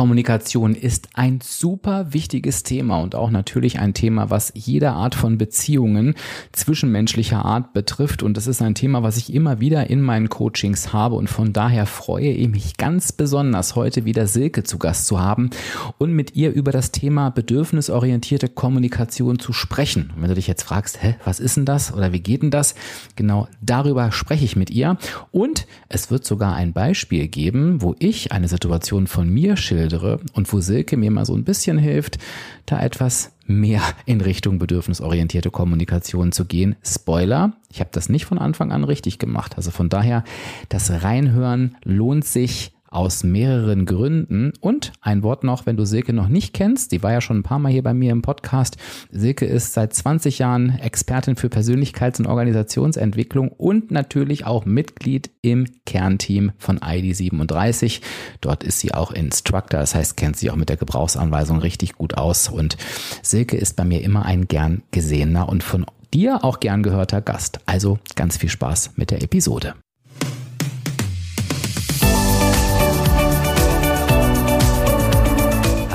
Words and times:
Kommunikation 0.00 0.74
ist 0.74 1.10
ein 1.12 1.40
super 1.42 2.14
wichtiges 2.14 2.62
Thema 2.62 3.00
und 3.00 3.14
auch 3.14 3.28
natürlich 3.28 3.80
ein 3.80 3.92
Thema, 3.92 4.30
was 4.30 4.50
jede 4.54 4.92
Art 4.92 5.14
von 5.14 5.36
Beziehungen 5.36 6.14
zwischenmenschlicher 6.52 7.44
Art 7.44 7.74
betrifft. 7.74 8.22
Und 8.22 8.38
das 8.38 8.46
ist 8.46 8.62
ein 8.62 8.74
Thema, 8.74 9.02
was 9.02 9.18
ich 9.18 9.34
immer 9.34 9.60
wieder 9.60 9.90
in 9.90 10.00
meinen 10.00 10.30
Coachings 10.30 10.94
habe. 10.94 11.16
Und 11.16 11.28
von 11.28 11.52
daher 11.52 11.84
freue 11.84 12.30
ich 12.30 12.48
mich 12.48 12.78
ganz 12.78 13.12
besonders, 13.12 13.76
heute 13.76 14.06
wieder 14.06 14.26
Silke 14.26 14.62
zu 14.62 14.78
Gast 14.78 15.06
zu 15.06 15.20
haben 15.20 15.50
und 15.98 16.14
mit 16.14 16.34
ihr 16.34 16.54
über 16.54 16.72
das 16.72 16.92
Thema 16.92 17.28
bedürfnisorientierte 17.28 18.48
Kommunikation 18.48 19.38
zu 19.38 19.52
sprechen. 19.52 20.14
Und 20.16 20.22
wenn 20.22 20.30
du 20.30 20.34
dich 20.34 20.46
jetzt 20.46 20.62
fragst, 20.62 21.02
hä, 21.02 21.16
was 21.26 21.40
ist 21.40 21.58
denn 21.58 21.66
das 21.66 21.92
oder 21.92 22.10
wie 22.14 22.20
geht 22.20 22.40
denn 22.40 22.50
das? 22.50 22.74
Genau 23.16 23.48
darüber 23.60 24.12
spreche 24.12 24.46
ich 24.46 24.56
mit 24.56 24.70
ihr. 24.70 24.96
Und 25.30 25.66
es 25.90 26.10
wird 26.10 26.24
sogar 26.24 26.54
ein 26.54 26.72
Beispiel 26.72 27.28
geben, 27.28 27.82
wo 27.82 27.94
ich 27.98 28.32
eine 28.32 28.48
Situation 28.48 29.06
von 29.06 29.28
mir 29.28 29.58
schildere 29.58 29.89
und 29.98 30.52
wo 30.52 30.60
Silke 30.60 30.96
mir 30.96 31.10
mal 31.10 31.24
so 31.24 31.34
ein 31.34 31.44
bisschen 31.44 31.78
hilft, 31.78 32.18
da 32.66 32.80
etwas 32.80 33.32
mehr 33.46 33.82
in 34.06 34.20
Richtung 34.20 34.58
bedürfnisorientierte 34.58 35.50
Kommunikation 35.50 36.32
zu 36.32 36.44
gehen. 36.44 36.76
Spoiler, 36.84 37.52
ich 37.72 37.80
habe 37.80 37.90
das 37.92 38.08
nicht 38.08 38.24
von 38.24 38.38
Anfang 38.38 38.72
an 38.72 38.84
richtig 38.84 39.18
gemacht. 39.18 39.54
Also 39.56 39.70
von 39.70 39.88
daher, 39.88 40.24
das 40.68 41.02
Reinhören 41.02 41.76
lohnt 41.84 42.24
sich 42.24 42.72
aus 42.90 43.22
mehreren 43.22 43.86
Gründen. 43.86 44.52
Und 44.60 44.92
ein 45.00 45.22
Wort 45.22 45.44
noch, 45.44 45.64
wenn 45.64 45.76
du 45.76 45.84
Silke 45.84 46.12
noch 46.12 46.28
nicht 46.28 46.52
kennst, 46.52 46.92
die 46.92 47.02
war 47.02 47.12
ja 47.12 47.20
schon 47.20 47.38
ein 47.38 47.42
paar 47.44 47.60
Mal 47.60 47.72
hier 47.72 47.84
bei 47.84 47.94
mir 47.94 48.10
im 48.10 48.22
Podcast. 48.22 48.76
Silke 49.10 49.46
ist 49.46 49.72
seit 49.72 49.94
20 49.94 50.40
Jahren 50.40 50.78
Expertin 50.78 51.36
für 51.36 51.46
Persönlichkeits- 51.46 52.18
und 52.18 52.26
Organisationsentwicklung 52.26 53.48
und 53.48 53.90
natürlich 53.90 54.44
auch 54.44 54.64
Mitglied 54.64 55.30
im 55.40 55.66
Kernteam 55.86 56.52
von 56.58 56.80
ID37. 56.80 58.00
Dort 58.40 58.64
ist 58.64 58.80
sie 58.80 58.92
auch 58.92 59.12
Instructor, 59.12 59.80
das 59.80 59.94
heißt, 59.94 60.16
kennt 60.16 60.36
sie 60.36 60.50
auch 60.50 60.56
mit 60.56 60.68
der 60.68 60.76
Gebrauchsanweisung 60.76 61.58
richtig 61.58 61.94
gut 61.94 62.14
aus. 62.18 62.48
Und 62.48 62.76
Silke 63.22 63.56
ist 63.56 63.76
bei 63.76 63.84
mir 63.84 64.02
immer 64.02 64.24
ein 64.24 64.48
gern 64.48 64.82
gesehener 64.90 65.48
und 65.48 65.62
von 65.62 65.86
dir 66.12 66.44
auch 66.44 66.58
gern 66.58 66.82
gehörter 66.82 67.20
Gast. 67.20 67.60
Also 67.66 67.98
ganz 68.16 68.36
viel 68.36 68.48
Spaß 68.48 68.92
mit 68.96 69.12
der 69.12 69.22
Episode. 69.22 69.74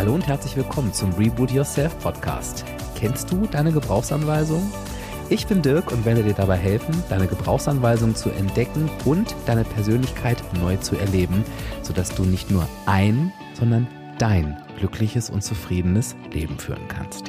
Hallo 0.06 0.14
und 0.14 0.28
herzlich 0.28 0.56
willkommen 0.56 0.94
zum 0.94 1.12
Reboot 1.14 1.50
Yourself 1.50 1.98
Podcast. 1.98 2.64
Kennst 2.96 3.32
du 3.32 3.48
deine 3.48 3.72
Gebrauchsanweisung? 3.72 4.72
Ich 5.32 5.48
bin 5.48 5.64
Dirk 5.64 5.92
und 5.92 6.06
werde 6.06 6.22
dir 6.22 6.36
dabei 6.36 6.58
helfen, 6.58 6.94
deine 7.10 7.26
Gebrauchsanweisung 7.26 8.14
zu 8.14 8.30
entdecken 8.30 8.88
und 9.04 9.36
deine 9.48 9.64
Persönlichkeit 9.64 10.38
neu 10.62 10.78
zu 10.78 10.96
erleben, 10.96 11.44
sodass 11.82 12.14
du 12.14 12.24
nicht 12.24 12.52
nur 12.52 12.70
ein, 12.86 13.34
sondern 13.56 13.88
dein 14.20 14.62
glückliches 14.78 15.32
und 15.32 15.42
zufriedenes 15.42 16.16
Leben 16.32 16.60
führen 16.60 16.88
kannst. 16.88 17.28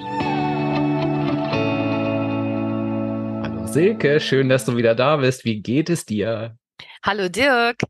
Hallo 3.43 3.67
Silke, 3.69 4.21
schön, 4.21 4.51
dass 4.51 4.67
du 4.67 4.77
wieder 4.77 4.95
da 4.95 5.17
bist. 5.17 5.47
Wie 5.47 5.63
geht 5.63 5.89
es 5.89 6.05
dir? 6.05 6.59
Hallo 7.07 7.29
Dirk. 7.29 7.83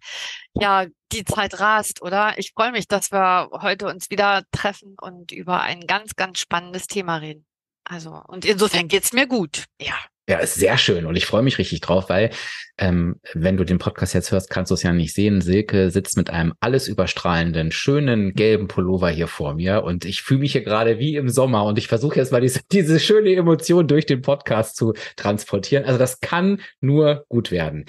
Ja, 0.60 0.84
die 1.10 1.24
Zeit 1.24 1.58
rast, 1.58 2.02
oder? 2.02 2.34
Ich 2.36 2.52
freue 2.52 2.70
mich, 2.70 2.86
dass 2.86 3.10
wir 3.10 3.48
heute 3.62 3.86
uns 3.86 4.10
wieder 4.10 4.42
treffen 4.52 4.94
und 5.00 5.32
über 5.32 5.62
ein 5.62 5.86
ganz, 5.86 6.16
ganz 6.16 6.38
spannendes 6.38 6.86
Thema 6.86 7.16
reden. 7.16 7.46
Also, 7.82 8.20
und 8.28 8.44
insofern 8.44 8.88
geht's 8.88 9.14
mir 9.14 9.26
gut. 9.26 9.64
Ja. 9.80 9.94
Ja, 10.28 10.38
ist 10.38 10.56
sehr 10.56 10.76
schön 10.76 11.06
und 11.06 11.14
ich 11.14 11.24
freue 11.24 11.44
mich 11.44 11.56
richtig 11.56 11.80
drauf, 11.82 12.10
weil 12.10 12.30
ähm, 12.78 13.20
wenn 13.32 13.56
du 13.56 13.64
den 13.64 13.78
Podcast 13.78 14.12
jetzt 14.12 14.32
hörst, 14.32 14.50
kannst 14.50 14.72
du 14.72 14.74
es 14.74 14.82
ja 14.82 14.92
nicht 14.92 15.14
sehen. 15.14 15.40
Silke 15.40 15.90
sitzt 15.92 16.16
mit 16.16 16.30
einem 16.30 16.52
alles 16.58 16.88
überstrahlenden, 16.88 17.70
schönen 17.70 18.34
gelben 18.34 18.66
Pullover 18.66 19.08
hier 19.08 19.28
vor 19.28 19.54
mir 19.54 19.84
und 19.84 20.04
ich 20.04 20.22
fühle 20.22 20.40
mich 20.40 20.50
hier 20.50 20.64
gerade 20.64 20.98
wie 20.98 21.14
im 21.14 21.28
Sommer 21.28 21.64
und 21.64 21.78
ich 21.78 21.86
versuche 21.86 22.16
jetzt 22.16 22.32
mal 22.32 22.40
diese, 22.40 22.60
diese 22.72 22.98
schöne 22.98 23.34
Emotion 23.36 23.86
durch 23.86 24.04
den 24.04 24.20
Podcast 24.20 24.76
zu 24.76 24.94
transportieren. 25.14 25.84
Also 25.84 25.96
das 25.96 26.18
kann 26.18 26.60
nur 26.80 27.24
gut 27.28 27.52
werden. 27.52 27.86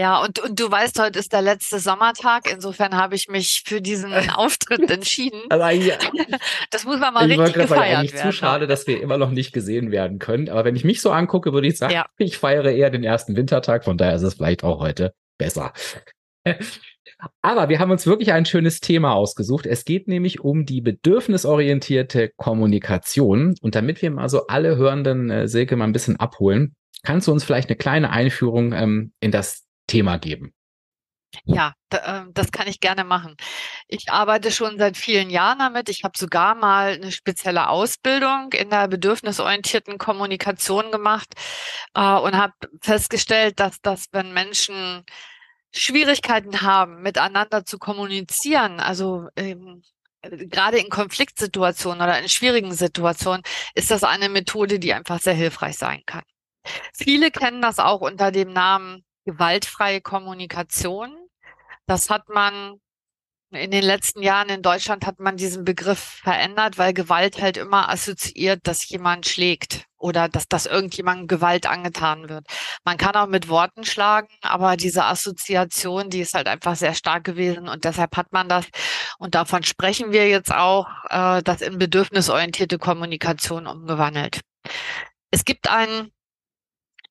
Ja, 0.00 0.22
und, 0.24 0.38
und 0.38 0.58
du 0.58 0.70
weißt, 0.70 0.98
heute 0.98 1.18
ist 1.18 1.34
der 1.34 1.42
letzte 1.42 1.78
Sommertag. 1.78 2.50
Insofern 2.50 2.96
habe 2.96 3.14
ich 3.16 3.28
mich 3.28 3.64
für 3.66 3.82
diesen 3.82 4.14
Auftritt 4.34 4.90
entschieden. 4.90 5.42
Also 5.50 5.66
ja. 5.66 5.98
Das 6.70 6.86
muss 6.86 6.98
man 6.98 7.12
mal 7.12 7.30
ich 7.30 7.38
richtig 7.38 7.54
gefeiert 7.54 7.68
sagen, 7.68 7.96
eigentlich 7.96 8.14
werden. 8.14 8.30
zu 8.30 8.36
schade, 8.36 8.66
dass 8.66 8.86
wir 8.86 9.02
immer 9.02 9.18
noch 9.18 9.30
nicht 9.30 9.52
gesehen 9.52 9.90
werden 9.90 10.18
können. 10.18 10.48
Aber 10.48 10.64
wenn 10.64 10.74
ich 10.74 10.84
mich 10.84 11.02
so 11.02 11.10
angucke, 11.10 11.52
würde 11.52 11.66
ich 11.66 11.76
sagen, 11.76 11.92
ja. 11.92 12.06
ich 12.16 12.38
feiere 12.38 12.72
eher 12.72 12.88
den 12.88 13.04
ersten 13.04 13.36
Wintertag. 13.36 13.84
Von 13.84 13.98
daher 13.98 14.14
ist 14.14 14.22
es 14.22 14.34
vielleicht 14.34 14.64
auch 14.64 14.80
heute 14.80 15.12
besser. 15.36 15.74
Aber 17.42 17.68
wir 17.68 17.78
haben 17.78 17.90
uns 17.90 18.06
wirklich 18.06 18.32
ein 18.32 18.46
schönes 18.46 18.80
Thema 18.80 19.12
ausgesucht. 19.12 19.66
Es 19.66 19.84
geht 19.84 20.08
nämlich 20.08 20.40
um 20.40 20.64
die 20.64 20.80
bedürfnisorientierte 20.80 22.30
Kommunikation. 22.38 23.54
Und 23.60 23.74
damit 23.74 24.00
wir 24.00 24.10
mal 24.10 24.30
so 24.30 24.46
alle 24.46 24.76
Hörenden, 24.76 25.28
äh, 25.28 25.46
Silke, 25.46 25.76
mal 25.76 25.84
ein 25.84 25.92
bisschen 25.92 26.16
abholen, 26.16 26.74
kannst 27.02 27.28
du 27.28 27.32
uns 27.32 27.44
vielleicht 27.44 27.68
eine 27.68 27.76
kleine 27.76 28.08
Einführung 28.08 28.72
ähm, 28.72 29.12
in 29.20 29.30
das 29.30 29.66
Thema 29.90 30.18
geben. 30.18 30.54
Ja, 31.44 31.74
ähm, 31.92 32.32
das 32.34 32.50
kann 32.50 32.66
ich 32.66 32.80
gerne 32.80 33.04
machen. 33.04 33.36
Ich 33.88 34.10
arbeite 34.10 34.50
schon 34.50 34.78
seit 34.78 34.96
vielen 34.96 35.30
Jahren 35.30 35.60
damit. 35.60 35.88
Ich 35.88 36.02
habe 36.04 36.18
sogar 36.18 36.54
mal 36.54 36.94
eine 36.94 37.12
spezielle 37.12 37.68
Ausbildung 37.68 38.52
in 38.52 38.70
der 38.70 38.88
bedürfnisorientierten 38.88 39.98
Kommunikation 39.98 40.90
gemacht 40.90 41.34
äh, 41.94 42.00
und 42.00 42.36
habe 42.36 42.54
festgestellt, 42.82 43.60
dass 43.60 43.80
das, 43.80 44.06
wenn 44.12 44.32
Menschen 44.32 45.04
Schwierigkeiten 45.72 46.62
haben, 46.62 47.02
miteinander 47.02 47.64
zu 47.64 47.78
kommunizieren, 47.78 48.80
also 48.80 49.28
ähm, 49.36 49.82
gerade 50.22 50.78
in 50.78 50.90
Konfliktsituationen 50.90 52.02
oder 52.02 52.18
in 52.20 52.28
schwierigen 52.28 52.72
Situationen, 52.74 53.42
ist 53.74 53.90
das 53.90 54.04
eine 54.04 54.28
Methode, 54.28 54.78
die 54.80 54.92
einfach 54.94 55.20
sehr 55.20 55.34
hilfreich 55.34 55.78
sein 55.78 56.02
kann. 56.06 56.24
Viele 56.94 57.30
kennen 57.30 57.62
das 57.62 57.78
auch 57.78 58.00
unter 58.00 58.32
dem 58.32 58.52
Namen 58.52 59.04
gewaltfreie 59.32 60.00
Kommunikation. 60.00 61.16
Das 61.86 62.10
hat 62.10 62.28
man 62.28 62.80
in 63.52 63.72
den 63.72 63.82
letzten 63.82 64.22
Jahren 64.22 64.48
in 64.48 64.62
Deutschland 64.62 65.04
hat 65.06 65.18
man 65.18 65.36
diesen 65.36 65.64
Begriff 65.64 65.98
verändert, 65.98 66.78
weil 66.78 66.94
Gewalt 66.94 67.42
halt 67.42 67.56
immer 67.56 67.88
assoziiert, 67.88 68.60
dass 68.62 68.88
jemand 68.88 69.26
schlägt 69.26 69.86
oder 69.98 70.28
dass, 70.28 70.46
dass 70.46 70.66
irgendjemandem 70.66 71.26
Gewalt 71.26 71.66
angetan 71.66 72.28
wird. 72.28 72.46
Man 72.84 72.96
kann 72.96 73.16
auch 73.16 73.26
mit 73.26 73.48
Worten 73.48 73.84
schlagen, 73.84 74.28
aber 74.42 74.76
diese 74.76 75.04
Assoziation, 75.04 76.10
die 76.10 76.20
ist 76.20 76.34
halt 76.34 76.46
einfach 76.46 76.76
sehr 76.76 76.94
stark 76.94 77.24
gewesen 77.24 77.68
und 77.68 77.84
deshalb 77.84 78.16
hat 78.16 78.32
man 78.32 78.48
das. 78.48 78.66
Und 79.18 79.34
davon 79.34 79.64
sprechen 79.64 80.12
wir 80.12 80.28
jetzt 80.28 80.52
auch, 80.52 80.86
äh, 81.08 81.42
das 81.42 81.60
in 81.60 81.78
bedürfnisorientierte 81.78 82.78
Kommunikation 82.78 83.66
umgewandelt. 83.66 84.40
Es 85.32 85.44
gibt 85.44 85.68
einen 85.68 86.12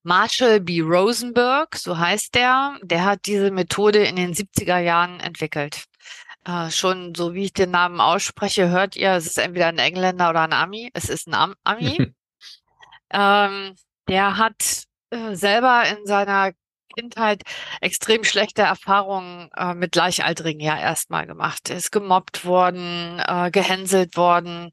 Marshall 0.04 0.60
B. 0.60 0.82
Rosenberg, 0.82 1.76
so 1.76 1.98
heißt 1.98 2.36
der, 2.36 2.78
der 2.84 3.06
hat 3.06 3.26
diese 3.26 3.52
Methode 3.52 4.00
in 4.00 4.16
den 4.16 4.34
70er 4.34 4.80
Jahren 4.80 5.20
entwickelt. 5.20 5.86
Äh, 6.46 6.72
schon 6.72 7.14
so 7.16 7.34
wie 7.34 7.46
ich 7.46 7.54
den 7.54 7.72
Namen 7.72 8.00
ausspreche, 8.00 8.70
hört 8.70 8.96
ihr, 8.96 9.12
es 9.12 9.26
ist 9.26 9.38
entweder 9.38 9.68
ein 9.68 9.78
Engländer 9.78 10.30
oder 10.30 10.42
ein 10.42 10.54
Ami. 10.54 10.90
Es 10.94 11.10
ist 11.10 11.28
ein 11.28 11.34
Am 11.34 11.56
Ami. 11.64 11.98
ähm, 13.12 13.76
der 14.08 14.38
hat 14.38 14.84
äh, 15.12 15.36
selber 15.36 15.84
in 15.90 16.06
seiner 16.06 16.54
Kindheit 17.00 17.44
extrem 17.82 18.24
schlechte 18.24 18.62
Erfahrungen 18.62 19.50
äh, 19.56 19.74
mit 19.74 19.94
Gleichaltrigen 19.94 20.60
ja 20.60 20.78
erstmal 20.78 21.26
gemacht. 21.26 21.70
Er 21.70 21.78
ist 21.78 21.92
gemobbt 21.92 22.46
worden, 22.46 23.22
äh, 23.26 23.50
gehänselt 23.52 24.18
worden. 24.18 24.72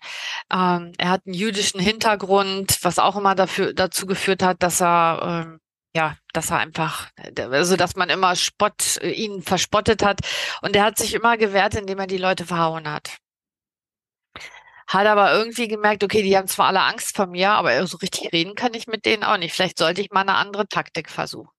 Ähm, 0.53 0.93
er 0.99 1.11
hat 1.11 1.23
einen 1.27 1.35
jüdischen 1.35 1.81
Hintergrund, 1.81 2.79
was 2.83 2.99
auch 2.99 3.17
immer 3.17 3.35
dafür, 3.35 3.73
dazu 3.75 4.07
geführt 4.07 4.43
hat, 4.43 4.63
dass 4.63 4.81
er 4.83 5.45
ähm, 5.47 5.61
ja, 5.95 6.17
dass 6.35 6.51
er 6.51 6.59
einfach, 6.59 7.09
also 7.51 7.77
dass 7.77 7.97
man 7.97 8.11
immer 8.11 8.37
Spott, 8.37 8.99
äh, 9.01 9.11
ihn 9.11 9.43
verspottet 9.43 10.03
hat. 10.05 10.21
Und 10.63 10.77
er 10.77 10.85
hat 10.85 10.99
sich 10.99 11.15
immer 11.15 11.37
gewehrt, 11.39 11.75
indem 11.75 11.99
er 11.99 12.07
die 12.07 12.19
Leute 12.19 12.45
verhauen 12.45 12.91
hat. 12.91 13.17
Hat 14.89 15.07
aber 15.07 15.33
irgendwie 15.33 15.69
gemerkt, 15.69 16.05
okay, 16.05 16.23
die 16.23 16.37
haben 16.37 16.49
zwar 16.49 16.67
alle 16.69 16.83
Angst 16.83 17.17
vor 17.17 17.27
mir, 17.27 17.51
aber 17.53 17.87
so 17.87 17.97
richtig 17.99 18.33
reden 18.33 18.55
kann 18.55 18.75
ich 18.75 18.87
mit 18.87 19.05
denen 19.07 19.25
auch 19.25 19.39
nicht. 19.39 19.55
Vielleicht 19.55 19.79
sollte 19.79 20.01
ich 20.01 20.11
mal 20.11 20.21
eine 20.21 20.35
andere 20.35 20.69
Taktik 20.69 21.11
versuchen. 21.11 21.56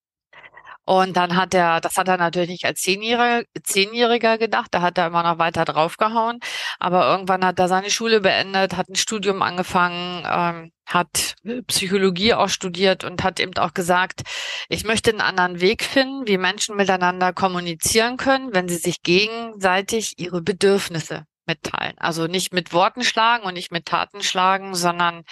Und 0.87 1.17
dann 1.17 1.35
hat 1.35 1.53
er, 1.53 1.81
das 1.81 1.97
hat 1.97 2.07
er 2.07 2.15
natürlich 2.15 2.47
nicht 2.49 2.65
als 2.65 2.79
Zehnjähriger, 2.79 3.43
Zehnjähriger 3.61 4.37
gedacht, 4.37 4.69
da 4.71 4.81
hat 4.81 4.97
er 4.97 5.07
immer 5.07 5.21
noch 5.21 5.37
weiter 5.37 5.65
draufgehauen. 5.65 6.39
Aber 6.79 7.11
irgendwann 7.11 7.43
hat 7.43 7.59
er 7.59 7.67
seine 7.67 7.89
Schule 7.89 8.21
beendet, 8.21 8.77
hat 8.77 8.87
ein 8.87 8.95
Studium 8.95 9.41
angefangen, 9.41 10.23
ähm, 10.25 10.71
hat 10.85 11.35
Psychologie 11.67 12.33
auch 12.35 12.47
studiert 12.47 13.03
und 13.03 13.21
hat 13.25 13.41
eben 13.41 13.57
auch 13.57 13.73
gesagt, 13.73 14.21
ich 14.69 14.85
möchte 14.85 15.09
einen 15.09 15.19
anderen 15.19 15.59
Weg 15.59 15.83
finden, 15.83 16.25
wie 16.25 16.37
Menschen 16.37 16.77
miteinander 16.77 17.33
kommunizieren 17.33 18.15
können, 18.15 18.53
wenn 18.53 18.69
sie 18.69 18.77
sich 18.77 19.01
gegenseitig 19.03 20.13
ihre 20.15 20.41
Bedürfnisse 20.41 21.25
mitteilen. 21.45 21.97
Also 21.97 22.27
nicht 22.27 22.53
mit 22.53 22.71
Worten 22.71 23.03
schlagen 23.03 23.43
und 23.43 23.55
nicht 23.55 23.73
mit 23.73 23.87
Taten 23.87 24.23
schlagen, 24.23 24.73
sondern 24.73 25.23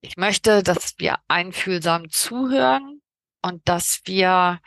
ich 0.00 0.16
möchte, 0.16 0.64
dass 0.64 0.94
wir 0.98 1.18
einfühlsam 1.28 2.10
zuhören 2.10 3.02
und 3.44 3.68
dass 3.68 4.00
wir 4.06 4.60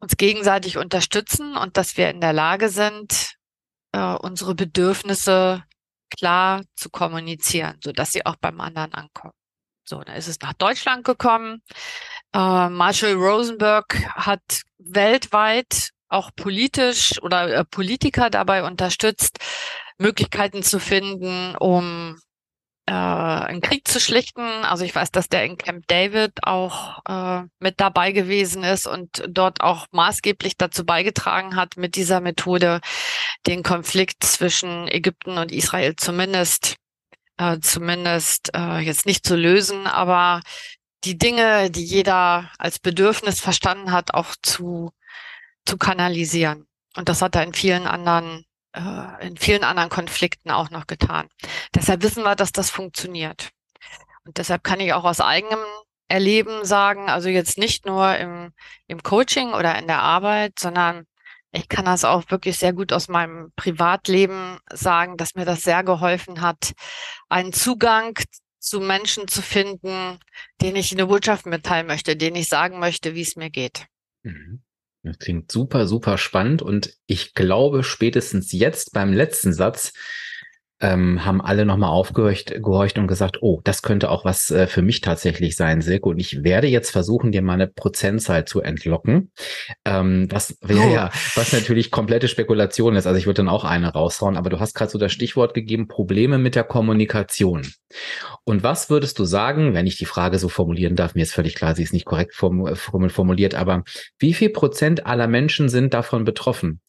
uns 0.00 0.16
gegenseitig 0.16 0.78
unterstützen 0.78 1.56
und 1.56 1.76
dass 1.76 1.96
wir 1.96 2.10
in 2.10 2.20
der 2.20 2.32
Lage 2.32 2.68
sind, 2.68 3.36
äh, 3.92 4.14
unsere 4.14 4.54
Bedürfnisse 4.54 5.64
klar 6.10 6.62
zu 6.74 6.90
kommunizieren, 6.90 7.78
so 7.82 7.92
dass 7.92 8.12
sie 8.12 8.26
auch 8.26 8.36
beim 8.36 8.60
anderen 8.60 8.94
ankommen. 8.94 9.34
So, 9.84 10.02
dann 10.02 10.16
ist 10.16 10.26
es 10.26 10.40
nach 10.40 10.54
Deutschland 10.54 11.04
gekommen. 11.04 11.62
Äh, 12.34 12.68
Marshall 12.68 13.14
Rosenberg 13.14 13.94
hat 14.14 14.62
weltweit 14.78 15.90
auch 16.08 16.30
politisch 16.34 17.22
oder 17.22 17.48
äh, 17.48 17.64
Politiker 17.64 18.28
dabei 18.28 18.64
unterstützt, 18.64 19.38
Möglichkeiten 19.98 20.62
zu 20.62 20.80
finden, 20.80 21.54
um 21.56 22.18
äh, 22.88 22.90
einen 22.90 23.60
Krieg 23.60 23.86
zu 23.86 24.00
schlichten. 24.00 24.42
Also 24.64 24.84
ich 24.84 24.94
weiß, 24.94 25.10
dass 25.10 25.28
der 25.28 25.44
in 25.44 25.58
Camp 25.58 25.86
David 25.88 26.32
auch 26.42 27.00
äh, 27.06 27.46
mit 27.58 27.80
dabei 27.80 28.12
gewesen 28.12 28.64
ist 28.64 28.86
und 28.86 29.24
dort 29.28 29.60
auch 29.60 29.86
maßgeblich 29.92 30.56
dazu 30.56 30.84
beigetragen 30.84 31.54
hat, 31.54 31.76
mit 31.76 31.96
dieser 31.96 32.20
Methode 32.20 32.80
den 33.46 33.62
Konflikt 33.62 34.24
zwischen 34.24 34.88
Ägypten 34.88 35.38
und 35.38 35.52
Israel 35.52 35.96
zumindest 35.96 36.76
äh, 37.36 37.58
zumindest 37.60 38.50
äh, 38.56 38.78
jetzt 38.78 39.06
nicht 39.06 39.26
zu 39.26 39.36
lösen, 39.36 39.86
aber 39.86 40.40
die 41.04 41.18
Dinge, 41.18 41.70
die 41.70 41.84
jeder 41.84 42.50
als 42.58 42.78
Bedürfnis 42.80 43.40
verstanden 43.40 43.92
hat, 43.92 44.14
auch 44.14 44.34
zu 44.42 44.92
zu 45.66 45.76
kanalisieren. 45.76 46.66
Und 46.96 47.08
das 47.08 47.20
hat 47.22 47.36
er 47.36 47.44
in 47.44 47.52
vielen 47.52 47.86
anderen 47.86 48.44
äh, 48.72 49.26
in 49.26 49.36
vielen 49.36 49.64
anderen 49.64 49.90
Konflikten 49.90 50.50
auch 50.50 50.70
noch 50.70 50.86
getan. 50.86 51.28
Deshalb 51.74 52.02
wissen 52.02 52.22
wir, 52.22 52.36
dass 52.36 52.52
das 52.52 52.70
funktioniert. 52.70 53.50
Und 54.24 54.38
deshalb 54.38 54.64
kann 54.64 54.80
ich 54.80 54.92
auch 54.92 55.04
aus 55.04 55.20
eigenem 55.20 55.60
Erleben 56.08 56.64
sagen, 56.64 57.08
also 57.08 57.28
jetzt 57.28 57.58
nicht 57.58 57.86
nur 57.86 58.16
im, 58.16 58.52
im 58.86 59.02
Coaching 59.02 59.52
oder 59.52 59.78
in 59.78 59.86
der 59.86 60.00
Arbeit, 60.00 60.58
sondern 60.58 61.06
ich 61.50 61.68
kann 61.68 61.86
das 61.86 62.04
auch 62.04 62.30
wirklich 62.30 62.58
sehr 62.58 62.72
gut 62.72 62.92
aus 62.92 63.08
meinem 63.08 63.52
Privatleben 63.56 64.58
sagen, 64.70 65.16
dass 65.16 65.34
mir 65.34 65.44
das 65.44 65.62
sehr 65.62 65.82
geholfen 65.82 66.40
hat, 66.40 66.72
einen 67.28 67.52
Zugang 67.52 68.18
zu 68.58 68.80
Menschen 68.80 69.28
zu 69.28 69.40
finden, 69.40 70.18
denen 70.60 70.76
ich 70.76 70.92
eine 70.92 71.06
Botschaft 71.06 71.46
mitteilen 71.46 71.86
möchte, 71.86 72.16
denen 72.16 72.36
ich 72.36 72.48
sagen 72.48 72.78
möchte, 72.78 73.14
wie 73.14 73.22
es 73.22 73.36
mir 73.36 73.50
geht. 73.50 73.86
Mhm. 74.22 74.62
Das 75.08 75.18
klingt 75.18 75.50
super, 75.50 75.86
super 75.86 76.18
spannend. 76.18 76.60
Und 76.60 76.92
ich 77.06 77.32
glaube 77.32 77.82
spätestens 77.82 78.52
jetzt 78.52 78.92
beim 78.92 79.12
letzten 79.12 79.54
Satz 79.54 79.94
ähm, 80.80 81.24
haben 81.24 81.40
alle 81.40 81.66
nochmal 81.66 81.90
aufgehorcht 81.90 82.54
gehorcht 82.62 82.98
und 82.98 83.08
gesagt, 83.08 83.38
oh, 83.40 83.60
das 83.64 83.82
könnte 83.82 84.10
auch 84.10 84.24
was 84.24 84.50
äh, 84.50 84.66
für 84.66 84.82
mich 84.82 85.00
tatsächlich 85.00 85.56
sein, 85.56 85.80
Silke. 85.80 86.08
Und 86.08 86.18
ich 86.18 86.44
werde 86.44 86.68
jetzt 86.68 86.90
versuchen, 86.90 87.32
dir 87.32 87.42
mal 87.42 87.54
eine 87.54 87.66
Prozentzahl 87.66 88.44
zu 88.44 88.60
entlocken. 88.60 89.32
Ähm, 89.84 90.28
was, 90.30 90.56
oh. 90.62 90.72
ja, 90.72 91.10
was 91.34 91.52
natürlich 91.52 91.90
komplette 91.90 92.28
Spekulation 92.28 92.94
ist. 92.94 93.06
Also 93.06 93.18
ich 93.18 93.26
würde 93.26 93.38
dann 93.38 93.48
auch 93.48 93.64
eine 93.64 93.92
raushauen, 93.92 94.36
aber 94.36 94.50
du 94.50 94.60
hast 94.60 94.74
gerade 94.74 94.90
so 94.90 94.98
das 94.98 95.12
Stichwort 95.12 95.54
gegeben, 95.54 95.88
Probleme 95.88 96.38
mit 96.38 96.54
der 96.54 96.64
Kommunikation. 96.64 97.66
Und 98.44 98.62
was 98.62 98.88
würdest 98.90 99.18
du 99.18 99.24
sagen, 99.24 99.74
wenn 99.74 99.86
ich 99.86 99.96
die 99.96 100.04
Frage 100.04 100.38
so 100.38 100.48
formulieren 100.48 100.94
darf, 100.94 101.14
mir 101.14 101.22
ist 101.22 101.34
völlig 101.34 101.54
klar, 101.54 101.74
sie 101.74 101.82
ist 101.82 101.92
nicht 101.92 102.04
korrekt 102.04 102.34
formuliert, 102.34 103.54
aber 103.54 103.82
wie 104.18 104.34
viel 104.34 104.50
Prozent 104.50 105.06
aller 105.06 105.26
Menschen 105.26 105.68
sind 105.68 105.94
davon 105.94 106.24
betroffen? 106.24 106.80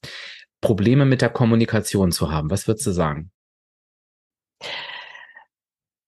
Probleme 0.62 1.06
mit 1.06 1.22
der 1.22 1.30
Kommunikation 1.30 2.12
zu 2.12 2.32
haben. 2.32 2.52
Was 2.52 2.68
würdest 2.68 2.86
du 2.86 2.92
sagen? 2.92 3.32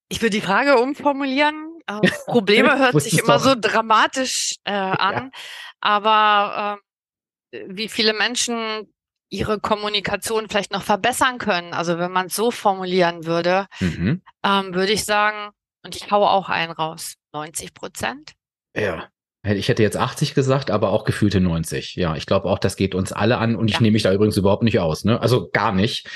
Ich 0.10 0.22
würde 0.22 0.32
die 0.32 0.42
Frage 0.42 0.78
umformulieren. 0.78 1.80
Äh, 1.88 2.02
Probleme 2.26 2.78
hört 2.80 3.02
sich 3.02 3.20
immer 3.20 3.38
doch. 3.38 3.44
so 3.44 3.56
dramatisch 3.58 4.56
äh, 4.66 4.72
an, 4.74 5.14
ja. 5.14 5.30
aber 5.80 6.80
äh, 7.52 7.66
wie 7.68 7.90
viele 7.90 8.14
Menschen 8.14 8.94
ihre 9.30 9.60
Kommunikation 9.60 10.50
vielleicht 10.50 10.74
noch 10.74 10.84
verbessern 10.84 11.38
können. 11.38 11.74
Also 11.74 11.98
wenn 11.98 12.12
man 12.12 12.28
es 12.28 12.36
so 12.36 12.52
formulieren 12.52 13.26
würde, 13.26 13.68
mhm. 13.80 14.22
ähm, 14.44 14.74
würde 14.74 14.92
ich 14.92 15.06
sagen, 15.06 15.52
und 15.84 15.96
ich 15.96 16.12
haue 16.12 16.30
auch 16.30 16.50
einen 16.50 16.72
raus, 16.72 17.16
90 17.34 17.74
Prozent. 17.74 18.34
Ja. 18.76 19.10
Ich 19.44 19.70
hätte 19.70 19.82
jetzt 19.82 19.98
80 19.98 20.36
gesagt, 20.36 20.70
aber 20.70 20.92
auch 20.92 21.04
gefühlte 21.04 21.42
90. 21.42 21.96
Ja, 21.96 22.16
ich 22.16 22.28
glaube 22.28 22.48
auch, 22.48 22.60
das 22.60 22.76
geht 22.76 22.94
uns 22.94 23.12
alle 23.12 23.40
an 23.40 23.56
und 23.56 23.70
ich 23.70 23.76
ja. 23.76 23.82
nehme 23.82 23.94
mich 23.94 24.04
da 24.04 24.14
übrigens 24.14 24.38
überhaupt 24.38 24.62
nicht 24.62 24.80
aus. 24.80 25.04
Ne? 25.04 25.20
Also 25.20 25.50
gar 25.52 25.72
nicht. 25.72 26.08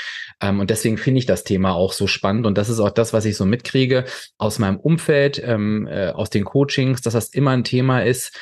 Ähm, 0.41 0.59
und 0.59 0.69
deswegen 0.69 0.97
finde 0.97 1.19
ich 1.19 1.25
das 1.25 1.43
Thema 1.43 1.73
auch 1.73 1.91
so 1.91 2.05
spannend. 2.05 2.45
Und 2.45 2.57
das 2.57 2.69
ist 2.69 2.79
auch 2.79 2.91
das, 2.91 3.13
was 3.13 3.25
ich 3.25 3.35
so 3.35 3.45
mitkriege 3.45 4.05
aus 4.37 4.59
meinem 4.59 4.77
Umfeld, 4.77 5.41
ähm, 5.43 5.87
äh, 5.87 6.09
aus 6.09 6.29
den 6.29 6.45
Coachings, 6.45 7.01
dass 7.01 7.13
das 7.13 7.29
immer 7.29 7.51
ein 7.51 7.63
Thema 7.63 8.03
ist. 8.03 8.37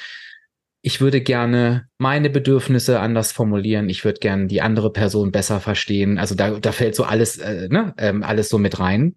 Ich 0.82 1.00
würde 1.00 1.22
gerne 1.22 1.88
meine 1.98 2.30
Bedürfnisse 2.30 3.00
anders 3.00 3.32
formulieren. 3.32 3.88
Ich 3.88 4.04
würde 4.04 4.20
gerne 4.20 4.48
die 4.48 4.62
andere 4.62 4.92
Person 4.92 5.32
besser 5.32 5.62
verstehen. 5.62 6.18
Also 6.18 6.36
da, 6.36 6.60
da 6.60 6.74
fällt 6.74 6.96
so 6.96 7.06
alles, 7.06 7.38
äh, 7.38 7.70
ne, 7.70 7.94
ähm, 7.98 8.22
alles 8.22 8.50
so 8.50 8.58
mit 8.58 8.80
rein. 8.80 9.16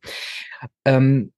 Ähm, 0.85 1.33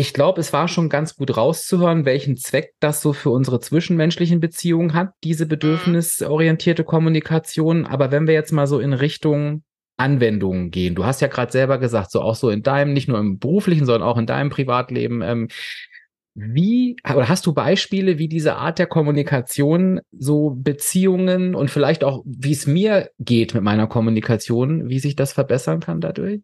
ich 0.00 0.14
glaube, 0.14 0.40
es 0.40 0.54
war 0.54 0.66
schon 0.66 0.88
ganz 0.88 1.14
gut 1.14 1.36
rauszuhören, 1.36 2.06
welchen 2.06 2.38
Zweck 2.38 2.72
das 2.80 3.02
so 3.02 3.12
für 3.12 3.28
unsere 3.28 3.60
zwischenmenschlichen 3.60 4.40
Beziehungen 4.40 4.94
hat, 4.94 5.10
diese 5.22 5.44
mhm. 5.44 5.50
bedürfnisorientierte 5.50 6.84
Kommunikation. 6.84 7.84
Aber 7.84 8.10
wenn 8.10 8.26
wir 8.26 8.32
jetzt 8.32 8.50
mal 8.50 8.66
so 8.66 8.80
in 8.80 8.94
Richtung 8.94 9.62
Anwendungen 9.98 10.70
gehen, 10.70 10.94
du 10.94 11.04
hast 11.04 11.20
ja 11.20 11.28
gerade 11.28 11.52
selber 11.52 11.76
gesagt, 11.76 12.12
so 12.12 12.22
auch 12.22 12.34
so 12.34 12.48
in 12.48 12.62
deinem, 12.62 12.94
nicht 12.94 13.08
nur 13.08 13.18
im 13.18 13.38
beruflichen, 13.38 13.84
sondern 13.84 14.08
auch 14.08 14.16
in 14.16 14.24
deinem 14.24 14.48
Privatleben, 14.48 15.20
ähm, 15.20 15.48
wie, 16.34 16.96
oder 17.04 17.28
hast 17.28 17.44
du 17.44 17.52
Beispiele, 17.52 18.16
wie 18.16 18.28
diese 18.28 18.56
Art 18.56 18.78
der 18.78 18.86
Kommunikation 18.86 20.00
so 20.12 20.56
Beziehungen 20.56 21.54
und 21.54 21.70
vielleicht 21.70 22.04
auch, 22.04 22.22
wie 22.24 22.52
es 22.52 22.66
mir 22.66 23.10
geht 23.18 23.52
mit 23.52 23.62
meiner 23.62 23.86
Kommunikation, 23.86 24.88
wie 24.88 25.00
sich 25.00 25.14
das 25.14 25.34
verbessern 25.34 25.80
kann 25.80 26.00
dadurch? 26.00 26.40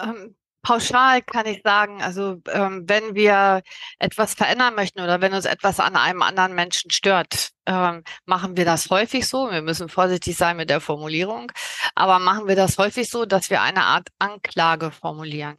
Ähm, 0.00 0.36
pauschal 0.62 1.22
kann 1.22 1.46
ich 1.46 1.62
sagen, 1.64 2.02
also 2.02 2.36
ähm, 2.50 2.84
wenn 2.86 3.14
wir 3.14 3.62
etwas 3.98 4.34
verändern 4.34 4.74
möchten 4.74 5.00
oder 5.00 5.20
wenn 5.20 5.34
uns 5.34 5.44
etwas 5.44 5.80
an 5.80 5.96
einem 5.96 6.22
anderen 6.22 6.54
Menschen 6.54 6.90
stört, 6.90 7.50
ähm, 7.66 8.02
machen 8.26 8.56
wir 8.56 8.64
das 8.64 8.90
häufig 8.90 9.26
so. 9.26 9.50
Wir 9.50 9.62
müssen 9.62 9.88
vorsichtig 9.88 10.36
sein 10.36 10.56
mit 10.56 10.70
der 10.70 10.80
Formulierung, 10.80 11.52
aber 11.94 12.18
machen 12.18 12.48
wir 12.48 12.56
das 12.56 12.78
häufig 12.78 13.08
so, 13.08 13.24
dass 13.24 13.50
wir 13.50 13.62
eine 13.62 13.84
Art 13.84 14.08
Anklage 14.18 14.90
formulieren. 14.90 15.58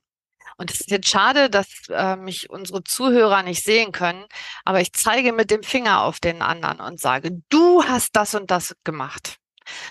Und 0.58 0.72
es 0.72 0.82
ist 0.82 0.92
jetzt 0.92 1.08
schade, 1.08 1.50
dass 1.50 1.68
äh, 1.90 2.18
mich 2.18 2.50
unsere 2.50 2.84
Zuhörer 2.84 3.44
nicht 3.44 3.64
sehen 3.64 3.94
können, 3.94 4.26
aber 4.66 4.82
ich 4.82 4.92
zeige 4.92 5.32
mit 5.32 5.52
dem 5.52 5.64
Finger 5.64 6.02
auf 6.04 6.20
den 6.20 6.42
anderen 6.42 6.82
und 6.82 7.00
sage, 7.00 7.32
du 7.50 7.84
hast 7.86 8.16
das 8.16 8.36
und 8.36 8.52
das 8.52 8.76
gemacht. 8.84 9.38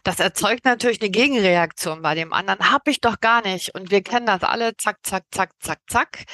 Das 0.04 0.20
erzeugt 0.20 0.64
natürlich 0.64 1.00
eine 1.00 1.10
Gegenreaktion 1.10 2.02
bei 2.02 2.14
dem 2.14 2.32
anderen. 2.32 2.70
Hab 2.70 2.88
ich 2.88 3.00
doch 3.00 3.20
gar 3.20 3.42
nicht. 3.42 3.74
Und 3.74 3.90
wir 3.90 4.02
kennen 4.02 4.26
das 4.26 4.42
alle. 4.42 4.76
Zack, 4.76 4.98
zack, 5.02 5.24
zack, 5.30 5.52
zack, 5.60 5.80
zack. 5.88 6.24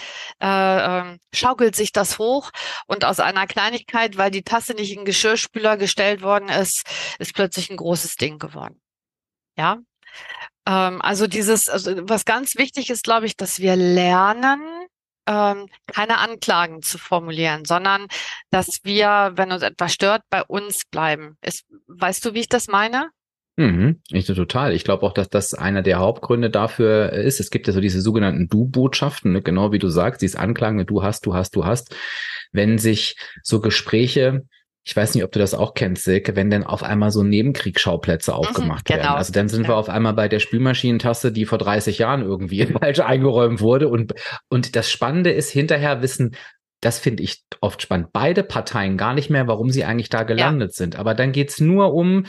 Äh, 0.43 1.13
äh, 1.13 1.19
schaukelt 1.33 1.77
sich 1.77 1.93
das 1.93 2.19
hoch. 2.19 2.51
Und 2.87 3.05
aus 3.05 3.21
einer 3.21 3.47
Kleinigkeit, 3.47 4.17
weil 4.17 4.31
die 4.31 4.43
Tasse 4.43 4.75
nicht 4.75 4.91
in 4.93 5.01
den 5.01 5.05
Geschirrspüler 5.05 5.77
gestellt 5.77 6.23
worden 6.23 6.49
ist, 6.49 6.85
ist 7.19 7.35
plötzlich 7.35 7.71
ein 7.71 7.77
großes 7.77 8.17
Ding 8.17 8.39
geworden. 8.39 8.81
Ja. 9.57 9.79
Ähm, 10.67 11.03
also 11.03 11.27
dieses, 11.27 11.69
also 11.69 11.93
was 12.09 12.25
ganz 12.25 12.57
wichtig 12.57 12.91
ist, 12.91 13.05
glaube 13.05 13.27
ich, 13.27 13.37
dass 13.37 13.61
wir 13.61 13.77
lernen, 13.77 14.61
ähm, 15.27 15.69
keine 15.87 16.19
Anklagen 16.19 16.83
zu 16.83 16.99
formulieren, 16.99 17.65
sondern 17.65 18.07
dass 18.51 18.81
wir, 18.85 19.33
wenn 19.35 19.53
uns 19.53 19.63
etwas 19.63 19.93
stört, 19.93 20.23
bei 20.31 20.43
uns 20.43 20.85
bleiben. 20.91 21.39
Ist, 21.43 21.65
weißt 21.87 22.25
du, 22.25 22.35
wie 22.35 22.41
ich 22.41 22.49
das 22.49 22.69
meine? 22.69 23.11
Mhm, 23.57 24.01
ich 24.11 24.27
total. 24.27 24.73
Ich 24.73 24.83
glaube 24.83 25.05
auch, 25.07 25.13
dass 25.13 25.29
das 25.29 25.55
einer 25.55 25.83
der 25.83 25.99
Hauptgründe 25.99 26.51
dafür 26.51 27.13
ist. 27.13 27.39
Es 27.39 27.51
gibt 27.51 27.69
ja 27.69 27.73
so 27.73 27.81
diese 27.81 28.01
sogenannten 28.01 28.49
Du-Botschaften, 28.49 29.33
ne? 29.33 29.43
genau 29.43 29.71
wie 29.71 29.79
du 29.79 29.89
sagst, 29.89 30.23
dieses 30.23 30.37
Anklagen, 30.37 30.85
du 30.87 31.03
hast, 31.03 31.25
du 31.25 31.35
hast, 31.35 31.55
du 31.55 31.65
hast. 31.65 31.95
Wenn 32.51 32.79
sich 32.79 33.17
so 33.43 33.61
Gespräche, 33.61 34.43
ich 34.83 34.97
weiß 34.97 35.15
nicht, 35.15 35.23
ob 35.23 35.31
du 35.31 35.39
das 35.39 35.55
auch 35.55 35.75
kennst, 35.75 36.03
Silke, 36.03 36.35
wenn 36.35 36.51
dann 36.51 36.65
auf 36.65 36.83
einmal 36.83 37.13
so 37.13 37.23
Nebenkriegsschauplätze 37.23 38.33
mhm, 38.33 38.39
aufgemacht 38.39 38.89
mhm, 38.89 38.95
genau. 38.95 39.05
werden. 39.05 39.17
Also 39.19 39.33
dann 39.33 39.49
sind 39.49 39.63
ja. 39.63 39.69
wir 39.69 39.77
auf 39.77 39.89
einmal 39.89 40.15
bei 40.15 40.29
der 40.29 40.41
Spülmaschinentasse, 40.41 41.31
die 41.31 41.47
vor 41.47 41.59
30 41.59 41.99
Jahren 41.99 42.23
irgendwie 42.23 42.67
falsch 42.81 43.01
eingeräumt 43.01 43.61
wurde. 43.61 43.87
Und, 43.87 44.15
und 44.49 44.75
das 44.75 44.91
Spannende 44.91 45.31
ist, 45.31 45.51
hinterher 45.51 46.03
wissen 46.03 46.37
das 46.85 46.99
finde 46.99 47.23
ich 47.23 47.43
oft 47.61 47.81
spannend. 47.81 48.09
Beide 48.13 48.43
Parteien 48.43 48.99
gar 48.99 49.15
nicht 49.15 49.31
mehr, 49.31 49.49
warum 49.49 49.71
sie 49.71 49.85
eigentlich 49.85 50.11
da 50.11 50.23
gelandet 50.23 50.73
ja. 50.73 50.77
sind. 50.77 50.97
Aber 50.97 51.15
dann 51.15 51.33
geht's 51.33 51.59
nur 51.61 51.95
um, 51.95 52.27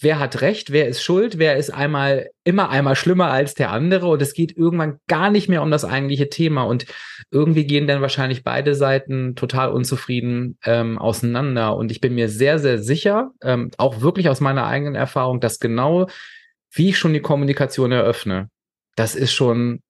wer 0.00 0.18
hat 0.18 0.40
recht, 0.40 0.70
wer 0.70 0.88
ist 0.88 1.02
schuld, 1.02 1.38
wer 1.38 1.56
ist 1.56 1.70
einmal 1.70 2.30
immer 2.44 2.70
einmal 2.70 2.96
schlimmer 2.96 3.30
als 3.30 3.54
der 3.54 3.70
andere 3.70 4.08
und 4.08 4.22
es 4.22 4.32
geht 4.32 4.56
irgendwann 4.56 5.00
gar 5.08 5.30
nicht 5.30 5.48
mehr 5.48 5.62
um 5.62 5.70
das 5.70 5.84
eigentliche 5.84 6.28
Thema 6.28 6.62
und 6.62 6.86
irgendwie 7.30 7.66
gehen 7.66 7.86
dann 7.86 8.00
wahrscheinlich 8.00 8.44
beide 8.44 8.74
Seiten 8.74 9.34
total 9.34 9.70
unzufrieden 9.70 10.58
ähm, 10.64 10.98
auseinander 10.98 11.76
und 11.76 11.90
ich 11.90 12.00
bin 12.00 12.14
mir 12.14 12.28
sehr 12.28 12.58
sehr 12.58 12.78
sicher, 12.78 13.32
ähm, 13.42 13.70
auch 13.76 14.00
wirklich 14.00 14.28
aus 14.28 14.40
meiner 14.40 14.66
eigenen 14.66 14.94
Erfahrung, 14.94 15.40
dass 15.40 15.58
genau 15.58 16.08
wie 16.70 16.90
ich 16.90 16.98
schon 16.98 17.12
die 17.12 17.20
Kommunikation 17.20 17.92
eröffne, 17.92 18.50
das 18.96 19.14
ist 19.14 19.32
schon 19.32 19.80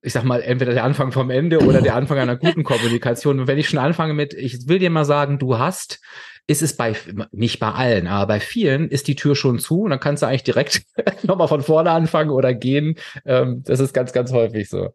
ich 0.00 0.12
sag 0.12 0.22
mal, 0.22 0.42
entweder 0.42 0.74
der 0.74 0.84
Anfang 0.84 1.10
vom 1.10 1.28
Ende 1.28 1.58
oder 1.58 1.82
der 1.82 1.96
Anfang 1.96 2.18
einer 2.18 2.36
guten 2.36 2.62
Kommunikation. 2.64 3.40
Und 3.40 3.46
wenn 3.48 3.58
ich 3.58 3.68
schon 3.68 3.80
anfange 3.80 4.14
mit, 4.14 4.32
ich 4.32 4.68
will 4.68 4.78
dir 4.78 4.90
mal 4.90 5.04
sagen, 5.04 5.40
du 5.40 5.58
hast, 5.58 6.00
ist 6.48 6.62
es 6.62 6.76
bei, 6.76 6.96
nicht 7.30 7.60
bei 7.60 7.70
allen, 7.70 8.06
aber 8.06 8.26
bei 8.26 8.40
vielen 8.40 8.88
ist 8.88 9.06
die 9.06 9.14
Tür 9.14 9.36
schon 9.36 9.58
zu 9.58 9.82
und 9.82 9.90
dann 9.90 10.00
kannst 10.00 10.22
du 10.22 10.26
eigentlich 10.26 10.44
direkt 10.44 10.82
nochmal 11.22 11.46
von 11.46 11.62
vorne 11.62 11.90
anfangen 11.90 12.30
oder 12.30 12.54
gehen. 12.54 12.96
Ähm, 13.26 13.62
das 13.64 13.80
ist 13.80 13.92
ganz, 13.92 14.12
ganz 14.12 14.32
häufig 14.32 14.68
so. 14.68 14.94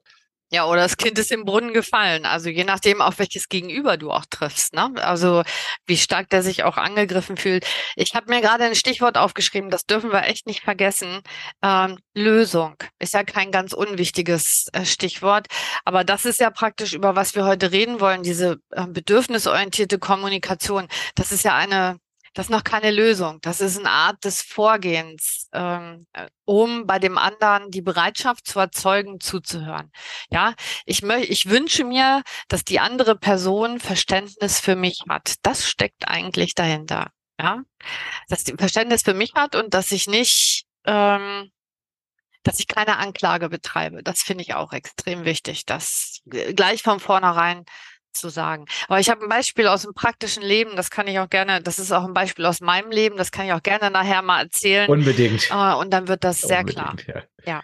Ja, 0.54 0.66
oder 0.66 0.84
das 0.84 0.98
Kind 0.98 1.18
ist 1.18 1.32
im 1.32 1.46
Brunnen 1.46 1.74
gefallen. 1.74 2.28
Also 2.28 2.48
je 2.48 2.64
nachdem, 2.64 3.02
auf 3.02 3.18
welches 3.18 3.50
Gegenüber 3.50 3.98
du 3.98 4.12
auch 4.12 4.26
triffst. 4.30 4.76
Ne? 4.76 4.94
Also 4.98 5.42
wie 5.88 5.98
stark 5.98 6.30
der 6.30 6.44
sich 6.44 6.64
auch 6.64 6.78
angegriffen 6.78 7.38
fühlt. 7.38 7.66
Ich 7.96 8.14
habe 8.14 8.32
mir 8.32 8.40
gerade 8.40 8.64
ein 8.66 8.76
Stichwort 8.76 9.18
aufgeschrieben, 9.18 9.72
das 9.72 9.88
dürfen 9.88 10.12
wir 10.12 10.26
echt 10.26 10.46
nicht 10.46 10.62
vergessen. 10.62 11.22
Ähm, 11.64 11.98
Lösung 12.14 12.76
ist 13.00 13.16
ja 13.16 13.24
kein 13.24 13.52
ganz 13.52 13.74
unwichtiges 13.74 14.68
äh, 14.74 14.86
Stichwort. 14.86 15.48
Aber 15.86 16.04
das 16.04 16.24
ist 16.24 16.40
ja 16.40 16.52
praktisch, 16.52 16.94
über 16.94 17.16
was 17.16 17.34
wir 17.34 17.46
heute 17.46 17.72
reden 17.72 18.00
wollen, 18.00 18.22
diese 18.22 18.60
äh, 18.74 18.86
bedürfnisorientierte 18.86 19.98
Kommunikation. 19.98 20.88
Das 21.16 21.32
ist 21.32 21.44
ja 21.44 21.56
eine 21.56 21.98
das 22.34 22.48
ist 22.48 22.50
noch 22.50 22.64
keine 22.64 22.92
Lösung. 22.92 23.40
Das 23.42 23.62
ist 23.62 23.78
eine 23.78 23.90
Art 23.90 24.24
des 24.26 24.42
Vorgehens, 24.42 25.50
ähm, 25.54 26.08
um 26.46 26.88
bei 26.88 26.98
dem 26.98 27.18
anderen 27.18 27.70
die 27.70 27.82
Bereitschaft 27.82 28.48
zu 28.48 28.60
erzeugen, 28.60 29.20
zuzuhören. 29.20 29.92
Ja, 30.32 30.56
ich 30.86 31.04
möchte, 31.04 31.32
ich 31.32 31.50
wünsche 31.50 31.84
mir, 31.84 32.24
dass 32.48 32.64
die 32.64 32.80
andere 32.80 33.16
Person 33.16 33.80
Verständnis 33.80 34.60
für 34.60 34.76
mich 34.76 35.04
hat. 35.08 35.36
Das 35.44 35.68
steckt 35.68 36.08
eigentlich 36.08 36.56
dahinter. 36.56 37.12
Ja, 37.40 37.62
dass 38.30 38.44
die 38.44 38.56
Verständnis 38.58 39.04
für 39.04 39.14
mich 39.14 39.34
hat 39.36 39.56
und 39.56 39.74
dass 39.74 39.92
ich 39.92 40.08
nicht, 40.08 40.66
ähm, 40.86 41.52
dass 42.44 42.60
ich 42.60 42.68
keine 42.68 42.98
Anklage 42.98 43.50
betreibe. 43.50 44.04
Das 44.04 44.22
finde 44.22 44.44
ich 44.44 44.54
auch 44.54 44.74
extrem 44.74 45.26
wichtig, 45.26 45.66
dass 45.66 46.22
gleich 46.26 46.84
von 46.84 47.00
vornherein 47.00 47.66
zu 48.14 48.30
sagen. 48.30 48.66
Aber 48.88 49.00
ich 49.00 49.10
habe 49.10 49.24
ein 49.24 49.30
Beispiel 49.30 49.68
aus 49.68 49.84
dem 49.84 49.94
praktischen 49.94 50.44
Leben, 50.44 50.76
das 50.76 50.90
kann 50.90 51.08
ich 51.08 51.20
auch 51.20 51.30
gerne, 51.30 51.62
das 51.62 51.80
ist 51.80 51.92
auch 51.92 52.06
ein 52.06 52.14
Beispiel 52.14 52.46
aus 52.46 52.62
meinem 52.62 52.92
Leben, 52.92 53.18
das 53.18 53.32
kann 53.32 53.46
ich 53.46 53.54
auch 53.54 53.64
gerne 53.64 53.92
nachher 53.92 54.22
mal 54.22 54.44
erzählen. 54.44 54.90
Unbedingt. 54.90 55.50
Äh, 55.52 55.74
und 55.76 55.92
dann 55.92 56.08
wird 56.08 56.24
das 56.24 56.42
sehr 56.42 56.60
Unbedingt, 56.62 57.06
klar. 57.06 57.24
Ja. 57.46 57.54
ja. 57.54 57.64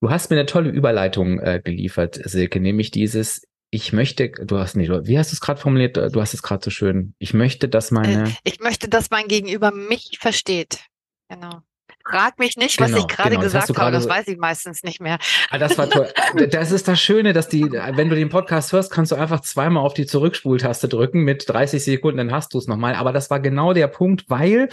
Du 0.00 0.10
hast 0.10 0.30
mir 0.30 0.36
eine 0.36 0.46
tolle 0.46 0.70
Überleitung 0.70 1.38
äh, 1.38 1.60
geliefert, 1.62 2.18
Silke, 2.24 2.58
nämlich 2.58 2.90
dieses, 2.90 3.46
ich 3.70 3.92
möchte, 3.92 4.30
du 4.30 4.58
hast 4.58 4.76
nicht, 4.76 4.90
wie 4.90 5.18
hast 5.18 5.32
du 5.32 5.34
es 5.34 5.40
gerade 5.40 5.60
formuliert? 5.60 5.96
Du 5.96 6.20
hast 6.20 6.34
es 6.34 6.42
gerade 6.42 6.62
so 6.62 6.70
schön. 6.70 7.14
Ich 7.18 7.32
möchte, 7.34 7.68
dass 7.68 7.90
meine. 7.90 8.28
Äh, 8.28 8.32
ich 8.44 8.60
möchte, 8.60 8.88
dass 8.88 9.10
mein 9.10 9.28
Gegenüber 9.28 9.70
mich 9.70 10.18
versteht. 10.20 10.80
Genau. 11.28 11.62
Frag 12.08 12.38
mich 12.38 12.56
nicht, 12.56 12.80
was 12.80 12.88
genau, 12.88 13.00
ich 13.00 13.08
gerade 13.08 13.30
genau, 13.30 13.42
gesagt 13.42 13.76
habe, 13.78 13.90
das 13.92 14.08
weiß 14.08 14.28
ich 14.28 14.38
meistens 14.38 14.82
nicht 14.82 15.00
mehr. 15.00 15.18
Ah, 15.50 15.58
das 15.58 15.78
war 15.78 15.88
toll. 15.88 16.08
Das 16.50 16.72
ist 16.72 16.88
das 16.88 17.00
Schöne, 17.00 17.32
dass 17.32 17.48
die, 17.48 17.62
wenn 17.62 18.08
du 18.08 18.16
den 18.16 18.28
Podcast 18.28 18.72
hörst, 18.72 18.90
kannst 18.90 19.12
du 19.12 19.16
einfach 19.16 19.40
zweimal 19.40 19.84
auf 19.84 19.94
die 19.94 20.06
Zurückspultaste 20.06 20.88
drücken 20.88 21.20
mit 21.20 21.48
30 21.48 21.82
Sekunden, 21.82 22.18
dann 22.18 22.32
hast 22.32 22.54
du 22.54 22.58
es 22.58 22.66
nochmal. 22.66 22.94
Aber 22.94 23.12
das 23.12 23.30
war 23.30 23.40
genau 23.40 23.72
der 23.72 23.86
Punkt, 23.86 24.24
weil 24.28 24.68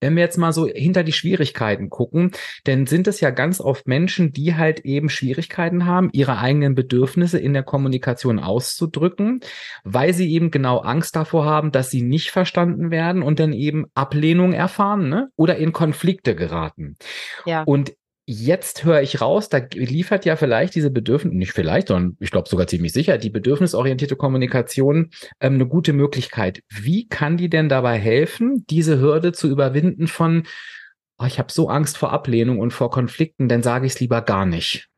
wenn 0.00 0.14
wir 0.14 0.22
jetzt 0.22 0.36
mal 0.36 0.52
so 0.52 0.66
hinter 0.66 1.04
die 1.04 1.12
Schwierigkeiten 1.12 1.88
gucken, 1.88 2.32
dann 2.64 2.86
sind 2.86 3.08
es 3.08 3.20
ja 3.20 3.30
ganz 3.30 3.60
oft 3.60 3.86
Menschen, 3.86 4.32
die 4.32 4.54
halt 4.54 4.80
eben 4.80 5.08
Schwierigkeiten 5.08 5.86
haben, 5.86 6.10
ihre 6.12 6.38
eigenen 6.38 6.74
Bedürfnisse 6.74 7.38
in 7.38 7.54
der 7.54 7.62
Kommunikation 7.62 8.38
auszudrücken, 8.38 9.40
weil 9.84 10.12
sie 10.12 10.30
eben 10.30 10.50
genau 10.50 10.78
Angst 10.78 11.16
davor 11.16 11.46
haben, 11.46 11.72
dass 11.72 11.90
sie 11.90 12.02
nicht 12.02 12.30
verstanden 12.30 12.90
werden 12.90 13.22
und 13.22 13.40
dann 13.40 13.52
eben 13.52 13.86
Ablehnung 13.94 14.52
erfahren 14.52 15.08
ne? 15.08 15.30
oder 15.36 15.56
in 15.56 15.72
Konflikte 15.72 16.34
geraten. 16.34 16.65
Ja. 17.44 17.62
Und 17.62 17.94
Jetzt 18.28 18.82
höre 18.82 19.02
ich 19.02 19.20
raus, 19.20 19.48
da 19.48 19.58
liefert 19.72 20.24
ja 20.24 20.34
vielleicht 20.34 20.74
diese 20.74 20.90
Bedürfnis, 20.90 21.32
nicht 21.32 21.52
vielleicht, 21.52 21.88
sondern 21.88 22.16
ich 22.18 22.32
glaube 22.32 22.48
sogar 22.48 22.66
ziemlich 22.66 22.92
sicher, 22.92 23.18
die 23.18 23.30
bedürfnisorientierte 23.30 24.16
Kommunikation 24.16 25.12
ähm, 25.38 25.54
eine 25.54 25.66
gute 25.68 25.92
Möglichkeit. 25.92 26.64
Wie 26.68 27.06
kann 27.06 27.36
die 27.36 27.48
denn 27.48 27.68
dabei 27.68 27.98
helfen, 27.98 28.66
diese 28.68 28.98
Hürde 28.98 29.30
zu 29.30 29.48
überwinden 29.48 30.08
von, 30.08 30.42
oh, 31.18 31.24
ich 31.24 31.38
habe 31.38 31.52
so 31.52 31.68
Angst 31.68 31.98
vor 31.98 32.12
Ablehnung 32.12 32.58
und 32.58 32.72
vor 32.72 32.90
Konflikten, 32.90 33.48
dann 33.48 33.62
sage 33.62 33.86
ich 33.86 33.92
es 33.92 34.00
lieber 34.00 34.22
gar 34.22 34.44
nicht. 34.44 34.88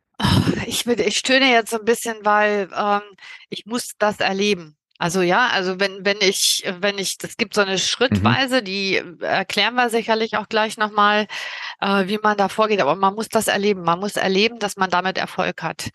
Ich, 0.67 0.87
ich 0.87 1.19
stöhne 1.19 1.51
jetzt 1.51 1.71
so 1.71 1.79
ein 1.79 1.85
bisschen, 1.85 2.17
weil 2.23 2.69
ähm, 2.77 3.03
ich 3.51 3.67
muss 3.67 3.93
das 3.99 4.21
erleben. 4.21 4.77
Also 4.99 5.23
ja, 5.23 5.49
also 5.49 5.79
wenn, 5.79 6.05
wenn 6.05 6.19
ich, 6.21 6.65
wenn 6.81 6.99
ich, 6.99 7.17
es 7.23 7.37
gibt 7.37 7.55
so 7.55 7.61
eine 7.61 7.79
Schrittweise, 7.79 8.61
mhm. 8.61 8.65
die 8.65 9.03
erklären 9.21 9.75
wir 9.75 9.91
sicherlich 9.91 10.37
auch 10.37 10.49
gleich 10.49 10.77
nochmal, 10.77 11.27
äh, 11.81 12.09
wie 12.09 12.19
man 12.21 12.37
da 12.37 12.49
vorgeht, 12.49 12.81
aber 12.81 12.97
man 12.97 13.15
muss 13.15 13.29
das 13.29 13.47
erleben. 13.47 13.83
Man 13.83 14.01
muss 14.01 14.17
erleben, 14.17 14.59
dass 14.59 14.77
man 14.77 14.91
damit 14.91 15.17
Erfolg 15.17 15.63
hat. 15.63 15.91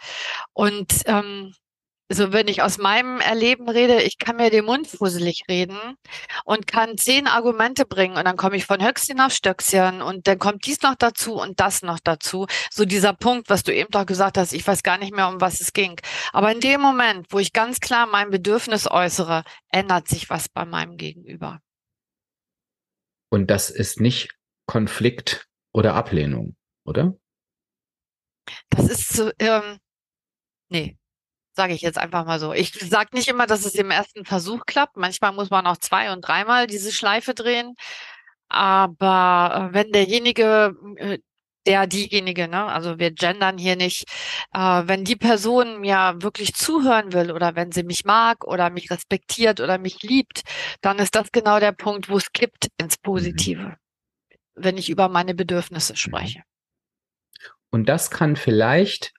Und 0.53 0.93
ähm, 1.05 1.53
also 2.09 2.33
wenn 2.33 2.47
ich 2.47 2.61
aus 2.61 2.77
meinem 2.77 3.19
Erleben 3.19 3.69
rede, 3.69 4.01
ich 4.01 4.17
kann 4.17 4.35
mir 4.35 4.49
den 4.49 4.65
Mund 4.65 4.87
fusselig 4.87 5.43
reden 5.49 5.77
und 6.45 6.67
kann 6.67 6.97
zehn 6.97 7.27
Argumente 7.27 7.85
bringen 7.85 8.17
und 8.17 8.25
dann 8.25 8.37
komme 8.37 8.57
ich 8.57 8.65
von 8.65 8.85
Höchstchen 8.85 9.19
auf 9.21 9.31
Stöckchen 9.31 10.01
und 10.01 10.27
dann 10.27 10.37
kommt 10.37 10.65
dies 10.65 10.81
noch 10.81 10.95
dazu 10.95 11.35
und 11.35 11.59
das 11.59 11.81
noch 11.81 11.99
dazu. 11.99 12.45
So 12.71 12.85
dieser 12.85 13.13
Punkt, 13.13 13.49
was 13.49 13.63
du 13.63 13.73
eben 13.73 13.89
doch 13.89 14.05
gesagt 14.05 14.37
hast, 14.37 14.53
ich 14.53 14.67
weiß 14.67 14.83
gar 14.83 14.97
nicht 14.97 15.13
mehr, 15.13 15.27
um 15.27 15.41
was 15.41 15.61
es 15.61 15.73
ging. 15.73 15.99
Aber 16.33 16.51
in 16.51 16.59
dem 16.59 16.81
Moment, 16.81 17.27
wo 17.31 17.39
ich 17.39 17.53
ganz 17.53 17.79
klar 17.79 18.05
mein 18.05 18.29
Bedürfnis 18.29 18.89
äußere, 18.89 19.43
ändert 19.69 20.07
sich 20.07 20.29
was 20.29 20.49
bei 20.49 20.65
meinem 20.65 20.97
Gegenüber. 20.97 21.61
Und 23.29 23.49
das 23.49 23.69
ist 23.69 23.99
nicht 23.99 24.37
Konflikt 24.67 25.47
oder 25.73 25.95
Ablehnung, 25.95 26.55
oder? 26.85 27.17
Das 28.69 28.89
ist 28.89 29.13
so, 29.13 29.31
ähm, 29.39 29.79
nee, 30.69 30.97
Sage 31.55 31.73
ich 31.73 31.81
jetzt 31.81 31.97
einfach 31.99 32.25
mal 32.25 32.39
so. 32.39 32.53
Ich 32.53 32.73
sage 32.73 33.09
nicht 33.13 33.27
immer, 33.27 33.45
dass 33.45 33.65
es 33.65 33.75
im 33.75 33.91
ersten 33.91 34.25
Versuch 34.25 34.65
klappt. 34.65 34.97
Manchmal 34.97 35.33
muss 35.33 35.51
man 35.51 35.67
auch 35.67 35.77
zwei- 35.77 36.11
und 36.11 36.21
dreimal 36.21 36.67
diese 36.67 36.91
Schleife 36.91 37.33
drehen. 37.33 37.75
Aber 38.49 39.69
äh, 39.71 39.73
wenn 39.73 39.91
derjenige, 39.91 40.75
äh, 40.97 41.19
der 41.65 41.87
diejenige, 41.87 42.47
ne, 42.47 42.65
also 42.65 42.99
wir 42.99 43.11
gendern 43.11 43.57
hier 43.57 43.75
nicht, 43.75 44.05
äh, 44.53 44.83
wenn 44.85 45.05
die 45.05 45.15
Person 45.15 45.79
mir 45.79 46.15
wirklich 46.19 46.53
zuhören 46.55 47.13
will 47.13 47.31
oder 47.31 47.55
wenn 47.55 47.71
sie 47.71 47.83
mich 47.83 48.03
mag 48.05 48.45
oder 48.45 48.69
mich 48.69 48.91
respektiert 48.91 49.59
oder 49.59 49.77
mich 49.77 50.01
liebt, 50.03 50.43
dann 50.81 50.99
ist 50.99 51.15
das 51.15 51.31
genau 51.31 51.59
der 51.59 51.71
Punkt, 51.71 52.09
wo 52.09 52.17
es 52.17 52.31
kippt 52.31 52.67
ins 52.77 52.97
mhm. 52.97 53.03
Positive, 53.03 53.77
wenn 54.55 54.77
ich 54.77 54.89
über 54.89 55.07
meine 55.09 55.35
Bedürfnisse 55.35 55.95
spreche. 55.95 56.43
Und 57.69 57.89
das 57.89 58.11
kann 58.11 58.35
vielleicht 58.35 59.13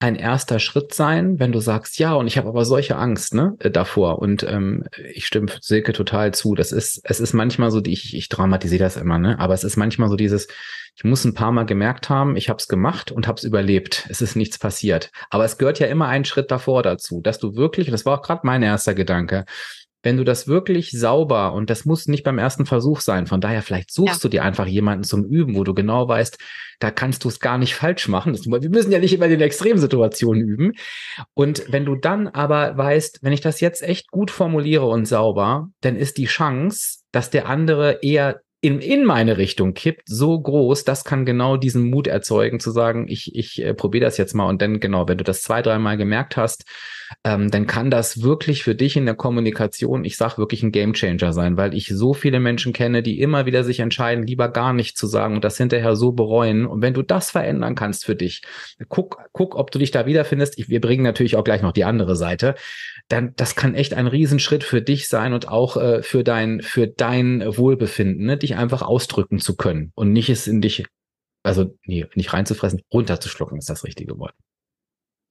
ein 0.00 0.16
erster 0.16 0.58
Schritt 0.58 0.92
sein, 0.92 1.38
wenn 1.38 1.52
du 1.52 1.60
sagst, 1.60 1.98
ja, 1.98 2.14
und 2.14 2.26
ich 2.26 2.36
habe 2.36 2.48
aber 2.48 2.64
solche 2.64 2.96
Angst 2.96 3.34
ne, 3.34 3.56
äh, 3.60 3.70
davor. 3.70 4.18
Und 4.18 4.42
ähm, 4.42 4.84
ich 5.12 5.26
stimme 5.26 5.50
Silke 5.60 5.92
total 5.92 6.34
zu. 6.34 6.54
Das 6.54 6.72
ist, 6.72 7.00
es 7.04 7.20
ist 7.20 7.32
manchmal 7.32 7.70
so, 7.70 7.80
ich, 7.84 8.14
ich 8.14 8.28
dramatisiere 8.28 8.82
das 8.82 8.96
immer, 8.96 9.18
ne? 9.18 9.38
Aber 9.38 9.54
es 9.54 9.64
ist 9.64 9.76
manchmal 9.76 10.08
so 10.08 10.16
dieses, 10.16 10.48
ich 10.96 11.04
muss 11.04 11.24
ein 11.24 11.34
paar 11.34 11.52
Mal 11.52 11.64
gemerkt 11.64 12.08
haben, 12.08 12.36
ich 12.36 12.48
habe 12.48 12.58
es 12.58 12.68
gemacht 12.68 13.10
und 13.10 13.26
habe 13.26 13.38
es 13.38 13.44
überlebt. 13.44 14.06
Es 14.08 14.20
ist 14.20 14.36
nichts 14.36 14.58
passiert. 14.58 15.10
Aber 15.30 15.44
es 15.44 15.58
gehört 15.58 15.78
ja 15.78 15.86
immer 15.86 16.06
einen 16.06 16.24
Schritt 16.24 16.50
davor 16.50 16.82
dazu, 16.82 17.20
dass 17.20 17.38
du 17.38 17.56
wirklich, 17.56 17.88
und 17.88 17.92
das 17.92 18.04
war 18.04 18.18
auch 18.18 18.22
gerade 18.22 18.42
mein 18.44 18.62
erster 18.62 18.94
Gedanke, 18.94 19.44
wenn 20.04 20.18
du 20.18 20.24
das 20.24 20.46
wirklich 20.46 20.90
sauber 20.92 21.54
und 21.54 21.70
das 21.70 21.86
muss 21.86 22.06
nicht 22.06 22.22
beim 22.22 22.38
ersten 22.38 22.66
Versuch 22.66 23.00
sein, 23.00 23.26
von 23.26 23.40
daher 23.40 23.62
vielleicht 23.62 23.90
suchst 23.90 24.16
ja. 24.16 24.20
du 24.22 24.28
dir 24.28 24.44
einfach 24.44 24.66
jemanden 24.66 25.02
zum 25.02 25.24
Üben, 25.24 25.56
wo 25.56 25.64
du 25.64 25.74
genau 25.74 26.06
weißt, 26.06 26.38
da 26.78 26.90
kannst 26.90 27.24
du 27.24 27.28
es 27.28 27.40
gar 27.40 27.56
nicht 27.56 27.74
falsch 27.74 28.06
machen. 28.08 28.34
wir 28.34 28.70
müssen 28.70 28.92
ja 28.92 28.98
nicht 28.98 29.14
immer 29.14 29.24
in 29.24 29.32
den 29.32 29.40
Extremsituationen 29.40 30.42
üben. 30.42 30.72
Und 31.32 31.64
wenn 31.72 31.86
du 31.86 31.96
dann 31.96 32.28
aber 32.28 32.76
weißt, 32.76 33.20
wenn 33.22 33.32
ich 33.32 33.40
das 33.40 33.60
jetzt 33.60 33.82
echt 33.82 34.10
gut 34.10 34.30
formuliere 34.30 34.86
und 34.86 35.06
sauber, 35.06 35.68
dann 35.80 35.96
ist 35.96 36.18
die 36.18 36.26
Chance, 36.26 36.98
dass 37.10 37.30
der 37.30 37.48
andere 37.48 38.00
eher 38.02 38.40
in, 38.64 38.78
in 38.78 39.04
meine 39.04 39.36
Richtung 39.36 39.74
kippt, 39.74 40.08
so 40.08 40.40
groß, 40.40 40.84
das 40.84 41.04
kann 41.04 41.26
genau 41.26 41.58
diesen 41.58 41.90
Mut 41.90 42.06
erzeugen, 42.06 42.60
zu 42.60 42.70
sagen, 42.70 43.06
ich, 43.08 43.36
ich 43.36 43.62
äh, 43.62 43.74
probiere 43.74 44.06
das 44.06 44.16
jetzt 44.16 44.32
mal 44.32 44.48
und 44.48 44.62
dann 44.62 44.80
genau, 44.80 45.06
wenn 45.06 45.18
du 45.18 45.24
das 45.24 45.42
zwei, 45.42 45.60
dreimal 45.60 45.98
gemerkt 45.98 46.38
hast, 46.38 46.64
ähm, 47.24 47.50
dann 47.50 47.66
kann 47.66 47.90
das 47.90 48.22
wirklich 48.22 48.64
für 48.64 48.74
dich 48.74 48.96
in 48.96 49.04
der 49.04 49.16
Kommunikation, 49.16 50.06
ich 50.06 50.16
sag 50.16 50.38
wirklich 50.38 50.62
ein 50.62 50.72
Gamechanger 50.72 51.34
sein, 51.34 51.58
weil 51.58 51.74
ich 51.74 51.88
so 51.88 52.14
viele 52.14 52.40
Menschen 52.40 52.72
kenne, 52.72 53.02
die 53.02 53.20
immer 53.20 53.44
wieder 53.44 53.64
sich 53.64 53.80
entscheiden, 53.80 54.26
lieber 54.26 54.48
gar 54.48 54.72
nicht 54.72 54.96
zu 54.96 55.06
sagen 55.06 55.34
und 55.34 55.44
das 55.44 55.58
hinterher 55.58 55.94
so 55.94 56.12
bereuen. 56.12 56.64
Und 56.64 56.80
wenn 56.80 56.94
du 56.94 57.02
das 57.02 57.30
verändern 57.30 57.74
kannst 57.74 58.06
für 58.06 58.16
dich, 58.16 58.40
guck, 58.88 59.18
guck, 59.32 59.56
ob 59.56 59.72
du 59.72 59.78
dich 59.78 59.90
da 59.90 60.06
wiederfindest. 60.06 60.58
Ich, 60.58 60.70
wir 60.70 60.80
bringen 60.80 61.04
natürlich 61.04 61.36
auch 61.36 61.44
gleich 61.44 61.60
noch 61.60 61.72
die 61.72 61.84
andere 61.84 62.16
Seite. 62.16 62.54
Dann, 63.08 63.34
das 63.36 63.54
kann 63.54 63.74
echt 63.74 63.92
ein 63.94 64.06
Riesenschritt 64.06 64.64
für 64.64 64.80
dich 64.80 65.08
sein 65.08 65.34
und 65.34 65.48
auch 65.48 65.76
äh, 65.76 66.02
für 66.02 66.24
dein, 66.24 66.62
für 66.62 66.86
dein 66.86 67.42
Wohlbefinden, 67.56 68.24
ne? 68.24 68.38
dich 68.38 68.56
einfach 68.56 68.80
ausdrücken 68.80 69.40
zu 69.40 69.56
können 69.56 69.92
und 69.94 70.12
nicht 70.12 70.30
es 70.30 70.46
in 70.46 70.62
dich, 70.62 70.86
also 71.42 71.76
nee, 71.84 72.06
nicht 72.14 72.32
reinzufressen, 72.32 72.80
runterzuschlucken 72.92 73.58
ist 73.58 73.68
das 73.68 73.84
richtige 73.84 74.18
Wort. 74.18 74.34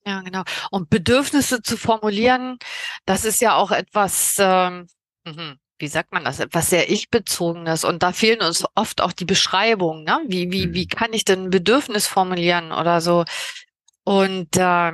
Ja, 0.06 0.22
genau. 0.22 0.44
Und 0.70 0.90
Bedürfnisse 0.90 1.62
zu 1.62 1.78
formulieren, 1.78 2.58
das 3.06 3.26
ist 3.26 3.42
ja 3.42 3.56
auch 3.56 3.72
etwas, 3.72 4.36
ähm, 4.38 4.88
mhm, 5.26 5.58
wie 5.80 5.88
sagt 5.88 6.12
man 6.12 6.26
das, 6.26 6.40
etwas 6.40 6.70
sehr 6.70 6.90
ich-bezogenes. 6.90 7.86
Und 7.86 8.04
da 8.04 8.12
fehlen 8.12 8.42
uns 8.42 8.66
oft 8.76 9.02
auch 9.02 9.14
die 9.14 9.26
Beschreibungen. 9.26 10.04
Ne? 10.04 10.20
Wie, 10.28 10.52
wie, 10.52 10.74
wie 10.74 10.84
mhm. 10.86 10.90
kann 10.90 11.14
ich 11.14 11.26
denn 11.26 11.46
ein 11.46 11.50
Bedürfnis 11.50 12.08
formulieren 12.08 12.72
oder 12.72 13.02
so? 13.02 13.24
Und 14.04 14.58
äh, 14.58 14.92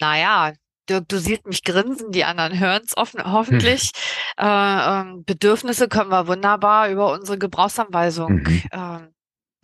naja, 0.00 0.52
Dirk, 0.88 1.08
du 1.08 1.18
siehst 1.18 1.46
mich 1.46 1.62
grinsen, 1.64 2.10
die 2.10 2.24
anderen 2.24 2.58
hören 2.58 2.82
es 2.84 2.94
hoffentlich. 2.96 3.90
Hm. 3.94 4.00
Äh, 4.36 5.00
äh, 5.00 5.04
Bedürfnisse 5.24 5.88
können 5.88 6.10
wir 6.10 6.26
wunderbar 6.26 6.88
über 6.88 7.12
unsere 7.12 7.38
Gebrauchsanweisung 7.38 8.32
mhm. 8.32 8.62
Ähm, 8.72 9.14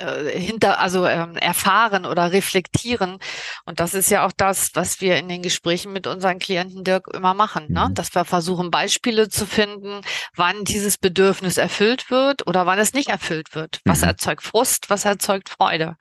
äh, 0.00 0.38
hinter, 0.38 0.80
also 0.80 1.06
ähm, 1.06 1.36
erfahren 1.36 2.06
oder 2.06 2.32
reflektieren. 2.32 3.18
Und 3.66 3.80
das 3.80 3.92
ist 3.92 4.10
ja 4.10 4.24
auch 4.24 4.32
das, 4.32 4.70
was 4.74 5.02
wir 5.02 5.16
in 5.18 5.28
den 5.28 5.42
Gesprächen 5.42 5.92
mit 5.92 6.06
unseren 6.06 6.38
Klienten 6.38 6.84
Dirk 6.84 7.08
immer 7.12 7.34
machen, 7.34 7.66
ne? 7.68 7.88
Mhm. 7.90 7.94
dass 7.94 8.14
wir 8.14 8.24
versuchen, 8.24 8.70
Beispiele 8.70 9.28
zu 9.28 9.44
finden, 9.44 10.00
wann 10.34 10.64
dieses 10.64 10.96
Bedürfnis 10.96 11.58
erfüllt 11.58 12.10
wird 12.10 12.46
oder 12.46 12.64
wann 12.64 12.78
es 12.78 12.94
nicht 12.94 13.10
erfüllt 13.10 13.54
wird. 13.54 13.80
Was 13.84 14.00
mhm. 14.00 14.08
erzeugt 14.08 14.42
Frust, 14.42 14.88
was 14.88 15.04
erzeugt 15.04 15.50
Freude. 15.50 15.96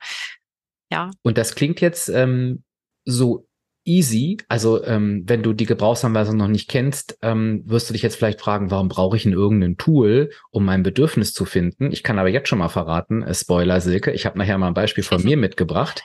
Ja. 0.90 1.10
Und 1.22 1.36
das 1.36 1.54
klingt 1.54 1.82
jetzt 1.82 2.08
ähm, 2.08 2.64
so 3.04 3.49
easy. 3.84 4.38
Also 4.48 4.84
ähm, 4.84 5.24
wenn 5.26 5.42
du 5.42 5.52
die 5.52 5.66
Gebrauchsanweisung 5.66 6.36
noch 6.36 6.48
nicht 6.48 6.68
kennst, 6.68 7.18
ähm, 7.22 7.62
wirst 7.64 7.88
du 7.88 7.92
dich 7.92 8.02
jetzt 8.02 8.16
vielleicht 8.16 8.40
fragen, 8.40 8.70
warum 8.70 8.88
brauche 8.88 9.16
ich 9.16 9.24
in 9.24 9.32
irgendein 9.32 9.76
Tool, 9.76 10.30
um 10.50 10.64
mein 10.64 10.82
Bedürfnis 10.82 11.32
zu 11.32 11.44
finden? 11.44 11.90
Ich 11.92 12.02
kann 12.02 12.18
aber 12.18 12.28
jetzt 12.28 12.48
schon 12.48 12.58
mal 12.58 12.68
verraten, 12.68 13.22
äh, 13.22 13.34
Spoiler 13.34 13.80
Silke, 13.80 14.12
ich 14.12 14.26
habe 14.26 14.38
nachher 14.38 14.58
mal 14.58 14.68
ein 14.68 14.74
Beispiel 14.74 15.04
von 15.04 15.22
mir 15.22 15.36
mitgebracht. 15.36 16.02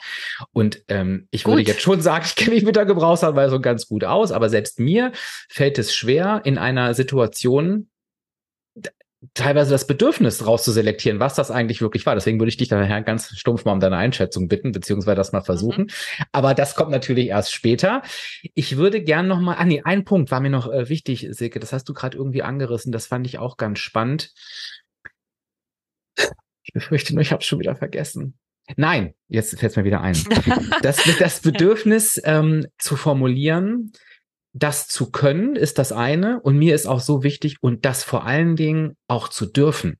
Und 0.52 0.82
ähm, 0.88 1.28
ich 1.30 1.44
gut. 1.44 1.54
würde 1.54 1.68
jetzt 1.68 1.82
schon 1.82 2.00
sagen, 2.00 2.24
ich 2.26 2.36
kenne 2.36 2.54
mich 2.54 2.64
mit 2.64 2.76
der 2.76 2.86
Gebrauchsanweisung 2.86 3.62
ganz 3.62 3.86
gut 3.86 4.04
aus, 4.04 4.32
aber 4.32 4.48
selbst 4.48 4.80
mir 4.80 5.12
fällt 5.48 5.78
es 5.78 5.94
schwer, 5.94 6.42
in 6.44 6.58
einer 6.58 6.94
Situation 6.94 7.88
teilweise 9.34 9.70
das 9.70 9.86
Bedürfnis 9.86 10.46
rauszuselektieren, 10.46 11.20
was 11.20 11.34
das 11.34 11.50
eigentlich 11.50 11.80
wirklich 11.80 12.06
war. 12.06 12.14
Deswegen 12.14 12.38
würde 12.38 12.48
ich 12.48 12.56
dich 12.56 12.68
daher 12.68 13.02
ganz 13.02 13.36
stumpf 13.36 13.64
mal 13.64 13.72
um 13.72 13.80
deine 13.80 13.96
Einschätzung 13.96 14.48
bitten, 14.48 14.72
beziehungsweise 14.72 15.16
das 15.16 15.32
mal 15.32 15.42
versuchen. 15.42 15.84
Mhm. 15.84 16.24
Aber 16.32 16.54
das 16.54 16.74
kommt 16.74 16.90
natürlich 16.90 17.28
erst 17.28 17.52
später. 17.52 18.02
Ich 18.54 18.76
würde 18.76 19.02
gern 19.02 19.28
noch 19.28 19.40
mal, 19.40 19.54
ah 19.54 19.64
nee, 19.64 19.82
ein 19.84 20.04
Punkt 20.04 20.30
war 20.30 20.40
mir 20.40 20.50
noch 20.50 20.70
äh, 20.70 20.88
wichtig, 20.88 21.28
Silke, 21.30 21.60
das 21.60 21.72
hast 21.72 21.88
du 21.88 21.94
gerade 21.94 22.16
irgendwie 22.16 22.42
angerissen, 22.42 22.92
das 22.92 23.06
fand 23.06 23.26
ich 23.26 23.38
auch 23.38 23.56
ganz 23.56 23.78
spannend. 23.78 24.32
Ich 26.62 26.72
befürchte 26.72 27.14
nur, 27.14 27.22
ich 27.22 27.32
habe 27.32 27.42
schon 27.42 27.60
wieder 27.60 27.76
vergessen. 27.76 28.38
Nein, 28.74 29.14
jetzt 29.28 29.56
fällt 29.58 29.70
es 29.70 29.76
mir 29.76 29.84
wieder 29.84 30.00
ein. 30.00 30.16
Das, 30.82 30.98
das 31.18 31.40
Bedürfnis 31.40 32.20
ähm, 32.24 32.66
zu 32.78 32.96
formulieren, 32.96 33.92
das 34.58 34.88
zu 34.88 35.10
können, 35.10 35.56
ist 35.56 35.78
das 35.78 35.92
eine. 35.92 36.40
Und 36.40 36.56
mir 36.56 36.74
ist 36.74 36.86
auch 36.86 37.00
so 37.00 37.22
wichtig, 37.22 37.56
und 37.60 37.84
das 37.84 38.04
vor 38.04 38.24
allen 38.24 38.56
Dingen 38.56 38.96
auch 39.08 39.28
zu 39.28 39.46
dürfen. 39.46 39.98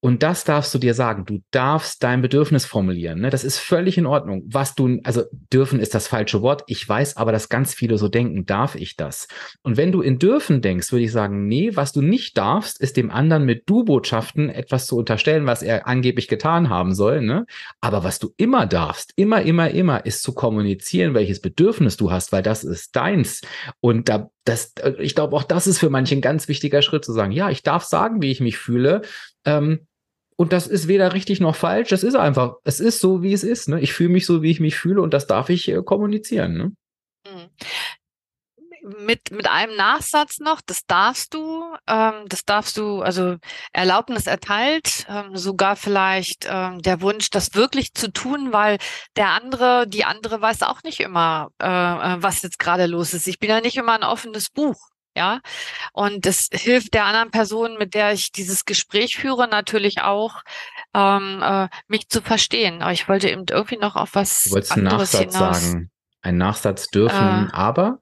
Und 0.00 0.22
das 0.22 0.44
darfst 0.44 0.74
du 0.74 0.78
dir 0.78 0.94
sagen. 0.94 1.24
Du 1.24 1.40
darfst 1.50 2.02
dein 2.02 2.22
Bedürfnis 2.22 2.64
formulieren. 2.64 3.20
Ne? 3.20 3.30
Das 3.30 3.44
ist 3.44 3.58
völlig 3.58 3.98
in 3.98 4.06
Ordnung. 4.06 4.42
Was 4.46 4.74
du, 4.74 4.98
also 5.04 5.22
dürfen 5.52 5.80
ist 5.80 5.94
das 5.94 6.08
falsche 6.08 6.42
Wort. 6.42 6.64
Ich 6.66 6.88
weiß 6.88 7.16
aber, 7.16 7.32
dass 7.32 7.48
ganz 7.48 7.74
viele 7.74 7.98
so 7.98 8.08
denken, 8.08 8.46
darf 8.46 8.74
ich 8.74 8.96
das? 8.96 9.28
Und 9.62 9.76
wenn 9.76 9.92
du 9.92 10.00
in 10.00 10.18
dürfen 10.18 10.62
denkst, 10.62 10.92
würde 10.92 11.04
ich 11.04 11.12
sagen, 11.12 11.46
nee, 11.46 11.72
was 11.74 11.92
du 11.92 12.02
nicht 12.02 12.36
darfst, 12.36 12.80
ist 12.80 12.96
dem 12.96 13.10
anderen 13.10 13.44
mit 13.44 13.68
Du-Botschaften 13.68 14.50
etwas 14.50 14.86
zu 14.86 14.96
unterstellen, 14.96 15.46
was 15.46 15.62
er 15.62 15.86
angeblich 15.86 16.28
getan 16.28 16.68
haben 16.68 16.94
soll. 16.94 17.20
Ne? 17.20 17.46
Aber 17.80 18.04
was 18.04 18.18
du 18.18 18.30
immer 18.36 18.66
darfst, 18.66 19.12
immer, 19.16 19.42
immer, 19.42 19.70
immer, 19.70 20.04
ist 20.06 20.22
zu 20.22 20.34
kommunizieren, 20.34 21.14
welches 21.14 21.40
Bedürfnis 21.40 21.96
du 21.96 22.10
hast, 22.10 22.32
weil 22.32 22.42
das 22.42 22.64
ist 22.64 22.94
deins. 22.96 23.42
Und 23.80 24.08
da, 24.08 24.30
das, 24.48 24.72
ich 24.98 25.14
glaube, 25.14 25.36
auch 25.36 25.42
das 25.42 25.66
ist 25.66 25.78
für 25.78 25.90
manche 25.90 26.14
ein 26.14 26.20
ganz 26.20 26.48
wichtiger 26.48 26.82
Schritt 26.82 27.04
zu 27.04 27.12
sagen, 27.12 27.32
ja, 27.32 27.50
ich 27.50 27.62
darf 27.62 27.84
sagen, 27.84 28.22
wie 28.22 28.30
ich 28.30 28.40
mich 28.40 28.56
fühle. 28.56 29.02
Ähm, 29.44 29.86
und 30.36 30.52
das 30.52 30.66
ist 30.66 30.88
weder 30.88 31.14
richtig 31.14 31.40
noch 31.40 31.56
falsch. 31.56 31.88
Das 31.90 32.02
ist 32.02 32.14
einfach, 32.14 32.54
es 32.64 32.80
ist 32.80 33.00
so, 33.00 33.22
wie 33.22 33.32
es 33.32 33.42
ist. 33.42 33.68
Ne? 33.68 33.80
Ich 33.80 33.92
fühle 33.92 34.10
mich 34.10 34.24
so, 34.24 34.42
wie 34.42 34.50
ich 34.50 34.60
mich 34.60 34.76
fühle 34.76 35.02
und 35.02 35.12
das 35.12 35.26
darf 35.26 35.50
ich 35.50 35.68
äh, 35.68 35.82
kommunizieren. 35.82 36.56
Ne? 36.56 36.72
Mit, 39.00 39.30
mit 39.30 39.48
einem 39.48 39.76
Nachsatz 39.76 40.38
noch, 40.38 40.60
das 40.60 40.86
darfst 40.86 41.34
du, 41.34 41.64
ähm, 41.86 42.24
das 42.28 42.44
darfst 42.44 42.76
du, 42.76 43.02
also 43.02 43.36
Erlaubnis 43.72 44.26
erteilt, 44.26 45.06
ähm, 45.08 45.36
sogar 45.36 45.76
vielleicht 45.76 46.46
ähm, 46.48 46.80
der 46.80 47.00
Wunsch, 47.00 47.30
das 47.30 47.54
wirklich 47.54 47.94
zu 47.94 48.12
tun, 48.12 48.52
weil 48.52 48.78
der 49.16 49.28
andere, 49.28 49.86
die 49.86 50.04
andere 50.04 50.40
weiß 50.40 50.62
auch 50.62 50.82
nicht 50.82 51.00
immer, 51.00 51.48
äh, 51.60 51.66
äh 51.66 52.22
was 52.22 52.42
jetzt 52.42 52.58
gerade 52.58 52.86
los 52.86 53.14
ist. 53.14 53.28
Ich 53.28 53.38
bin 53.38 53.50
ja 53.50 53.60
nicht 53.60 53.76
immer 53.76 53.92
ein 53.92 54.04
offenes 54.04 54.50
Buch. 54.50 54.88
Ja, 55.16 55.40
und 55.92 56.26
es 56.26 56.48
hilft 56.52 56.94
der 56.94 57.04
anderen 57.04 57.32
Person, 57.32 57.76
mit 57.76 57.94
der 57.94 58.12
ich 58.12 58.30
dieses 58.30 58.64
Gespräch 58.64 59.16
führe, 59.16 59.48
natürlich 59.48 60.02
auch, 60.02 60.42
ähm, 60.94 61.42
äh, 61.42 61.68
mich 61.88 62.08
zu 62.08 62.22
verstehen. 62.22 62.82
Aber 62.82 62.92
ich 62.92 63.08
wollte 63.08 63.28
eben 63.28 63.44
irgendwie 63.50 63.78
noch 63.78 63.96
auf 63.96 64.14
was 64.14 64.44
du 64.44 64.52
wolltest 64.52 64.72
einen 64.72 64.84
Nachsatz 64.84 65.34
hinaus. 65.34 65.60
sagen. 65.60 65.90
Ein 66.22 66.36
Nachsatz 66.36 66.86
dürfen, 66.88 67.48
äh, 67.48 67.52
aber? 67.52 67.98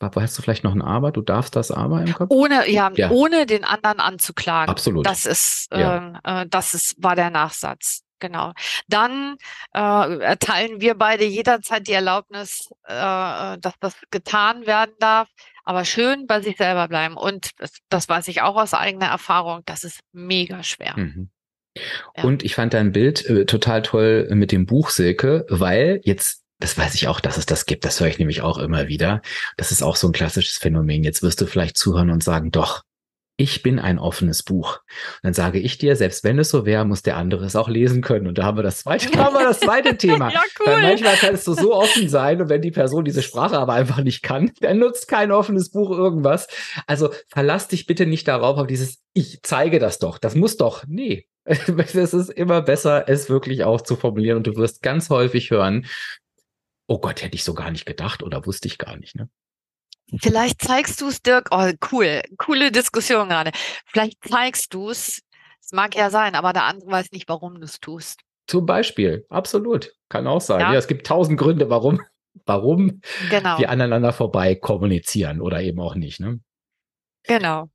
Hast 0.00 0.38
du 0.38 0.42
vielleicht 0.42 0.64
noch 0.64 0.74
ein 0.74 0.82
Aber? 0.82 1.12
Du 1.12 1.20
darfst 1.20 1.56
das 1.56 1.70
Aber 1.70 2.00
im 2.00 2.14
Kopf? 2.14 2.30
Ohne, 2.30 2.70
ja, 2.70 2.90
ja. 2.94 3.10
ohne 3.10 3.46
den 3.46 3.64
anderen 3.64 4.00
anzuklagen. 4.00 4.70
Absolut. 4.70 5.06
Das 5.06 5.26
ist, 5.26 5.68
ja. 5.72 6.18
äh, 6.24 6.46
das 6.48 6.74
ist, 6.74 7.02
war 7.02 7.14
der 7.16 7.30
Nachsatz. 7.30 8.02
Genau. 8.18 8.52
Dann 8.86 9.36
äh, 9.74 10.18
erteilen 10.18 10.80
wir 10.80 10.94
beide 10.94 11.24
jederzeit 11.24 11.86
die 11.86 11.92
Erlaubnis, 11.92 12.70
äh, 12.84 12.92
dass 12.94 13.74
das 13.80 13.94
getan 14.10 14.66
werden 14.66 14.94
darf. 15.00 15.28
Aber 15.64 15.84
schön 15.84 16.26
bei 16.26 16.40
sich 16.40 16.56
selber 16.56 16.88
bleiben. 16.88 17.16
Und 17.16 17.50
das, 17.58 17.72
das 17.88 18.08
weiß 18.08 18.28
ich 18.28 18.42
auch 18.42 18.56
aus 18.56 18.74
eigener 18.74 19.06
Erfahrung. 19.06 19.62
Das 19.66 19.84
ist 19.84 20.00
mega 20.12 20.62
schwer. 20.62 20.94
Mhm. 20.96 21.30
Ja. 22.16 22.24
Und 22.24 22.42
ich 22.42 22.54
fand 22.54 22.74
dein 22.74 22.92
Bild 22.92 23.24
äh, 23.26 23.46
total 23.46 23.82
toll 23.82 24.28
mit 24.32 24.52
dem 24.52 24.66
Buch 24.66 24.90
Silke, 24.90 25.46
weil 25.48 26.00
jetzt 26.04 26.39
das 26.60 26.78
weiß 26.78 26.94
ich 26.94 27.08
auch, 27.08 27.20
dass 27.20 27.36
es 27.36 27.46
das 27.46 27.66
gibt. 27.66 27.84
Das 27.84 28.00
höre 28.00 28.08
ich 28.08 28.18
nämlich 28.18 28.42
auch 28.42 28.58
immer 28.58 28.88
wieder. 28.88 29.22
Das 29.56 29.72
ist 29.72 29.82
auch 29.82 29.96
so 29.96 30.08
ein 30.08 30.12
klassisches 30.12 30.58
Phänomen. 30.58 31.02
Jetzt 31.02 31.22
wirst 31.22 31.40
du 31.40 31.46
vielleicht 31.46 31.76
zuhören 31.76 32.10
und 32.10 32.22
sagen, 32.22 32.50
doch, 32.50 32.82
ich 33.40 33.62
bin 33.62 33.78
ein 33.78 33.98
offenes 33.98 34.42
Buch. 34.42 34.76
Und 34.76 35.22
dann 35.22 35.34
sage 35.34 35.58
ich 35.58 35.78
dir, 35.78 35.96
selbst 35.96 36.24
wenn 36.24 36.38
es 36.38 36.50
so 36.50 36.66
wäre, 36.66 36.84
muss 36.84 37.00
der 37.00 37.16
andere 37.16 37.46
es 37.46 37.56
auch 37.56 37.70
lesen 37.70 38.02
können. 38.02 38.26
Und 38.26 38.36
da 38.36 38.44
haben 38.44 38.58
wir 38.58 38.62
das 38.62 38.80
zweite, 38.80 39.18
haben 39.18 39.34
wir 39.34 39.44
das 39.44 39.60
zweite 39.60 39.96
Thema. 39.96 40.30
ja, 40.32 40.42
cool. 40.60 40.66
Weil 40.66 40.82
manchmal 40.82 41.16
kannst 41.16 41.46
du 41.46 41.54
so 41.54 41.74
offen 41.74 42.10
sein 42.10 42.42
und 42.42 42.50
wenn 42.50 42.60
die 42.60 42.70
Person 42.70 43.06
diese 43.06 43.22
Sprache 43.22 43.58
aber 43.58 43.72
einfach 43.72 44.02
nicht 44.02 44.22
kann, 44.22 44.52
dann 44.60 44.78
nutzt 44.78 45.08
kein 45.08 45.32
offenes 45.32 45.70
Buch 45.70 45.90
irgendwas. 45.90 46.48
Also 46.86 47.14
verlass 47.28 47.66
dich 47.66 47.86
bitte 47.86 48.04
nicht 48.04 48.28
darauf, 48.28 48.58
auf 48.58 48.66
dieses, 48.66 48.98
ich 49.14 49.40
zeige 49.42 49.78
das 49.78 49.98
doch. 49.98 50.18
Das 50.18 50.34
muss 50.34 50.58
doch. 50.58 50.84
Nee. 50.86 51.26
Es 51.44 51.94
ist 51.94 52.28
immer 52.28 52.60
besser, 52.60 53.08
es 53.08 53.30
wirklich 53.30 53.64
auch 53.64 53.80
zu 53.80 53.96
formulieren. 53.96 54.36
Und 54.36 54.46
du 54.46 54.56
wirst 54.56 54.82
ganz 54.82 55.08
häufig 55.08 55.50
hören, 55.50 55.86
oh 56.90 56.98
Gott, 56.98 57.22
hätte 57.22 57.36
ich 57.36 57.44
so 57.44 57.54
gar 57.54 57.70
nicht 57.70 57.86
gedacht 57.86 58.22
oder 58.22 58.44
wusste 58.46 58.66
ich 58.66 58.76
gar 58.76 58.96
nicht. 58.96 59.14
Ne? 59.14 59.30
Vielleicht 60.20 60.60
zeigst 60.60 61.00
du 61.00 61.06
es, 61.06 61.22
Dirk. 61.22 61.48
Oh, 61.52 61.70
cool. 61.92 62.20
Coole 62.36 62.72
Diskussion 62.72 63.28
gerade. 63.28 63.52
Vielleicht 63.86 64.18
zeigst 64.28 64.74
du 64.74 64.90
es. 64.90 65.22
Es 65.62 65.70
mag 65.72 65.94
ja 65.94 66.10
sein, 66.10 66.34
aber 66.34 66.52
der 66.52 66.64
andere 66.64 66.90
weiß 66.90 67.12
nicht, 67.12 67.28
warum 67.28 67.60
du 67.60 67.64
es 67.64 67.78
tust. 67.78 68.22
Zum 68.48 68.66
Beispiel. 68.66 69.24
Absolut. 69.28 69.94
Kann 70.08 70.26
auch 70.26 70.40
sein. 70.40 70.58
Ja, 70.58 70.72
ja 70.72 70.78
es 70.80 70.88
gibt 70.88 71.06
tausend 71.06 71.38
Gründe, 71.38 71.70
warum, 71.70 72.00
warum 72.44 73.00
genau. 73.30 73.56
wir 73.60 73.70
aneinander 73.70 74.12
vorbei 74.12 74.56
kommunizieren 74.56 75.40
oder 75.40 75.62
eben 75.62 75.78
auch 75.78 75.94
nicht. 75.94 76.18
Ne? 76.18 76.40
Genau. 77.26 77.68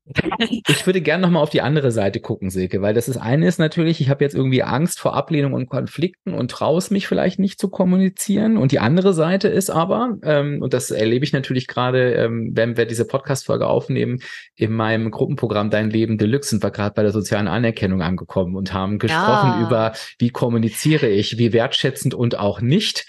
Ich 0.68 0.86
würde 0.86 1.02
gerne 1.02 1.22
nochmal 1.22 1.44
auf 1.44 1.52
die 1.52 1.62
andere 1.62 1.92
Seite 1.92 2.20
gucken, 2.20 2.50
Silke, 2.50 2.82
weil 2.82 2.94
das 2.94 3.08
ist 3.08 3.18
eine 3.18 3.48
ist 3.48 3.60
natürlich, 3.60 4.02
ich 4.02 4.10
habe 4.10 4.24
jetzt 4.24 4.36
irgendwie 4.36 4.64
Angst 4.64 5.00
vor 5.00 5.16
Ablehnung 5.16 5.54
und 5.54 5.70
Konflikten 5.70 6.34
und 6.34 6.50
traue 6.50 6.80
es 6.80 6.90
mich 6.90 7.08
vielleicht 7.08 7.38
nicht 7.38 7.60
zu 7.60 7.70
kommunizieren. 7.70 8.58
Und 8.58 8.72
die 8.72 8.80
andere 8.80 9.14
Seite 9.14 9.48
ist 9.48 9.70
aber, 9.70 10.18
ähm, 10.24 10.62
und 10.62 10.74
das 10.74 10.90
erlebe 10.90 11.24
ich 11.24 11.34
natürlich 11.34 11.68
gerade, 11.68 12.14
ähm, 12.14 12.52
wenn 12.54 12.76
wir 12.76 12.86
diese 12.86 13.06
Podcast-Folge 13.06 13.68
aufnehmen, 13.68 14.20
in 14.56 14.74
meinem 14.74 15.12
Gruppenprogramm 15.12 15.70
Dein 15.70 15.90
Leben 15.90 16.18
Deluxe 16.18 16.50
sind 16.50 16.64
wir 16.64 16.72
gerade 16.72 16.96
bei 16.96 17.04
der 17.04 17.12
sozialen 17.12 17.48
Anerkennung 17.48 18.02
angekommen 18.02 18.56
und 18.56 18.74
haben 18.74 18.98
gesprochen 18.98 19.60
ja. 19.60 19.66
über, 19.66 19.94
wie 20.18 20.32
kommuniziere 20.32 21.08
ich, 21.08 21.38
wie 21.38 21.54
wertschätzend 21.54 22.14
und 22.14 22.38
auch 22.40 22.62
nicht. 22.62 23.06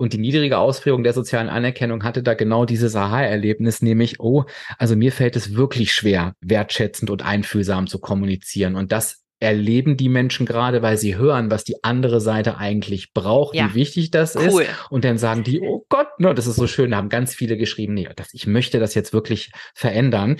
Und 0.00 0.14
die 0.14 0.18
niedrige 0.18 0.56
Ausprägung 0.56 1.02
der 1.02 1.12
sozialen 1.12 1.50
Anerkennung 1.50 2.04
hatte 2.04 2.22
da 2.22 2.32
genau 2.32 2.64
dieses 2.64 2.96
Aha-Erlebnis, 2.96 3.82
nämlich, 3.82 4.18
oh, 4.18 4.46
also 4.78 4.96
mir 4.96 5.12
fällt 5.12 5.36
es 5.36 5.56
wirklich 5.56 5.92
schwer, 5.92 6.34
wertschätzend 6.40 7.10
und 7.10 7.22
einfühlsam 7.22 7.86
zu 7.86 7.98
kommunizieren. 7.98 8.76
Und 8.76 8.92
das 8.92 9.19
erleben 9.40 9.96
die 9.96 10.10
Menschen 10.10 10.44
gerade, 10.44 10.82
weil 10.82 10.98
sie 10.98 11.16
hören, 11.16 11.50
was 11.50 11.64
die 11.64 11.82
andere 11.82 12.20
Seite 12.20 12.58
eigentlich 12.58 13.14
braucht, 13.14 13.54
ja. 13.54 13.70
wie 13.70 13.74
wichtig 13.74 14.10
das 14.10 14.36
cool. 14.36 14.62
ist. 14.62 14.70
Und 14.90 15.04
dann 15.04 15.16
sagen 15.16 15.42
die, 15.42 15.60
oh 15.62 15.84
Gott, 15.88 16.08
ne, 16.18 16.34
das 16.34 16.46
ist 16.46 16.56
so 16.56 16.66
schön, 16.66 16.90
da 16.90 16.98
haben 16.98 17.08
ganz 17.08 17.34
viele 17.34 17.56
geschrieben, 17.56 17.94
nee, 17.94 18.08
das, 18.14 18.34
ich 18.34 18.46
möchte 18.46 18.78
das 18.78 18.94
jetzt 18.94 19.14
wirklich 19.14 19.50
verändern. 19.74 20.36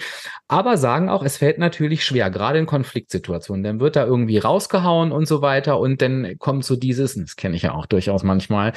Aber 0.49 0.77
sagen 0.77 1.09
auch, 1.09 1.23
es 1.23 1.39
fällt 1.39 1.59
natürlich 1.59 2.05
schwer, 2.05 2.31
gerade 2.31 2.59
in 2.59 2.67
Konfliktsituationen. 2.67 3.65
Dann 3.65 3.81
wird 3.81 3.97
da 3.97 4.05
irgendwie 4.05 4.39
rausgehauen 4.39 5.13
und 5.13 5.27
so 5.27 5.41
weiter. 5.41 5.81
Und 5.81 6.03
dann 6.03 6.37
kommt 6.39 6.67
so 6.67 6.77
dieses, 6.77 7.15
das 7.15 7.37
kenne 7.37 7.57
ich 7.57 7.63
ja 7.63 7.73
auch 7.73 7.87
durchaus 7.87 8.23
manchmal, 8.23 8.75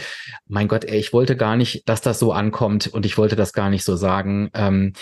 mein 0.47 0.69
Gott, 0.69 0.85
ey, 0.85 0.97
ich 0.97 1.11
wollte 1.11 1.35
gar 1.35 1.57
nicht, 1.57 1.87
dass 1.89 2.01
das 2.01 2.17
so 2.17 2.31
ankommt 2.31 2.87
und 2.87 3.05
ich 3.05 3.17
wollte 3.17 3.35
das 3.35 3.51
gar 3.51 3.69
nicht 3.69 3.83
so 3.83 3.97
sagen. 3.97 4.49
Ähm, 4.53 4.93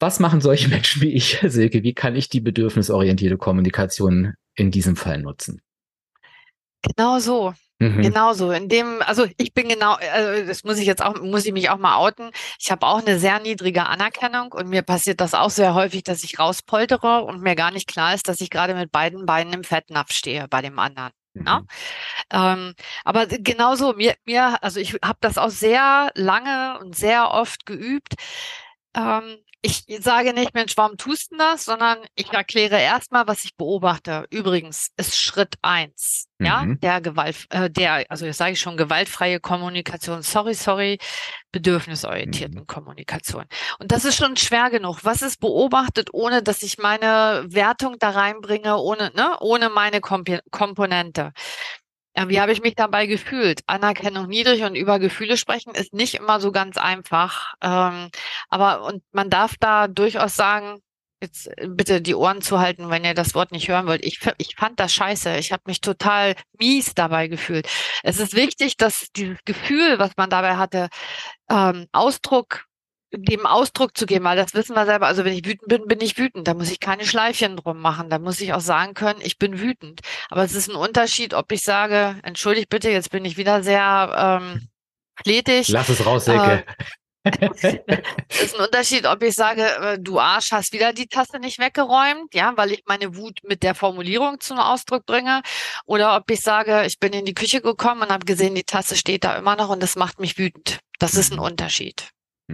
was 0.00 0.18
machen 0.18 0.40
solche 0.40 0.68
Menschen 0.70 1.02
wie 1.02 1.12
ich, 1.12 1.38
Silke? 1.42 1.82
Wie 1.82 1.94
kann 1.94 2.16
ich 2.16 2.28
die 2.28 2.40
bedürfnisorientierte 2.40 3.36
Kommunikation 3.36 4.34
in 4.54 4.70
diesem 4.70 4.96
Fall 4.96 5.18
nutzen? 5.18 5.62
Genau 6.82 7.18
so. 7.18 7.54
Mhm. 7.78 8.02
Genauso. 8.02 8.50
In 8.50 8.68
dem, 8.68 9.00
also 9.02 9.26
ich 9.38 9.54
bin 9.54 9.68
genau, 9.68 9.94
also 9.94 10.46
das 10.46 10.64
muss 10.64 10.78
ich 10.78 10.86
jetzt 10.86 11.02
auch, 11.02 11.18
muss 11.20 11.46
ich 11.46 11.52
mich 11.52 11.70
auch 11.70 11.78
mal 11.78 11.96
outen. 11.96 12.30
Ich 12.58 12.70
habe 12.70 12.86
auch 12.86 13.00
eine 13.00 13.18
sehr 13.18 13.40
niedrige 13.40 13.86
Anerkennung 13.86 14.52
und 14.52 14.68
mir 14.68 14.82
passiert 14.82 15.20
das 15.20 15.32
auch 15.32 15.50
sehr 15.50 15.74
häufig, 15.74 16.04
dass 16.04 16.22
ich 16.22 16.38
rauspoltere 16.38 17.22
und 17.22 17.40
mir 17.40 17.54
gar 17.54 17.70
nicht 17.70 17.88
klar 17.88 18.14
ist, 18.14 18.28
dass 18.28 18.42
ich 18.42 18.50
gerade 18.50 18.74
mit 18.74 18.92
beiden 18.92 19.24
Beinen 19.24 19.54
im 19.54 19.64
Fettnapf 19.64 20.12
stehe 20.12 20.46
bei 20.48 20.60
dem 20.60 20.78
anderen. 20.78 21.12
Mhm. 21.32 21.46
Ja? 21.46 21.62
Ähm, 22.30 22.74
aber 23.04 23.26
genauso, 23.26 23.94
mir, 23.94 24.14
mir, 24.26 24.62
also 24.62 24.78
ich 24.78 24.94
habe 25.02 25.18
das 25.22 25.38
auch 25.38 25.50
sehr 25.50 26.10
lange 26.14 26.78
und 26.80 26.96
sehr 26.96 27.30
oft 27.30 27.64
geübt. 27.64 28.14
Ähm, 28.94 29.38
ich 29.62 29.84
sage 30.00 30.32
nicht, 30.32 30.54
Mensch, 30.54 30.76
warum 30.76 30.96
tust 30.96 31.32
du 31.32 31.36
das, 31.36 31.66
sondern 31.66 31.98
ich 32.14 32.32
erkläre 32.32 32.80
erstmal, 32.80 33.26
was 33.26 33.44
ich 33.44 33.56
beobachte. 33.56 34.26
Übrigens 34.30 34.88
ist 34.96 35.18
Schritt 35.18 35.56
eins, 35.60 36.28
mhm. 36.38 36.46
ja, 36.46 36.64
der 36.66 37.00
Gewalt, 37.02 37.46
äh, 37.50 37.68
der, 37.68 38.06
also 38.08 38.24
jetzt 38.24 38.38
sage 38.38 38.52
ich 38.52 38.60
schon, 38.60 38.78
gewaltfreie 38.78 39.38
Kommunikation, 39.38 40.22
sorry, 40.22 40.54
sorry, 40.54 40.98
bedürfnisorientierten 41.52 42.60
mhm. 42.60 42.66
Kommunikation. 42.66 43.44
Und 43.78 43.92
das 43.92 44.06
ist 44.06 44.16
schon 44.16 44.36
schwer 44.36 44.70
genug. 44.70 45.00
Was 45.02 45.20
ist 45.20 45.40
beobachtet, 45.40 46.08
ohne 46.12 46.42
dass 46.42 46.62
ich 46.62 46.78
meine 46.78 47.44
Wertung 47.46 47.96
da 47.98 48.10
reinbringe, 48.10 48.78
ohne, 48.78 49.12
ne, 49.14 49.36
ohne 49.40 49.68
meine 49.68 50.00
Komp 50.00 50.30
Komponente? 50.50 51.32
Ja, 52.20 52.28
wie 52.28 52.38
habe 52.38 52.52
ich 52.52 52.60
mich 52.60 52.74
dabei 52.74 53.06
gefühlt? 53.06 53.62
Anerkennung 53.66 54.26
niedrig 54.28 54.62
und 54.64 54.74
über 54.74 54.98
Gefühle 54.98 55.38
sprechen 55.38 55.74
ist 55.74 55.94
nicht 55.94 56.16
immer 56.16 56.38
so 56.38 56.52
ganz 56.52 56.76
einfach. 56.76 57.54
Ähm, 57.62 58.10
aber 58.50 58.84
und 58.84 59.02
man 59.12 59.30
darf 59.30 59.54
da 59.58 59.88
durchaus 59.88 60.34
sagen, 60.36 60.82
jetzt 61.22 61.46
äh, 61.56 61.66
bitte 61.66 62.02
die 62.02 62.14
Ohren 62.14 62.42
zu 62.42 62.58
halten, 62.60 62.90
wenn 62.90 63.04
ihr 63.04 63.14
das 63.14 63.34
Wort 63.34 63.52
nicht 63.52 63.68
hören 63.68 63.86
wollt. 63.86 64.04
Ich, 64.04 64.20
ich 64.36 64.54
fand 64.56 64.78
das 64.80 64.92
scheiße. 64.92 65.38
Ich 65.38 65.50
habe 65.50 65.62
mich 65.64 65.80
total 65.80 66.34
mies 66.58 66.94
dabei 66.94 67.26
gefühlt. 67.28 67.66
Es 68.02 68.18
ist 68.20 68.34
wichtig, 68.34 68.76
dass 68.76 69.08
dieses 69.16 69.38
Gefühl, 69.46 69.98
was 69.98 70.10
man 70.18 70.28
dabei 70.28 70.56
hatte, 70.58 70.90
ähm, 71.50 71.86
Ausdruck 71.92 72.66
dem 73.12 73.46
Ausdruck 73.46 73.96
zu 73.96 74.06
geben, 74.06 74.24
weil 74.24 74.36
das 74.36 74.54
wissen 74.54 74.74
wir 74.74 74.86
selber. 74.86 75.06
Also 75.06 75.24
wenn 75.24 75.32
ich 75.32 75.44
wütend 75.44 75.68
bin, 75.68 75.86
bin 75.86 76.00
ich 76.00 76.16
wütend. 76.16 76.46
Da 76.46 76.54
muss 76.54 76.70
ich 76.70 76.80
keine 76.80 77.04
Schleifchen 77.04 77.56
drum 77.56 77.80
machen. 77.80 78.10
Da 78.10 78.18
muss 78.18 78.40
ich 78.40 78.52
auch 78.52 78.60
sagen 78.60 78.94
können, 78.94 79.20
ich 79.22 79.38
bin 79.38 79.60
wütend. 79.60 80.00
Aber 80.28 80.44
es 80.44 80.54
ist 80.54 80.68
ein 80.68 80.76
Unterschied, 80.76 81.34
ob 81.34 81.50
ich 81.52 81.62
sage, 81.62 82.16
entschuldigt 82.22 82.68
bitte, 82.68 82.90
jetzt 82.90 83.10
bin 83.10 83.24
ich 83.24 83.36
wieder 83.36 83.62
sehr 83.62 84.40
ähm, 84.42 84.68
fletig. 85.22 85.68
Lass 85.68 85.88
es 85.88 86.04
raus, 86.04 86.24
Silke. 86.24 86.64
Es 87.22 88.40
ist 88.40 88.54
ein 88.54 88.64
Unterschied, 88.64 89.04
ob 89.06 89.22
ich 89.22 89.34
sage, 89.34 89.62
äh, 89.62 89.98
du 90.00 90.18
Arsch 90.18 90.52
hast 90.52 90.72
wieder 90.72 90.94
die 90.94 91.06
Tasse 91.06 91.38
nicht 91.38 91.58
weggeräumt, 91.58 92.34
ja, 92.34 92.54
weil 92.56 92.72
ich 92.72 92.84
meine 92.86 93.14
Wut 93.14 93.40
mit 93.42 93.62
der 93.62 93.74
Formulierung 93.74 94.40
zum 94.40 94.58
Ausdruck 94.58 95.04
bringe, 95.04 95.42
oder 95.84 96.16
ob 96.16 96.30
ich 96.30 96.40
sage, 96.40 96.84
ich 96.86 96.98
bin 96.98 97.12
in 97.12 97.26
die 97.26 97.34
Küche 97.34 97.60
gekommen 97.60 98.02
und 98.02 98.10
habe 98.10 98.24
gesehen, 98.24 98.54
die 98.54 98.64
Tasse 98.64 98.96
steht 98.96 99.24
da 99.24 99.36
immer 99.36 99.54
noch 99.54 99.68
und 99.68 99.82
das 99.82 99.96
macht 99.96 100.18
mich 100.18 100.38
wütend. 100.38 100.78
Das 100.98 101.14
ist 101.14 101.30
ein 101.30 101.38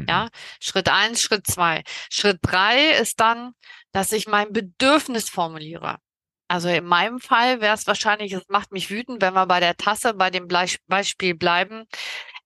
mhm. 0.01 0.07
Ja. 0.09 0.29
Schritt 0.61 0.89
eins, 0.89 1.23
Schritt 1.23 1.47
zwei. 1.47 1.83
Schritt 2.11 2.39
drei 2.43 2.91
ist 3.01 3.21
dann, 3.21 3.53
dass 3.93 4.13
ich 4.13 4.27
mein 4.27 4.53
Bedürfnis 4.53 5.29
formuliere. 5.29 5.97
Also 6.49 6.69
in 6.69 6.85
meinem 6.85 7.19
Fall 7.19 7.61
wäre 7.61 7.75
es 7.75 7.87
wahrscheinlich, 7.87 8.33
es 8.33 8.45
macht 8.49 8.73
mich 8.73 8.91
wütend, 8.91 9.21
wenn 9.21 9.35
wir 9.35 9.47
bei 9.47 9.61
der 9.61 9.77
Tasse, 9.77 10.15
bei 10.15 10.31
dem 10.31 10.49
Beispiel 10.49 11.35
bleiben, 11.35 11.87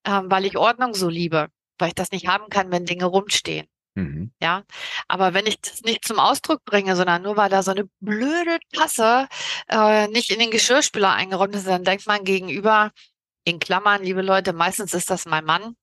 äh, 0.03 0.21
weil 0.23 0.45
ich 0.45 0.57
Ordnung 0.57 0.95
so 0.95 1.07
liebe, 1.09 1.49
weil 1.77 1.89
ich 1.89 1.95
das 1.95 2.11
nicht 2.11 2.27
haben 2.27 2.49
kann, 2.49 2.71
wenn 2.71 2.85
Dinge 2.85 3.05
rumstehen. 3.05 3.67
Mhm. 3.95 4.31
Ja, 4.41 4.63
aber 5.07 5.33
wenn 5.33 5.45
ich 5.45 5.59
das 5.59 5.81
nicht 5.81 6.05
zum 6.05 6.17
Ausdruck 6.17 6.63
bringe, 6.63 6.95
sondern 6.95 7.21
nur 7.21 7.35
weil 7.35 7.49
da 7.49 7.61
so 7.61 7.71
eine 7.71 7.89
blöde 7.99 8.57
Tasse 8.73 9.27
äh, 9.67 10.07
nicht 10.07 10.31
in 10.31 10.39
den 10.39 10.51
Geschirrspüler 10.51 11.11
eingeräumt 11.11 11.55
ist, 11.55 11.67
dann 11.67 11.83
denkt 11.83 12.07
man 12.07 12.23
gegenüber, 12.23 12.91
in 13.43 13.59
Klammern, 13.59 14.03
liebe 14.03 14.21
Leute, 14.21 14.53
meistens 14.53 14.93
ist 14.93 15.09
das 15.09 15.25
mein 15.25 15.45
Mann, 15.45 15.75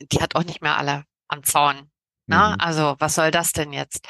die 0.00 0.20
hat 0.20 0.34
auch 0.34 0.44
nicht 0.44 0.62
mehr 0.62 0.76
alle 0.76 1.04
am 1.28 1.42
Zaun. 1.42 1.90
Ne? 2.26 2.54
Mhm. 2.54 2.60
Also 2.60 2.96
was 2.98 3.14
soll 3.14 3.30
das 3.30 3.52
denn 3.52 3.72
jetzt? 3.72 4.06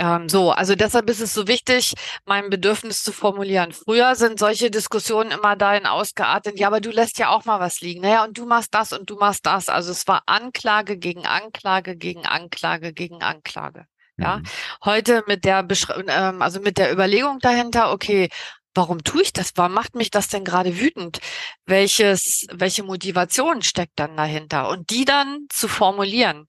Ähm, 0.00 0.30
so, 0.30 0.50
also 0.50 0.74
deshalb 0.74 1.10
ist 1.10 1.20
es 1.20 1.34
so 1.34 1.46
wichtig, 1.46 1.92
mein 2.24 2.48
Bedürfnis 2.48 3.02
zu 3.02 3.12
formulieren. 3.12 3.72
Früher 3.72 4.14
sind 4.14 4.38
solche 4.38 4.70
Diskussionen 4.70 5.30
immer 5.30 5.56
dahin 5.56 5.84
ausgeartet, 5.84 6.58
ja, 6.58 6.68
aber 6.68 6.80
du 6.80 6.90
lässt 6.90 7.18
ja 7.18 7.28
auch 7.28 7.44
mal 7.44 7.60
was 7.60 7.82
liegen. 7.82 8.00
Naja, 8.00 8.24
und 8.24 8.38
du 8.38 8.46
machst 8.46 8.74
das 8.74 8.94
und 8.94 9.10
du 9.10 9.16
machst 9.16 9.44
das. 9.44 9.68
Also 9.68 9.90
es 9.90 10.08
war 10.08 10.22
Anklage 10.24 10.96
gegen 10.96 11.26
Anklage 11.26 11.96
gegen 11.96 12.26
Anklage 12.26 12.94
gegen 12.94 13.22
Anklage. 13.22 13.84
Ja, 14.16 14.38
mhm. 14.38 14.44
heute 14.84 15.24
mit 15.26 15.44
der, 15.44 15.62
Beschre 15.62 16.02
ähm, 16.08 16.40
also 16.40 16.60
mit 16.60 16.78
der 16.78 16.92
Überlegung 16.92 17.38
dahinter, 17.38 17.92
okay, 17.92 18.28
warum 18.74 19.04
tue 19.04 19.22
ich 19.22 19.32
das? 19.32 19.52
Warum 19.56 19.72
macht 19.72 19.94
mich 19.94 20.10
das 20.10 20.28
denn 20.28 20.44
gerade 20.44 20.78
wütend? 20.78 21.20
Welches, 21.66 22.46
welche 22.52 22.82
Motivation 22.82 23.62
steckt 23.62 23.98
dann 23.98 24.16
dahinter? 24.16 24.68
Und 24.68 24.90
die 24.90 25.04
dann 25.04 25.46
zu 25.48 25.68
formulieren, 25.68 26.46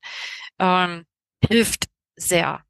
ähm, 0.59 1.05
hilft 1.47 1.85
sehr. 2.15 2.63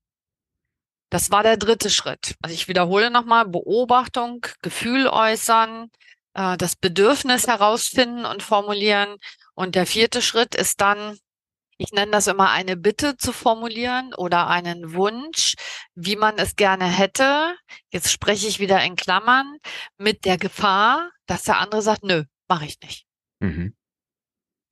Das 1.09 1.29
war 1.29 1.43
der 1.43 1.57
dritte 1.57 1.89
Schritt. 1.89 2.35
Also 2.41 2.53
ich 2.53 2.67
wiederhole 2.67 3.11
nochmal, 3.11 3.45
Beobachtung, 3.45 4.45
Gefühl 4.61 5.07
äußern, 5.07 5.89
äh, 6.33 6.57
das 6.57 6.75
Bedürfnis 6.75 7.47
herausfinden 7.47 8.25
und 8.25 8.43
formulieren. 8.43 9.17
Und 9.53 9.75
der 9.75 9.85
vierte 9.85 10.21
Schritt 10.21 10.55
ist 10.55 10.79
dann 10.81 11.17
ich 11.81 11.91
nenne 11.91 12.11
das 12.11 12.27
immer 12.27 12.51
eine 12.51 12.77
Bitte 12.77 13.17
zu 13.17 13.33
formulieren 13.33 14.13
oder 14.13 14.47
einen 14.47 14.93
Wunsch, 14.93 15.55
wie 15.95 16.15
man 16.15 16.37
es 16.37 16.55
gerne 16.55 16.85
hätte. 16.85 17.55
Jetzt 17.89 18.11
spreche 18.11 18.47
ich 18.47 18.59
wieder 18.59 18.83
in 18.83 18.95
Klammern 18.95 19.57
mit 19.97 20.25
der 20.25 20.37
Gefahr, 20.37 21.11
dass 21.25 21.43
der 21.43 21.57
andere 21.57 21.81
sagt, 21.81 22.03
nö, 22.03 22.23
mache 22.47 22.65
ich 22.65 22.79
nicht. 22.81 23.05
Mhm. 23.39 23.75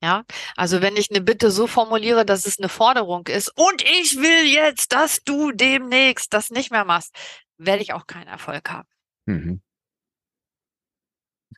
Ja, 0.01 0.23
also 0.55 0.81
wenn 0.81 0.95
ich 0.95 1.09
eine 1.09 1.19
Bitte 1.19 1.51
so 1.51 1.67
formuliere, 1.67 2.25
dass 2.25 2.45
es 2.45 2.57
eine 2.57 2.69
Forderung 2.69 3.27
ist 3.27 3.51
und 3.57 3.81
ich 3.81 4.15
will 4.17 4.45
jetzt, 4.45 4.93
dass 4.93 5.23
du 5.23 5.51
demnächst 5.51 6.33
das 6.33 6.51
nicht 6.51 6.71
mehr 6.71 6.85
machst, 6.85 7.13
werde 7.57 7.81
ich 7.81 7.91
auch 7.91 8.07
keinen 8.07 8.27
Erfolg 8.27 8.69
haben. 8.69 8.87
Mhm. 9.25 9.61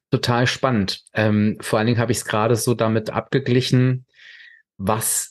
Total 0.09 0.47
spannend. 0.47 1.03
Ähm, 1.13 1.57
vor 1.61 1.77
allen 1.77 1.85
Dingen 1.85 1.99
habe 1.99 2.11
ich 2.11 2.19
es 2.19 2.25
gerade 2.25 2.55
so 2.55 2.73
damit 2.73 3.11
abgeglichen, 3.11 4.07
was 4.77 5.30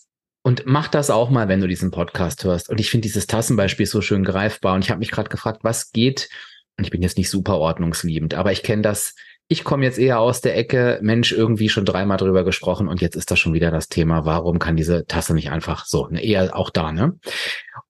und 0.51 0.65
mach 0.67 0.89
das 0.89 1.11
auch 1.11 1.31
mal, 1.31 1.47
wenn 1.47 1.61
du 1.61 1.69
diesen 1.69 1.93
Podcast 1.93 2.43
hörst. 2.43 2.71
Und 2.71 2.81
ich 2.81 2.91
finde 2.91 3.07
dieses 3.07 3.29
Tassenbeispiel 3.29 3.87
so 3.87 4.01
schön 4.01 4.25
greifbar. 4.25 4.75
Und 4.75 4.85
ich 4.85 4.91
habe 4.91 4.99
mich 4.99 5.13
gerade 5.13 5.29
gefragt, 5.29 5.61
was 5.63 5.93
geht? 5.93 6.29
Und 6.77 6.83
ich 6.83 6.91
bin 6.91 7.03
jetzt 7.03 7.17
nicht 7.17 7.31
super 7.31 7.59
ordnungsliebend, 7.59 8.35
aber 8.35 8.51
ich 8.51 8.65
kenne 8.65 8.83
das. 8.83 9.15
Ich 9.47 9.63
komme 9.63 9.85
jetzt 9.85 9.97
eher 9.97 10.19
aus 10.19 10.41
der 10.41 10.57
Ecke, 10.57 10.99
Mensch, 11.03 11.31
irgendwie 11.31 11.69
schon 11.69 11.85
dreimal 11.85 12.17
drüber 12.17 12.43
gesprochen 12.43 12.89
und 12.89 13.01
jetzt 13.01 13.15
ist 13.15 13.31
das 13.31 13.39
schon 13.39 13.53
wieder 13.53 13.71
das 13.71 13.89
Thema, 13.89 14.25
warum 14.25 14.59
kann 14.59 14.77
diese 14.77 15.07
Tasse 15.07 15.35
nicht 15.35 15.53
einfach 15.53 15.87
so, 15.87 16.09
ne, 16.09 16.21
eher 16.21 16.57
auch 16.57 16.71
da, 16.71 16.93
ne? 16.93 17.19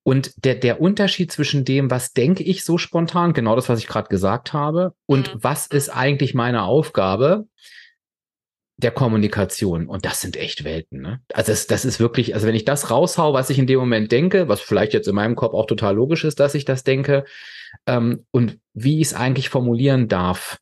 Und 0.03 0.33
der, 0.45 0.55
der 0.55 0.81
Unterschied 0.81 1.33
zwischen 1.33 1.67
dem, 1.67 1.91
was 1.91 2.13
denke 2.13 2.43
ich 2.43 2.65
so 2.65 2.79
spontan, 2.79 3.35
genau 3.35 3.57
das, 3.57 3.69
was 3.69 3.79
ich 3.79 3.87
gerade 3.87 4.09
gesagt 4.09 4.55
habe, 4.55 4.95
und 5.07 5.35
mhm. 5.35 5.39
was 5.43 5.67
ist 5.67 5.91
eigentlich 5.91 6.35
meine 6.35 6.63
Aufgabe, 6.63 7.47
der 8.81 8.91
Kommunikation. 8.91 9.87
Und 9.87 10.05
das 10.05 10.21
sind 10.21 10.37
echt 10.37 10.65
Welten. 10.65 11.01
Ne? 11.01 11.21
Also 11.33 11.53
das, 11.53 11.67
das 11.67 11.85
ist 11.85 12.01
wirklich, 12.01 12.35
also 12.35 12.47
wenn 12.47 12.55
ich 12.55 12.65
das 12.65 12.91
raushau, 12.91 13.33
was 13.33 13.51
ich 13.51 13.59
in 13.59 13.67
dem 13.67 13.79
Moment 13.79 14.11
denke, 14.11 14.49
was 14.49 14.61
vielleicht 14.61 14.95
jetzt 14.95 15.09
in 15.09 15.15
meinem 15.15 15.37
Kopf 15.37 15.55
auch 15.55 15.67
total 15.67 15.95
logisch 15.95 16.25
ist, 16.25 16.41
dass 16.41 16.55
ich 16.55 16.65
das 16.65 16.85
denke, 16.85 17.25
ähm, 17.87 18.27
und 18.31 18.59
wie 18.75 19.01
ich 19.01 19.09
es 19.09 19.15
eigentlich 19.15 19.49
formulieren 19.49 20.09
darf, 20.09 20.59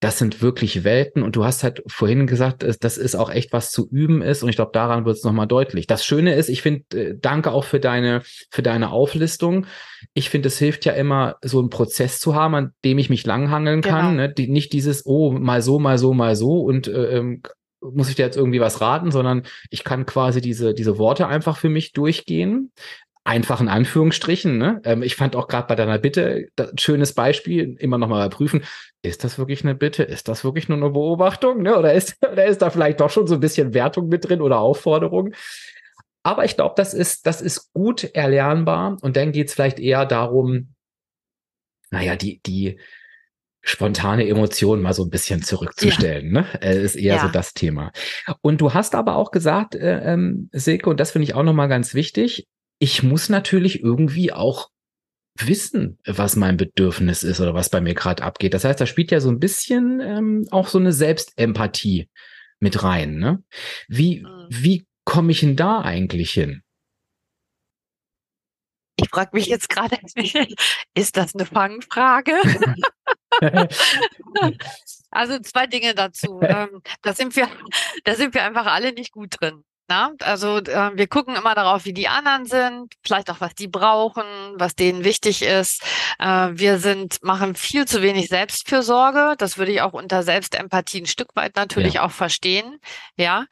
das 0.00 0.18
sind 0.18 0.40
wirklich 0.40 0.82
Welten. 0.82 1.22
Und 1.22 1.36
du 1.36 1.44
hast 1.44 1.62
halt 1.62 1.82
vorhin 1.86 2.26
gesagt, 2.26 2.64
das 2.80 2.96
ist 2.96 3.14
auch 3.14 3.30
echt 3.30 3.52
was 3.52 3.70
zu 3.70 3.86
üben 3.90 4.22
ist. 4.22 4.42
Und 4.42 4.48
ich 4.48 4.56
glaube, 4.56 4.72
daran 4.72 5.04
wird 5.04 5.18
es 5.18 5.24
nochmal 5.24 5.46
deutlich. 5.46 5.86
Das 5.86 6.04
Schöne 6.04 6.34
ist, 6.34 6.48
ich 6.48 6.62
finde, 6.62 6.84
äh, 6.98 7.14
danke 7.20 7.52
auch 7.52 7.64
für 7.64 7.80
deine, 7.80 8.22
für 8.50 8.62
deine 8.62 8.90
Auflistung. 8.90 9.66
Ich 10.14 10.30
finde, 10.30 10.48
es 10.48 10.58
hilft 10.58 10.84
ja 10.84 10.92
immer, 10.92 11.36
so 11.42 11.60
einen 11.60 11.70
Prozess 11.70 12.18
zu 12.18 12.34
haben, 12.34 12.54
an 12.54 12.72
dem 12.84 12.98
ich 12.98 13.10
mich 13.10 13.24
langhangeln 13.24 13.80
kann. 13.80 14.16
Genau. 14.16 14.26
Ne? 14.26 14.32
Die, 14.32 14.48
nicht 14.48 14.72
dieses, 14.72 15.06
oh, 15.06 15.30
mal 15.30 15.62
so, 15.62 15.78
mal 15.78 15.98
so, 15.98 16.14
mal 16.14 16.34
so 16.36 16.60
und 16.60 16.88
äh, 16.88 17.18
ähm, 17.18 17.42
muss 17.80 18.10
ich 18.10 18.16
dir 18.16 18.24
jetzt 18.24 18.36
irgendwie 18.36 18.60
was 18.60 18.80
raten, 18.80 19.10
sondern 19.10 19.44
ich 19.70 19.84
kann 19.84 20.04
quasi 20.04 20.40
diese, 20.40 20.74
diese 20.74 20.98
Worte 20.98 21.28
einfach 21.28 21.56
für 21.56 21.70
mich 21.70 21.92
durchgehen 21.92 22.72
einfach 23.24 23.60
in 23.60 23.68
Anführungsstrichen. 23.68 24.58
Ne? 24.58 24.80
Ähm, 24.84 25.02
ich 25.02 25.14
fand 25.14 25.36
auch 25.36 25.48
gerade 25.48 25.66
bei 25.66 25.74
deiner 25.74 25.98
Bitte 25.98 26.48
ein 26.58 26.78
schönes 26.78 27.12
Beispiel, 27.12 27.76
immer 27.78 27.98
nochmal 27.98 28.28
prüfen, 28.30 28.64
ist 29.02 29.24
das 29.24 29.38
wirklich 29.38 29.62
eine 29.62 29.74
Bitte? 29.74 30.02
Ist 30.02 30.28
das 30.28 30.44
wirklich 30.44 30.68
nur 30.68 30.78
eine 30.78 30.90
Beobachtung? 30.90 31.62
Ne? 31.62 31.78
Oder, 31.78 31.94
ist, 31.94 32.16
oder 32.32 32.46
ist 32.46 32.62
da 32.62 32.70
vielleicht 32.70 33.00
doch 33.00 33.10
schon 33.10 33.26
so 33.26 33.34
ein 33.34 33.40
bisschen 33.40 33.74
Wertung 33.74 34.08
mit 34.08 34.28
drin 34.28 34.40
oder 34.40 34.58
Aufforderung? 34.58 35.32
Aber 36.22 36.44
ich 36.44 36.56
glaube, 36.56 36.74
das 36.76 36.94
ist, 36.94 37.26
das 37.26 37.40
ist 37.40 37.72
gut 37.72 38.04
erlernbar 38.04 38.98
und 39.00 39.16
dann 39.16 39.32
geht 39.32 39.48
es 39.48 39.54
vielleicht 39.54 39.78
eher 39.78 40.04
darum, 40.04 40.74
naja, 41.90 42.16
die, 42.16 42.40
die 42.44 42.78
spontane 43.62 44.26
Emotionen 44.26 44.82
mal 44.82 44.94
so 44.94 45.04
ein 45.04 45.10
bisschen 45.10 45.42
zurückzustellen, 45.42 46.34
ja. 46.34 46.42
ne? 46.42 46.62
Äh, 46.62 46.82
ist 46.82 46.96
eher 46.96 47.16
ja. 47.16 47.22
so 47.22 47.28
das 47.28 47.52
Thema. 47.52 47.92
Und 48.40 48.60
du 48.60 48.72
hast 48.72 48.94
aber 48.94 49.16
auch 49.16 49.30
gesagt, 49.30 49.74
äh, 49.74 50.12
ähm, 50.12 50.48
Silke, 50.52 50.88
und 50.88 51.00
das 51.00 51.10
finde 51.10 51.24
ich 51.24 51.34
auch 51.34 51.42
nochmal 51.42 51.68
ganz 51.68 51.94
wichtig, 51.94 52.46
ich 52.78 53.02
muss 53.02 53.28
natürlich 53.28 53.82
irgendwie 53.82 54.32
auch 54.32 54.70
wissen, 55.38 55.98
was 56.06 56.36
mein 56.36 56.56
Bedürfnis 56.56 57.22
ist 57.22 57.40
oder 57.40 57.54
was 57.54 57.70
bei 57.70 57.80
mir 57.80 57.94
gerade 57.94 58.22
abgeht. 58.22 58.54
Das 58.54 58.64
heißt, 58.64 58.80
da 58.80 58.86
spielt 58.86 59.10
ja 59.10 59.20
so 59.20 59.30
ein 59.30 59.38
bisschen 59.38 60.00
ähm, 60.00 60.46
auch 60.50 60.68
so 60.68 60.78
eine 60.78 60.92
Selbstempathie 60.92 62.08
mit 62.58 62.82
rein. 62.82 63.16
Ne? 63.16 63.42
Wie, 63.88 64.20
mhm. 64.20 64.46
wie 64.48 64.86
komme 65.10 65.32
ich 65.32 65.40
denn 65.40 65.56
da 65.56 65.80
eigentlich 65.80 66.30
hin? 66.30 66.62
Ich 68.94 69.08
frage 69.10 69.30
mich 69.32 69.46
jetzt 69.46 69.68
gerade, 69.68 69.98
ist 70.94 71.16
das 71.16 71.34
eine 71.34 71.46
Fangfrage? 71.46 72.32
also 75.10 75.40
zwei 75.40 75.66
Dinge 75.66 75.96
dazu. 75.96 76.40
Ähm, 76.42 76.80
da 77.02 77.12
sind 77.12 77.34
wir, 77.34 77.48
da 78.04 78.14
sind 78.14 78.34
wir 78.34 78.44
einfach 78.44 78.66
alle 78.66 78.92
nicht 78.92 79.10
gut 79.10 79.40
drin. 79.40 79.64
Na? 79.88 80.12
Also 80.20 80.58
äh, 80.58 80.92
wir 80.94 81.08
gucken 81.08 81.34
immer 81.34 81.56
darauf, 81.56 81.84
wie 81.86 81.92
die 81.92 82.06
anderen 82.06 82.46
sind, 82.46 82.94
vielleicht 83.02 83.30
auch 83.30 83.40
was 83.40 83.56
die 83.56 83.66
brauchen, 83.66 84.22
was 84.54 84.76
denen 84.76 85.02
wichtig 85.02 85.42
ist. 85.42 85.82
Äh, 86.20 86.50
wir 86.52 86.78
sind 86.78 87.20
machen 87.24 87.56
viel 87.56 87.84
zu 87.84 88.00
wenig 88.00 88.28
Selbstfürsorge. 88.28 89.34
Das 89.38 89.58
würde 89.58 89.72
ich 89.72 89.80
auch 89.80 89.92
unter 89.92 90.22
Selbstempathie 90.22 91.00
ein 91.00 91.06
Stück 91.06 91.34
weit 91.34 91.56
natürlich 91.56 91.94
ja. 91.94 92.04
auch 92.04 92.12
verstehen. 92.12 92.78
Ja. 93.16 93.46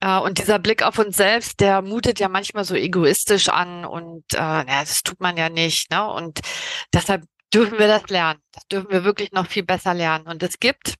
Äh, 0.00 0.18
und 0.18 0.38
dieser 0.38 0.58
Blick 0.58 0.82
auf 0.82 0.98
uns 0.98 1.16
selbst, 1.16 1.60
der 1.60 1.82
mutet 1.82 2.20
ja 2.20 2.28
manchmal 2.28 2.64
so 2.64 2.74
egoistisch 2.74 3.48
an 3.48 3.84
und 3.84 4.24
äh, 4.34 4.38
ja, 4.38 4.64
das 4.80 5.02
tut 5.02 5.20
man 5.20 5.36
ja 5.36 5.48
nicht. 5.48 5.90
Ne? 5.90 6.10
Und 6.10 6.40
deshalb 6.92 7.24
dürfen 7.52 7.78
wir 7.78 7.88
das 7.88 8.08
lernen. 8.08 8.40
Das 8.52 8.66
dürfen 8.68 8.90
wir 8.90 9.04
wirklich 9.04 9.32
noch 9.32 9.46
viel 9.46 9.64
besser 9.64 9.94
lernen. 9.94 10.26
Und 10.26 10.42
es 10.42 10.58
gibt, 10.58 10.94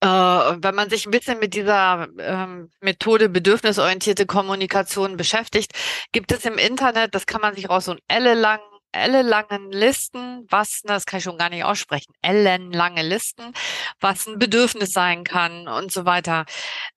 äh, 0.00 0.06
wenn 0.06 0.74
man 0.74 0.90
sich 0.90 1.06
ein 1.06 1.10
bisschen 1.10 1.38
mit 1.38 1.54
dieser 1.54 2.08
ähm, 2.18 2.70
Methode 2.80 3.28
bedürfnisorientierte 3.28 4.26
Kommunikation 4.26 5.16
beschäftigt, 5.16 5.72
gibt 6.12 6.32
es 6.32 6.44
im 6.44 6.58
Internet, 6.58 7.14
das 7.14 7.26
kann 7.26 7.40
man 7.40 7.54
sich 7.54 7.68
raus 7.68 7.86
so 7.86 7.92
ein 7.92 8.00
ellenlang 8.08 8.60
ellenlangen 8.94 9.72
Listen, 9.72 10.46
was, 10.50 10.82
das 10.84 11.06
kann 11.06 11.18
ich 11.18 11.24
schon 11.24 11.38
gar 11.38 11.48
nicht 11.48 11.64
aussprechen, 11.64 12.12
ellenlange 12.20 13.02
Listen, 13.02 13.54
was 14.00 14.26
ein 14.26 14.38
Bedürfnis 14.38 14.90
sein 14.92 15.24
kann 15.24 15.66
und 15.66 15.90
so 15.90 16.04
weiter. 16.04 16.44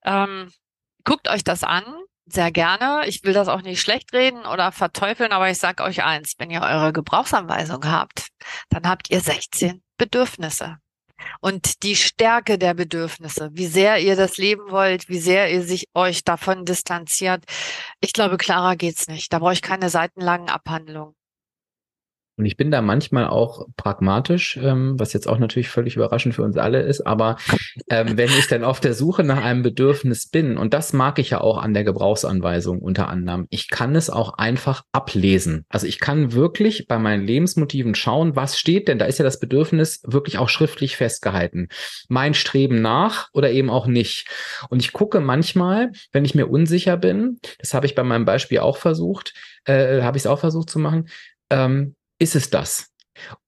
Ähm, 0.04 0.52
Guckt 1.06 1.28
euch 1.28 1.44
das 1.44 1.62
an, 1.62 1.84
sehr 2.26 2.50
gerne. 2.50 3.06
Ich 3.06 3.22
will 3.22 3.32
das 3.32 3.46
auch 3.46 3.62
nicht 3.62 3.80
schlecht 3.80 4.12
reden 4.12 4.44
oder 4.44 4.72
verteufeln, 4.72 5.32
aber 5.32 5.48
ich 5.48 5.58
sage 5.58 5.84
euch 5.84 6.02
eins, 6.02 6.34
wenn 6.38 6.50
ihr 6.50 6.62
eure 6.62 6.92
Gebrauchsanweisung 6.92 7.84
habt, 7.84 8.28
dann 8.70 8.88
habt 8.88 9.08
ihr 9.10 9.20
16 9.20 9.82
Bedürfnisse. 9.98 10.78
Und 11.40 11.82
die 11.82 11.96
Stärke 11.96 12.58
der 12.58 12.74
Bedürfnisse, 12.74 13.50
wie 13.52 13.66
sehr 13.66 14.00
ihr 14.00 14.16
das 14.16 14.36
leben 14.36 14.70
wollt, 14.70 15.08
wie 15.08 15.18
sehr 15.18 15.50
ihr 15.50 15.62
sich 15.62 15.86
euch 15.94 16.24
davon 16.24 16.64
distanziert, 16.64 17.44
ich 18.00 18.12
glaube, 18.12 18.36
klarer 18.36 18.76
geht's 18.76 19.08
nicht. 19.08 19.32
Da 19.32 19.38
brauche 19.38 19.54
ich 19.54 19.62
keine 19.62 19.88
seitenlangen 19.88 20.50
Abhandlungen. 20.50 21.15
Und 22.38 22.44
ich 22.44 22.58
bin 22.58 22.70
da 22.70 22.82
manchmal 22.82 23.26
auch 23.28 23.66
pragmatisch, 23.76 24.58
ähm, 24.62 24.98
was 24.98 25.14
jetzt 25.14 25.26
auch 25.26 25.38
natürlich 25.38 25.68
völlig 25.68 25.96
überraschend 25.96 26.34
für 26.34 26.42
uns 26.42 26.58
alle 26.58 26.82
ist. 26.82 27.06
Aber 27.06 27.36
ähm, 27.88 28.18
wenn 28.18 28.28
ich 28.28 28.46
dann 28.46 28.62
auf 28.62 28.78
der 28.78 28.92
Suche 28.92 29.24
nach 29.24 29.42
einem 29.42 29.62
Bedürfnis 29.62 30.28
bin, 30.28 30.58
und 30.58 30.74
das 30.74 30.92
mag 30.92 31.18
ich 31.18 31.30
ja 31.30 31.40
auch 31.40 31.56
an 31.56 31.72
der 31.72 31.84
Gebrauchsanweisung 31.84 32.80
unter 32.80 33.08
anderem, 33.08 33.46
ich 33.48 33.70
kann 33.70 33.96
es 33.96 34.10
auch 34.10 34.34
einfach 34.34 34.82
ablesen. 34.92 35.64
Also 35.70 35.86
ich 35.86 35.98
kann 35.98 36.32
wirklich 36.32 36.86
bei 36.86 36.98
meinen 36.98 37.26
Lebensmotiven 37.26 37.94
schauen, 37.94 38.36
was 38.36 38.58
steht 38.58 38.88
denn? 38.88 38.98
Da 38.98 39.06
ist 39.06 39.18
ja 39.18 39.24
das 39.24 39.40
Bedürfnis 39.40 40.02
wirklich 40.04 40.36
auch 40.36 40.50
schriftlich 40.50 40.96
festgehalten. 40.96 41.68
Mein 42.08 42.34
Streben 42.34 42.82
nach 42.82 43.28
oder 43.32 43.50
eben 43.50 43.70
auch 43.70 43.86
nicht. 43.86 44.28
Und 44.68 44.82
ich 44.82 44.92
gucke 44.92 45.20
manchmal, 45.20 45.90
wenn 46.12 46.26
ich 46.26 46.34
mir 46.34 46.48
unsicher 46.48 46.98
bin, 46.98 47.38
das 47.58 47.72
habe 47.72 47.86
ich 47.86 47.94
bei 47.94 48.02
meinem 48.02 48.26
Beispiel 48.26 48.58
auch 48.58 48.76
versucht, 48.76 49.32
äh, 49.64 50.02
habe 50.02 50.18
ich 50.18 50.24
es 50.24 50.26
auch 50.26 50.38
versucht 50.38 50.68
zu 50.68 50.78
machen, 50.78 51.08
ähm, 51.50 51.95
ist 52.18 52.36
es 52.36 52.50
das? 52.50 52.88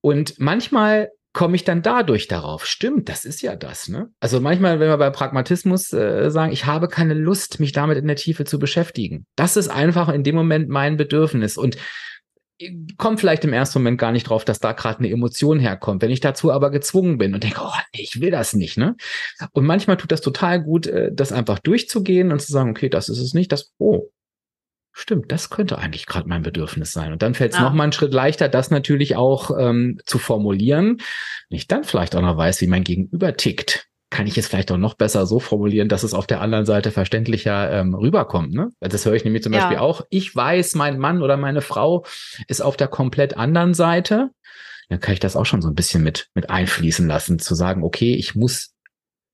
Und 0.01 0.39
manchmal 0.39 1.11
komme 1.33 1.57
ich 1.57 1.65
dann 1.65 1.83
dadurch 1.83 2.27
darauf. 2.27 2.67
Stimmt, 2.67 3.09
das 3.09 3.25
ist 3.25 3.43
ja 3.43 3.55
das. 3.55 3.89
Ne? 3.89 4.09
Also 4.19 4.41
manchmal, 4.41 4.81
wenn 4.81 4.89
wir 4.89 4.97
bei 4.97 5.11
Pragmatismus 5.11 5.93
äh, 5.93 6.31
sagen, 6.31 6.53
ich 6.53 6.67
habe 6.67 6.89
keine 6.89 7.15
Lust, 7.15 7.61
mich 7.61 7.73
damit 7.73 7.99
in 7.99 8.07
der 8.07 8.17
Tiefe 8.17 8.45
zu 8.45 8.59
beschäftigen. 8.59 9.27
Das 9.37 9.57
ist 9.57 9.69
einfach 9.69 10.09
in 10.09 10.25
dem 10.25 10.35
Moment 10.35 10.69
mein 10.69 10.97
Bedürfnis. 10.97 11.57
Und 11.57 11.77
komme 12.97 13.19
vielleicht 13.19 13.45
im 13.45 13.53
ersten 13.53 13.79
Moment 13.79 13.99
gar 13.99 14.11
nicht 14.11 14.25
drauf, 14.25 14.45
dass 14.45 14.59
da 14.59 14.73
gerade 14.73 14.99
eine 14.99 15.11
Emotion 15.11 15.61
herkommt. 15.61 16.03
Wenn 16.03 16.11
ich 16.11 16.21
dazu 16.21 16.51
aber 16.51 16.71
gezwungen 16.71 17.19
bin 17.19 17.35
und 17.35 17.45
denke, 17.45 17.61
oh, 17.63 17.79
ich 17.93 18.21
will 18.21 18.31
das 18.31 18.55
nicht, 18.55 18.77
ne? 18.77 18.97
Und 19.53 19.65
manchmal 19.65 19.97
tut 19.97 20.11
das 20.11 20.21
total 20.21 20.63
gut, 20.63 20.87
äh, 20.87 21.11
das 21.13 21.31
einfach 21.31 21.61
durchzugehen 21.61 22.33
und 22.33 22.41
zu 22.41 22.51
sagen, 22.51 22.71
okay, 22.71 22.89
das 22.89 23.09
ist 23.09 23.19
es 23.19 23.33
nicht, 23.33 23.53
das, 23.53 23.73
oh, 23.79 24.11
stimmt, 24.99 25.33
das 25.33 25.51
könnte 25.51 25.79
eigentlich 25.79 26.07
gerade 26.07 26.29
mein 26.29 26.43
Bedürfnis 26.43 26.93
sein. 26.93 27.13
Und 27.13 27.23
dann 27.23 27.35
fällt 27.35 27.53
es 27.53 27.59
ja. 27.59 27.65
noch 27.65 27.73
mal 27.73 27.85
einen 27.85 27.93
Schritt 27.93 28.13
leichter, 28.13 28.49
das 28.49 28.71
natürlich 28.71 29.17
auch 29.17 29.51
ähm, 29.59 30.01
zu 30.05 30.19
formulieren. 30.19 30.99
Wenn 31.49 31.57
ich 31.57 31.69
dann 31.69 31.85
vielleicht 31.85 32.17
auch 32.17 32.23
noch 32.23 32.37
weiß, 32.37 32.61
wie 32.61 32.67
mein 32.67 32.85
Gegenüber 32.85 33.37
tickt, 33.37 33.89
kann 34.11 34.27
ich 34.27 34.39
es 34.39 34.49
vielleicht 34.49 34.73
auch 34.73 34.79
noch 34.79 34.95
besser 34.95 35.27
so 35.27 35.39
formulieren, 35.39 35.89
dass 35.89 36.03
es 36.03 36.15
auf 36.15 36.27
der 36.27 36.41
anderen 36.41 36.65
Seite 36.65 36.91
verständlicher 36.91 37.71
ähm, 37.71 37.95
rüberkommt. 37.95 38.53
Ne? 38.55 38.71
Das 38.81 39.05
höre 39.05 39.15
ich 39.15 39.25
nämlich 39.25 39.43
zum 39.43 39.53
ja. 39.53 39.61
Beispiel 39.61 39.79
auch. 39.79 40.03
Ich 40.11 40.35
weiß, 40.35 40.75
mein 40.75 40.99
Mann 40.99 41.23
oder 41.23 41.37
meine 41.37 41.61
Frau 41.61 42.05
ist 42.47 42.63
auf 42.63 42.77
der 42.77 42.89
komplett 42.89 43.37
anderen 43.37 43.75
Seite. 43.75 44.31
Dann 44.89 45.01
kann 45.01 45.13
ich 45.13 45.21
das 45.21 45.37
auch 45.37 45.45
schon 45.45 45.61
so 45.61 45.69
ein 45.69 45.75
bisschen 45.75 46.03
mit, 46.03 46.29
mit 46.35 46.49
einfließen 46.49 47.07
lassen, 47.07 47.39
zu 47.39 47.55
sagen, 47.55 47.85
okay, 47.85 48.15
ich 48.15 48.35
muss 48.35 48.75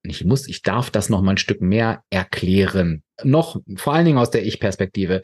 ich 0.04 0.24
muss, 0.24 0.46
ich 0.46 0.62
darf 0.62 0.90
das 0.90 1.08
noch 1.08 1.22
mal 1.22 1.32
ein 1.32 1.38
Stück 1.38 1.60
mehr 1.60 2.04
erklären. 2.10 3.02
Noch, 3.22 3.60
vor 3.76 3.94
allen 3.94 4.04
Dingen 4.04 4.18
aus 4.18 4.30
der 4.30 4.44
Ich-Perspektive 4.44 5.22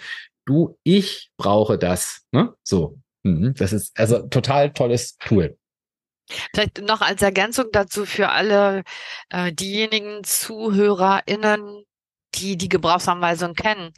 du, 0.50 0.78
ich 0.82 1.30
brauche 1.36 1.78
das. 1.78 2.22
Ne? 2.32 2.54
So. 2.62 2.98
Mhm. 3.22 3.54
Das 3.54 3.72
ist 3.72 3.98
also 3.98 4.26
total 4.28 4.72
tolles 4.72 5.16
Tool. 5.18 5.56
Vielleicht 6.54 6.80
noch 6.82 7.00
als 7.00 7.22
Ergänzung 7.22 7.66
dazu 7.72 8.06
für 8.06 8.30
alle 8.30 8.84
äh, 9.30 9.52
diejenigen 9.52 10.22
ZuhörerInnen, 10.22 11.84
die 12.36 12.56
die 12.56 12.68
Gebrauchsanweisung 12.68 13.54
kennen. 13.54 13.92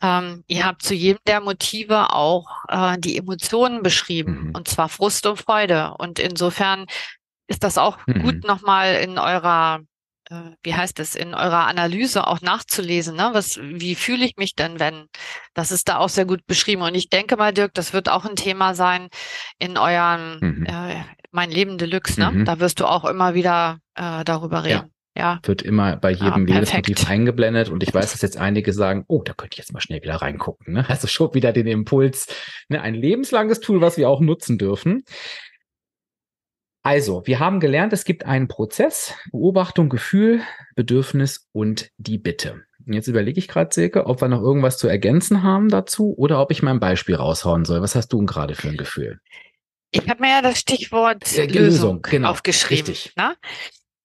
Ähm, 0.00 0.44
ihr 0.46 0.64
habt 0.64 0.82
zu 0.82 0.94
jedem 0.94 1.20
der 1.26 1.42
Motive 1.42 2.10
auch 2.10 2.64
äh, 2.68 2.96
die 2.98 3.18
Emotionen 3.18 3.82
beschrieben, 3.82 4.46
mhm. 4.46 4.54
und 4.54 4.68
zwar 4.68 4.88
Frust 4.88 5.26
und 5.26 5.36
Freude. 5.36 5.94
Und 5.98 6.18
insofern 6.18 6.86
ist 7.48 7.62
das 7.62 7.76
auch 7.76 7.98
mhm. 8.06 8.22
gut 8.22 8.44
nochmal 8.44 8.94
in 8.94 9.18
eurer 9.18 9.80
wie 10.62 10.74
heißt 10.74 11.00
es, 11.00 11.14
in 11.14 11.34
eurer 11.34 11.66
Analyse 11.66 12.26
auch 12.26 12.40
nachzulesen. 12.40 13.16
Ne? 13.16 13.30
Was, 13.32 13.58
wie 13.62 13.94
fühle 13.94 14.24
ich 14.24 14.36
mich 14.36 14.54
denn, 14.54 14.80
wenn? 14.80 15.06
Das 15.52 15.70
ist 15.70 15.88
da 15.88 15.98
auch 15.98 16.08
sehr 16.08 16.24
gut 16.24 16.46
beschrieben. 16.46 16.82
Und 16.82 16.94
ich 16.94 17.10
denke 17.10 17.36
mal, 17.36 17.52
Dirk, 17.52 17.74
das 17.74 17.92
wird 17.92 18.08
auch 18.08 18.24
ein 18.24 18.36
Thema 18.36 18.74
sein 18.74 19.08
in 19.58 19.76
eurem 19.76 20.38
mhm. 20.40 20.66
äh, 20.66 21.04
Mein 21.30 21.50
Leben 21.50 21.76
Deluxe. 21.76 22.18
Ne? 22.18 22.30
Mhm. 22.30 22.44
Da 22.46 22.58
wirst 22.58 22.80
du 22.80 22.86
auch 22.86 23.04
immer 23.04 23.34
wieder 23.34 23.80
äh, 23.96 24.24
darüber 24.24 24.64
reden. 24.64 24.90
Ja. 25.14 25.34
ja. 25.34 25.40
Wird 25.42 25.60
immer 25.60 25.96
bei 25.96 26.12
jedem 26.12 26.48
ja, 26.48 26.54
Lebensmotiv 26.54 27.08
eingeblendet 27.08 27.68
und 27.68 27.82
ich 27.82 27.92
weiß, 27.94 28.12
dass 28.12 28.22
jetzt 28.22 28.38
einige 28.38 28.72
sagen, 28.72 29.04
oh, 29.08 29.22
da 29.22 29.34
könnte 29.34 29.54
ich 29.54 29.58
jetzt 29.58 29.74
mal 29.74 29.80
schnell 29.80 30.02
wieder 30.02 30.16
reingucken. 30.16 30.72
Ne? 30.72 30.86
Also 30.88 31.06
schon 31.06 31.34
wieder 31.34 31.52
den 31.52 31.66
Impuls, 31.66 32.28
ne? 32.68 32.80
ein 32.80 32.94
lebenslanges 32.94 33.60
Tool, 33.60 33.82
was 33.82 33.98
wir 33.98 34.08
auch 34.08 34.20
nutzen 34.20 34.56
dürfen. 34.56 35.04
Also, 36.86 37.26
wir 37.26 37.40
haben 37.40 37.60
gelernt, 37.60 37.94
es 37.94 38.04
gibt 38.04 38.26
einen 38.26 38.46
Prozess, 38.46 39.14
Beobachtung, 39.32 39.88
Gefühl, 39.88 40.42
Bedürfnis 40.74 41.48
und 41.52 41.90
die 41.96 42.18
Bitte. 42.18 42.66
Jetzt 42.84 43.08
überlege 43.08 43.38
ich 43.38 43.48
gerade, 43.48 43.72
Silke, 43.72 44.04
ob 44.04 44.20
wir 44.20 44.28
noch 44.28 44.42
irgendwas 44.42 44.76
zu 44.76 44.86
ergänzen 44.86 45.42
haben 45.42 45.70
dazu 45.70 46.14
oder 46.18 46.42
ob 46.42 46.50
ich 46.50 46.62
mein 46.62 46.80
Beispiel 46.80 47.14
raushauen 47.14 47.64
soll. 47.64 47.80
Was 47.80 47.94
hast 47.94 48.08
du 48.08 48.18
denn 48.18 48.26
gerade 48.26 48.54
für 48.54 48.68
ein 48.68 48.76
Gefühl? 48.76 49.18
Ich 49.92 50.06
habe 50.10 50.20
mir 50.20 50.28
ja 50.28 50.42
das 50.42 50.58
Stichwort 50.58 51.24
äh, 51.38 51.46
Lösung, 51.46 51.62
Lösung 51.62 52.02
genau, 52.02 52.30
aufgeschrieben. 52.32 52.88
Richtig. 52.88 53.16
Ne? 53.16 53.34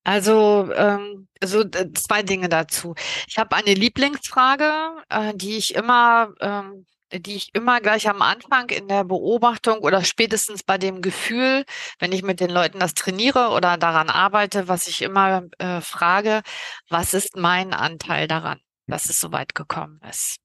Also, 0.02 0.70
ähm, 0.74 1.28
so 1.44 1.64
zwei 1.94 2.22
Dinge 2.22 2.48
dazu. 2.48 2.94
Ich 3.28 3.36
habe 3.36 3.56
eine 3.56 3.74
Lieblingsfrage, 3.74 4.72
äh, 5.10 5.34
die 5.34 5.58
ich 5.58 5.74
immer 5.74 6.32
ähm, 6.40 6.86
die 7.12 7.36
ich 7.36 7.54
immer 7.54 7.80
gleich 7.80 8.08
am 8.08 8.22
Anfang 8.22 8.68
in 8.70 8.88
der 8.88 9.04
Beobachtung 9.04 9.78
oder 9.78 10.04
spätestens 10.04 10.62
bei 10.62 10.78
dem 10.78 11.02
Gefühl, 11.02 11.64
wenn 11.98 12.12
ich 12.12 12.22
mit 12.22 12.40
den 12.40 12.50
Leuten 12.50 12.78
das 12.80 12.94
trainiere 12.94 13.50
oder 13.50 13.76
daran 13.76 14.10
arbeite, 14.10 14.68
was 14.68 14.86
ich 14.86 15.02
immer 15.02 15.44
äh, 15.58 15.80
frage, 15.80 16.42
was 16.88 17.14
ist 17.14 17.36
mein 17.36 17.74
Anteil 17.74 18.28
daran, 18.28 18.60
dass 18.86 19.08
es 19.08 19.20
so 19.20 19.32
weit 19.32 19.54
gekommen 19.54 20.00
ist? 20.08 20.36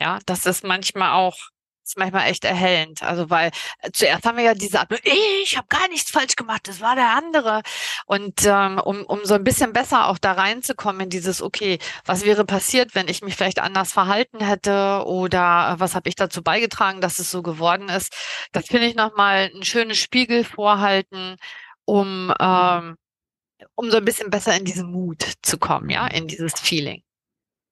Ja, 0.00 0.18
das 0.26 0.46
ist 0.46 0.64
manchmal 0.64 1.12
auch 1.12 1.36
ist 1.90 1.98
manchmal 1.98 2.28
echt 2.30 2.44
erhellend. 2.44 3.02
Also 3.02 3.30
weil 3.30 3.50
äh, 3.80 3.90
zuerst 3.92 4.24
haben 4.24 4.36
wir 4.36 4.44
ja 4.44 4.54
diese 4.54 4.80
Ab 4.80 4.90
ich 5.42 5.56
habe 5.56 5.66
gar 5.68 5.88
nichts 5.88 6.10
falsch 6.10 6.36
gemacht, 6.36 6.68
das 6.68 6.80
war 6.80 6.94
der 6.94 7.10
andere. 7.10 7.62
Und 8.06 8.44
ähm, 8.46 8.78
um, 8.78 9.04
um 9.04 9.24
so 9.24 9.34
ein 9.34 9.44
bisschen 9.44 9.72
besser 9.72 10.08
auch 10.08 10.18
da 10.18 10.32
reinzukommen 10.32 11.02
in 11.02 11.10
dieses, 11.10 11.42
okay, 11.42 11.78
was 12.04 12.24
wäre 12.24 12.44
passiert, 12.44 12.94
wenn 12.94 13.08
ich 13.08 13.22
mich 13.22 13.36
vielleicht 13.36 13.58
anders 13.60 13.92
verhalten 13.92 14.40
hätte 14.40 15.04
oder 15.06 15.76
was 15.78 15.94
habe 15.94 16.08
ich 16.08 16.14
dazu 16.16 16.42
beigetragen, 16.42 17.00
dass 17.00 17.18
es 17.18 17.30
so 17.30 17.42
geworden 17.42 17.88
ist. 17.88 18.14
Das 18.52 18.66
finde 18.66 18.86
ich 18.86 18.94
nochmal 18.94 19.50
ein 19.54 19.64
schönes 19.64 19.98
Spiegel 19.98 20.44
vorhalten, 20.44 21.36
um, 21.84 22.32
ähm, 22.40 22.96
um 23.74 23.90
so 23.90 23.96
ein 23.98 24.04
bisschen 24.04 24.30
besser 24.30 24.56
in 24.56 24.64
diesen 24.64 24.90
Mut 24.92 25.24
zu 25.42 25.58
kommen, 25.58 25.90
ja, 25.90 26.06
in 26.06 26.28
dieses 26.28 26.54
Feeling. 26.60 27.02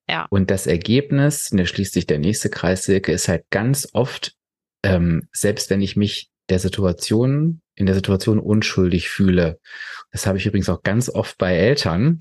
Ja. 0.09 0.27
Und 0.31 0.51
das 0.51 0.67
Ergebnis, 0.67 1.51
und 1.53 1.59
da 1.59 1.67
schließt 1.67 1.93
sich 1.93 2.07
der 2.07 2.19
nächste 2.19 2.51
Kreis, 2.51 2.85
Silke, 2.85 3.13
ist 3.13 3.29
halt 3.29 3.45
ganz 3.51 3.89
oft, 3.93 4.35
ähm, 4.83 5.29
selbst 5.33 5.71
wenn 5.71 5.83
ich 5.83 5.97
mich 5.97 6.31
der 6.49 6.59
Situation, 6.59 7.61
in 7.75 7.87
der 7.87 7.95
Situation 7.95 8.39
unschuldig 8.39 9.09
fühle, 9.09 9.59
das 10.11 10.27
habe 10.27 10.39
ich 10.39 10.47
übrigens 10.47 10.69
auch 10.69 10.83
ganz 10.83 11.09
oft 11.11 11.37
bei 11.39 11.55
Eltern, 11.55 12.21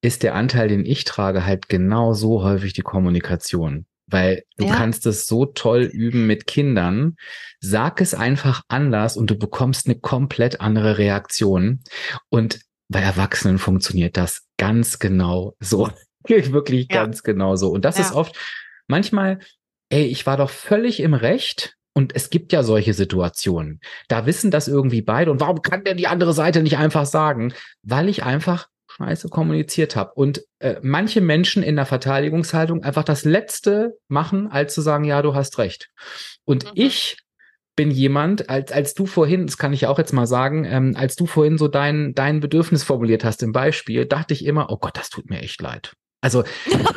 ist 0.00 0.22
der 0.22 0.34
Anteil, 0.34 0.68
den 0.68 0.84
ich 0.84 1.04
trage, 1.04 1.44
halt 1.44 1.68
genau 1.68 2.12
so 2.12 2.42
häufig 2.42 2.72
die 2.72 2.82
Kommunikation. 2.82 3.86
Weil 4.06 4.44
du 4.56 4.66
ja. 4.66 4.74
kannst 4.74 5.06
es 5.06 5.26
so 5.26 5.44
toll 5.44 5.82
üben 5.82 6.26
mit 6.26 6.46
Kindern. 6.46 7.16
Sag 7.60 8.00
es 8.00 8.14
einfach 8.14 8.62
anders 8.68 9.16
und 9.16 9.30
du 9.30 9.36
bekommst 9.36 9.86
eine 9.86 9.98
komplett 9.98 10.60
andere 10.60 10.96
Reaktion. 10.96 11.82
Und 12.30 12.60
bei 12.88 13.00
Erwachsenen 13.00 13.58
funktioniert 13.58 14.16
das 14.16 14.46
ganz 14.56 14.98
genau 14.98 15.54
so. 15.60 15.90
Wirklich 16.52 16.88
ja. 16.90 17.04
ganz 17.04 17.22
genau 17.22 17.56
so. 17.56 17.70
Und 17.70 17.84
das 17.84 17.98
ja. 17.98 18.04
ist 18.04 18.12
oft 18.12 18.36
manchmal, 18.86 19.38
ey, 19.90 20.04
ich 20.04 20.26
war 20.26 20.36
doch 20.36 20.50
völlig 20.50 21.00
im 21.00 21.14
Recht. 21.14 21.74
Und 21.94 22.14
es 22.14 22.30
gibt 22.30 22.52
ja 22.52 22.62
solche 22.62 22.94
Situationen. 22.94 23.80
Da 24.06 24.24
wissen 24.24 24.52
das 24.52 24.68
irgendwie 24.68 25.02
beide. 25.02 25.32
Und 25.32 25.40
warum 25.40 25.62
kann 25.62 25.82
denn 25.82 25.96
die 25.96 26.06
andere 26.06 26.32
Seite 26.32 26.62
nicht 26.62 26.78
einfach 26.78 27.06
sagen? 27.06 27.52
Weil 27.82 28.08
ich 28.08 28.22
einfach 28.22 28.68
scheiße 28.98 29.28
kommuniziert 29.28 29.96
habe. 29.96 30.12
Und 30.14 30.44
äh, 30.60 30.76
manche 30.82 31.20
Menschen 31.20 31.62
in 31.62 31.76
der 31.76 31.86
Verteidigungshaltung 31.86 32.84
einfach 32.84 33.04
das 33.04 33.24
Letzte 33.24 33.98
machen, 34.08 34.48
als 34.48 34.74
zu 34.74 34.80
sagen, 34.80 35.04
ja, 35.04 35.22
du 35.22 35.34
hast 35.34 35.58
recht. 35.58 35.90
Und 36.44 36.66
mhm. 36.66 36.70
ich 36.74 37.16
bin 37.76 37.90
jemand, 37.90 38.50
als, 38.50 38.72
als 38.72 38.94
du 38.94 39.06
vorhin, 39.06 39.46
das 39.46 39.56
kann 39.56 39.72
ich 39.72 39.86
auch 39.86 39.98
jetzt 39.98 40.12
mal 40.12 40.26
sagen, 40.26 40.64
ähm, 40.64 40.94
als 40.96 41.14
du 41.14 41.26
vorhin 41.26 41.58
so 41.58 41.68
dein, 41.68 42.12
dein 42.14 42.40
Bedürfnis 42.40 42.82
formuliert 42.82 43.24
hast 43.24 43.42
im 43.42 43.52
Beispiel, 43.52 44.04
dachte 44.04 44.34
ich 44.34 44.44
immer, 44.44 44.70
oh 44.70 44.78
Gott, 44.78 44.96
das 44.96 45.10
tut 45.10 45.30
mir 45.30 45.40
echt 45.40 45.60
leid. 45.60 45.94
Also, 46.20 46.42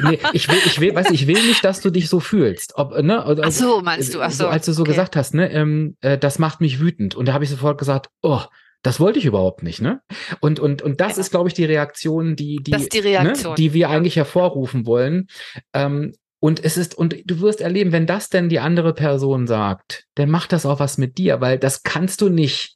nee, 0.04 0.20
ich 0.34 0.48
will, 0.50 0.58
ich 0.66 0.80
will, 0.80 0.96
weiß 0.96 1.12
ich 1.12 1.28
will 1.28 1.42
nicht, 1.48 1.64
dass 1.64 1.82
du 1.82 1.92
dich 1.92 2.10
so 2.10 2.20
fühlst. 2.20 2.74
Ob, 2.76 3.00
ne, 3.02 3.24
also, 3.24 3.44
ach 3.44 3.52
so, 3.52 3.82
meinst 3.82 4.14
du, 4.14 4.22
ach 4.22 4.32
so. 4.32 4.48
Als 4.48 4.66
du 4.66 4.74
so 4.74 4.82
okay. 4.82 4.92
gesagt 4.92 5.16
hast, 5.16 5.36
ne, 5.36 5.52
ähm, 5.52 5.96
äh, 6.02 6.18
das 6.18 6.40
macht 6.40 6.60
mich 6.60 6.80
wütend. 6.80 7.16
Und 7.16 7.28
da 7.28 7.34
habe 7.34 7.44
ich 7.44 7.50
sofort 7.50 7.78
gesagt, 7.78 8.10
oh, 8.24 8.42
das 8.82 9.00
wollte 9.00 9.20
ich 9.20 9.26
überhaupt 9.26 9.62
nicht, 9.62 9.80
ne? 9.80 10.02
Und, 10.40 10.60
und, 10.60 10.82
und 10.82 11.02
das 11.02 11.18
ja. 11.18 11.22
ist, 11.22 11.30
glaube 11.30 11.48
ich, 11.48 11.54
die 11.54 11.66
Reaktion, 11.66 12.36
die, 12.36 12.58
die, 12.64 12.90
die, 12.90 13.00
Reaktion. 13.00 13.52
Ne, 13.52 13.56
die 13.56 13.74
wir 13.74 13.90
eigentlich 13.90 14.16
hervorrufen 14.16 14.88
wollen. 14.88 15.28
Ähm, 15.74 16.14
und 16.40 16.64
es 16.66 16.76
ist, 16.78 16.96
und 16.96 17.16
du 17.26 17.40
wirst 17.42 17.62
erleben, 17.62 17.92
wenn 17.92 18.08
das 18.08 18.30
denn 18.30 18.50
die 18.50 18.60
andere 18.60 18.96
Person 18.96 19.46
sagt, 19.46 20.06
dann 20.16 20.32
macht 20.32 20.52
das 20.52 20.66
auch 20.66 20.80
was 20.80 20.98
mit 20.98 21.20
dir, 21.20 21.40
weil 21.42 21.60
das 21.60 21.84
kannst 21.84 22.22
du 22.22 22.30
nicht. 22.30 22.76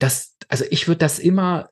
Das, 0.00 0.34
also 0.48 0.64
ich 0.70 0.88
würde 0.88 0.98
das 0.98 1.20
immer, 1.20 1.68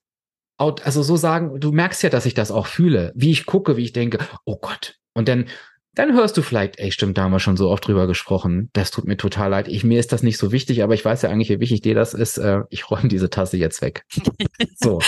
also 0.58 1.02
so 1.02 1.16
sagen, 1.16 1.60
du 1.60 1.72
merkst 1.72 2.02
ja, 2.02 2.10
dass 2.10 2.26
ich 2.26 2.34
das 2.34 2.50
auch 2.50 2.66
fühle, 2.66 3.12
wie 3.14 3.30
ich 3.30 3.46
gucke, 3.46 3.76
wie 3.76 3.84
ich 3.84 3.92
denke, 3.92 4.18
oh 4.44 4.56
Gott. 4.56 4.96
Und 5.14 5.28
dann, 5.28 5.48
dann 5.94 6.12
hörst 6.12 6.36
du 6.36 6.42
vielleicht, 6.42 6.78
ey, 6.78 6.92
stimmt, 6.92 7.16
da 7.16 7.22
haben 7.22 7.32
wir 7.32 7.40
schon 7.40 7.56
so 7.56 7.70
oft 7.70 7.86
drüber 7.86 8.06
gesprochen. 8.06 8.68
Das 8.72 8.90
tut 8.90 9.04
mir 9.04 9.16
total 9.16 9.50
leid. 9.50 9.68
Ich, 9.68 9.84
mir 9.84 10.00
ist 10.00 10.12
das 10.12 10.22
nicht 10.22 10.38
so 10.38 10.52
wichtig, 10.52 10.82
aber 10.82 10.94
ich 10.94 11.04
weiß 11.04 11.22
ja 11.22 11.30
eigentlich, 11.30 11.48
wie 11.48 11.60
wichtig 11.60 11.82
dir 11.82 11.94
das 11.94 12.12
ist. 12.12 12.38
Äh, 12.38 12.62
ich 12.70 12.90
räume 12.90 13.08
diese 13.08 13.30
Tasse 13.30 13.56
jetzt 13.56 13.82
weg. 13.82 14.04
so. 14.76 15.00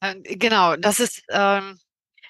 Äh, 0.00 0.14
genau, 0.36 0.76
das 0.76 1.00
ist, 1.00 1.22
ähm, 1.30 1.78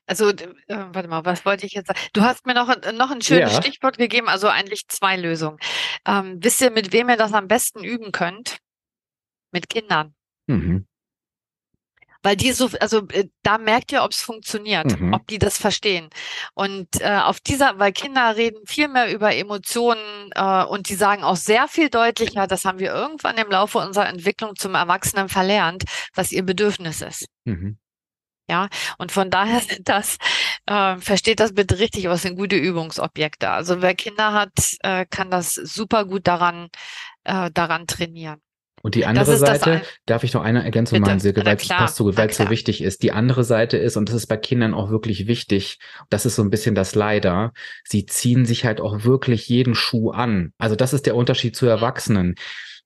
also, 0.07 0.29
äh, 0.29 0.47
warte 0.69 1.09
mal, 1.09 1.25
was 1.25 1.45
wollte 1.45 1.67
ich 1.67 1.73
jetzt 1.73 1.89
sagen? 1.89 2.01
Du 2.13 2.23
hast 2.23 2.47
mir 2.47 2.55
noch, 2.55 2.69
noch 2.93 3.11
ein 3.11 3.23
schönes 3.23 3.53
ja. 3.53 3.63
Stichwort 3.63 3.97
gegeben, 3.97 4.29
also 4.29 4.49
eigentlich 4.49 4.87
zwei 4.89 5.17
Lösungen. 5.17 5.59
Ähm, 6.07 6.39
wisst 6.41 6.61
ihr, 6.61 6.71
mit 6.71 6.93
wem 6.93 7.09
ihr 7.09 7.17
das 7.17 7.33
am 7.33 7.49
besten 7.49 7.83
üben 7.83 8.13
könnt? 8.13 8.59
Mit 9.51 9.69
Kindern. 9.69 10.15
Mhm. 10.47 10.87
Weil 12.25 12.37
die 12.37 12.53
so, 12.53 12.71
also 12.81 13.07
äh, 13.13 13.29
da 13.43 13.59
merkt 13.59 13.93
ihr, 13.93 14.03
ob 14.03 14.13
es 14.13 14.23
funktioniert, 14.23 14.99
mhm. 14.99 15.13
ob 15.13 15.27
die 15.29 15.39
das 15.39 15.59
verstehen. 15.59 16.09
Und 16.55 16.89
äh, 17.01 17.21
auf 17.23 17.39
dieser, 17.39 17.79
weil 17.79 17.93
Kinder 17.93 18.35
reden 18.35 18.67
viel 18.67 18.89
mehr 18.89 19.13
über 19.13 19.37
Emotionen 19.37 20.31
äh, 20.35 20.65
und 20.65 20.89
die 20.89 20.95
sagen 20.95 21.23
auch 21.23 21.37
sehr 21.37 21.69
viel 21.69 21.91
deutlicher, 21.91 22.47
das 22.47 22.65
haben 22.65 22.79
wir 22.79 22.93
irgendwann 22.93 23.37
im 23.37 23.51
Laufe 23.51 23.79
unserer 23.79 24.09
Entwicklung 24.09 24.57
zum 24.57 24.75
Erwachsenen 24.75 25.29
verlernt, 25.29 25.85
was 26.15 26.33
ihr 26.33 26.43
Bedürfnis 26.43 27.03
ist. 27.03 27.27
Mhm. 27.45 27.79
Ja, 28.49 28.69
und 28.99 29.13
von 29.13 29.31
daher 29.31 29.61
sind 29.61 29.89
das, 29.89 30.17
äh, 30.67 30.97
versteht 30.99 31.41
das 31.41 31.55
bitte 31.55 31.79
richtig, 31.79 32.07
was 32.09 32.23
sind 32.23 32.37
gute 32.37 32.57
Übungsobjekte. 32.57 33.51
Also 33.51 33.83
wer 33.83 33.95
Kinder 33.95 34.33
hat, 34.33 34.53
äh, 34.81 35.05
kann 35.07 35.31
das 35.31 35.55
super 35.55 36.07
gut 36.07 36.27
daran, 36.27 36.69
äh, 37.25 37.51
daran 37.51 37.87
trainieren. 37.87 38.41
Und 38.85 38.97
die 38.97 39.07
andere 39.07 39.39
Seite, 39.39 39.81
darf 40.05 40.25
ich 40.25 40.35
noch 40.35 40.43
eine 40.43 40.63
Ergänzung 40.63 40.99
Bitte. 40.99 41.09
machen, 41.09 41.21
Silke, 41.21 41.47
weil 41.47 41.57
es 41.57 41.67
passt 41.67 41.97
so 41.97 42.15
weil 42.19 42.29
es 42.29 42.37
so 42.37 42.51
wichtig 42.51 42.83
ist. 42.83 43.03
Die 43.03 43.13
andere 43.13 43.43
Seite 43.43 43.79
ist, 43.79 43.97
und 43.97 44.11
das 44.11 44.17
ist 44.17 44.27
bei 44.27 44.37
Kindern 44.37 44.75
auch 44.75 44.91
wirklich 44.91 45.27
wichtig, 45.27 45.79
das 46.11 46.27
ist 46.27 46.37
so 46.37 46.43
ein 46.43 46.51
bisschen 46.51 46.75
das 46.75 46.95
Leider, 46.95 47.55
sie 47.83 48.05
ziehen 48.05 48.45
sich 48.45 48.67
halt 48.67 48.83
auch 48.83 49.05
wirklich 49.05 49.49
jeden 49.49 49.75
Schuh 49.75 50.11
an. 50.11 50.53
Also 50.59 50.77
das 50.77 50.93
ist 50.93 51.07
der 51.07 51.17
Unterschied 51.17 51.57
zu 51.57 51.65
Erwachsenen. 51.65 52.35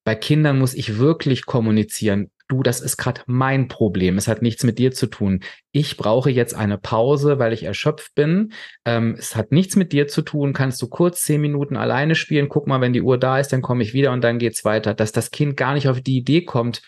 Bei 0.04 0.14
Kindern 0.14 0.60
muss 0.60 0.72
ich 0.72 0.98
wirklich 0.98 1.46
kommunizieren, 1.46 2.30
du, 2.48 2.62
das 2.62 2.80
ist 2.80 2.96
gerade 2.96 3.22
mein 3.26 3.68
Problem. 3.68 4.18
Es 4.18 4.26
hat 4.26 4.42
nichts 4.42 4.64
mit 4.64 4.78
dir 4.78 4.92
zu 4.92 5.06
tun. 5.06 5.40
Ich 5.70 5.96
brauche 5.96 6.30
jetzt 6.30 6.54
eine 6.54 6.78
Pause, 6.78 7.38
weil 7.38 7.52
ich 7.52 7.62
erschöpft 7.62 8.14
bin. 8.14 8.52
Ähm, 8.84 9.14
es 9.18 9.36
hat 9.36 9.52
nichts 9.52 9.76
mit 9.76 9.92
dir 9.92 10.08
zu 10.08 10.22
tun. 10.22 10.52
Kannst 10.54 10.82
du 10.82 10.88
kurz 10.88 11.22
zehn 11.22 11.40
Minuten 11.40 11.76
alleine 11.76 12.14
spielen? 12.14 12.48
Guck 12.48 12.66
mal, 12.66 12.80
wenn 12.80 12.92
die 12.92 13.02
Uhr 13.02 13.18
da 13.18 13.38
ist, 13.38 13.52
dann 13.52 13.62
komme 13.62 13.82
ich 13.82 13.94
wieder 13.94 14.12
und 14.12 14.24
dann 14.24 14.38
geht's 14.38 14.64
weiter. 14.64 14.94
Dass 14.94 15.12
das 15.12 15.30
Kind 15.30 15.56
gar 15.56 15.74
nicht 15.74 15.88
auf 15.88 16.00
die 16.00 16.16
Idee 16.16 16.42
kommt, 16.42 16.82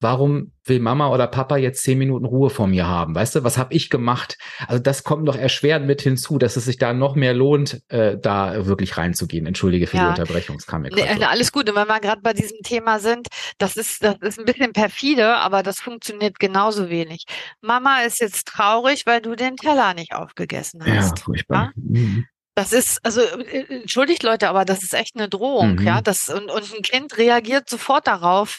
warum 0.00 0.52
will 0.64 0.80
Mama 0.80 1.08
oder 1.10 1.26
Papa 1.26 1.56
jetzt 1.56 1.82
zehn 1.82 1.98
Minuten 1.98 2.24
Ruhe 2.24 2.50
vor 2.50 2.66
mir 2.66 2.86
haben? 2.86 3.14
Weißt 3.14 3.34
du, 3.34 3.44
was 3.44 3.58
habe 3.58 3.74
ich 3.74 3.90
gemacht? 3.90 4.38
Also 4.66 4.82
das 4.82 5.04
kommt 5.04 5.24
noch 5.24 5.36
erschwerend 5.36 5.86
mit 5.86 6.00
hinzu, 6.00 6.38
dass 6.38 6.56
es 6.56 6.64
sich 6.64 6.78
da 6.78 6.92
noch 6.92 7.14
mehr 7.14 7.34
lohnt, 7.34 7.82
äh, 7.88 8.16
da 8.18 8.66
wirklich 8.66 8.96
reinzugehen. 8.96 9.46
Entschuldige 9.46 9.86
für 9.86 9.98
ja. 9.98 10.04
die 10.04 10.20
Unterbrechung, 10.20 10.56
es 10.56 10.66
kam 10.66 10.82
mir 10.82 10.90
nee, 10.90 11.02
so. 11.16 11.24
Alles 11.24 11.52
gut. 11.52 11.68
Und 11.68 11.76
wenn 11.76 11.88
wir 11.88 12.00
gerade 12.00 12.22
bei 12.22 12.32
diesem 12.32 12.58
Thema 12.62 12.98
sind, 12.98 13.28
das 13.58 13.76
ist, 13.76 14.02
das 14.02 14.16
ist 14.20 14.38
ein 14.38 14.46
bisschen 14.46 14.72
perfide, 14.72 15.36
aber 15.36 15.62
das 15.62 15.80
funktioniert 15.80 16.38
genauso 16.38 16.88
wenig. 16.88 17.24
Mama 17.60 18.00
ist 18.02 18.20
jetzt 18.20 18.48
traurig, 18.48 19.04
weil 19.06 19.20
du 19.20 19.34
den 19.36 19.56
Teller 19.56 19.94
nicht 19.94 20.14
aufgegessen 20.14 20.82
hast. 20.84 21.18
Ja, 21.18 21.24
furchtbar. 21.24 21.72
Ja? 21.76 21.82
Mhm. 22.00 22.26
Das 22.60 22.72
ist, 22.72 23.02
also 23.06 23.22
äh, 23.22 23.64
entschuldigt 23.80 24.22
Leute, 24.22 24.50
aber 24.50 24.66
das 24.66 24.82
ist 24.82 24.92
echt 24.92 25.16
eine 25.16 25.30
Drohung, 25.30 25.76
mhm. 25.76 25.86
ja. 25.86 26.02
Das, 26.02 26.28
und, 26.28 26.50
und 26.50 26.74
ein 26.74 26.82
Kind 26.82 27.16
reagiert 27.16 27.70
sofort 27.70 28.06
darauf, 28.06 28.58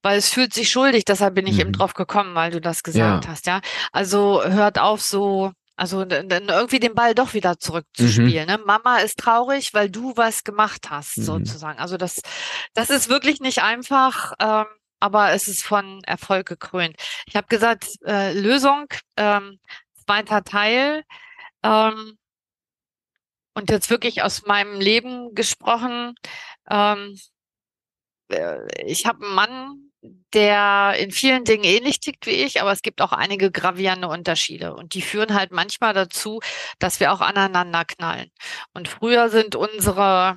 weil 0.00 0.16
es 0.16 0.30
fühlt 0.30 0.54
sich 0.54 0.70
schuldig, 0.70 1.04
deshalb 1.04 1.34
bin 1.34 1.46
ich 1.46 1.56
mhm. 1.56 1.60
eben 1.60 1.72
drauf 1.72 1.92
gekommen, 1.92 2.34
weil 2.34 2.50
du 2.50 2.62
das 2.62 2.82
gesagt 2.82 3.26
ja. 3.26 3.30
hast, 3.30 3.46
ja. 3.46 3.60
Also 3.92 4.42
hört 4.42 4.78
auf, 4.78 5.02
so 5.02 5.52
also 5.76 6.00
irgendwie 6.02 6.80
den 6.80 6.94
Ball 6.94 7.14
doch 7.14 7.34
wieder 7.34 7.58
zurückzuspielen. 7.58 8.46
Mhm. 8.46 8.52
Ne? 8.52 8.60
Mama 8.64 8.98
ist 8.98 9.18
traurig, 9.18 9.74
weil 9.74 9.90
du 9.90 10.16
was 10.16 10.44
gemacht 10.44 10.88
hast, 10.88 11.18
mhm. 11.18 11.22
sozusagen. 11.24 11.78
Also 11.78 11.98
das, 11.98 12.22
das 12.72 12.88
ist 12.88 13.10
wirklich 13.10 13.40
nicht 13.40 13.62
einfach, 13.62 14.32
ähm, 14.40 14.64
aber 14.98 15.32
es 15.32 15.46
ist 15.46 15.62
von 15.62 16.02
Erfolg 16.04 16.46
gekrönt. 16.46 16.96
Ich 17.26 17.36
habe 17.36 17.48
gesagt, 17.48 17.86
äh, 18.06 18.32
Lösung, 18.32 18.86
ähm, 19.18 19.58
zweiter 20.06 20.42
Teil. 20.42 21.02
Ähm, 21.62 22.16
und 23.54 23.70
jetzt 23.70 23.90
wirklich 23.90 24.22
aus 24.22 24.46
meinem 24.46 24.80
Leben 24.80 25.34
gesprochen. 25.34 26.14
Ähm, 26.70 27.18
äh, 28.28 28.58
ich 28.84 29.06
habe 29.06 29.24
einen 29.24 29.34
Mann, 29.34 29.92
der 30.34 30.94
in 30.98 31.12
vielen 31.12 31.44
Dingen 31.44 31.64
ähnlich 31.64 32.00
tickt 32.00 32.26
wie 32.26 32.30
ich, 32.30 32.60
aber 32.60 32.72
es 32.72 32.82
gibt 32.82 33.00
auch 33.02 33.12
einige 33.12 33.50
gravierende 33.50 34.08
Unterschiede. 34.08 34.74
Und 34.74 34.94
die 34.94 35.02
führen 35.02 35.34
halt 35.34 35.52
manchmal 35.52 35.94
dazu, 35.94 36.40
dass 36.78 37.00
wir 37.00 37.12
auch 37.12 37.20
aneinander 37.20 37.84
knallen. 37.84 38.30
Und 38.74 38.88
früher 38.88 39.28
sind 39.30 39.54
unsere 39.54 40.36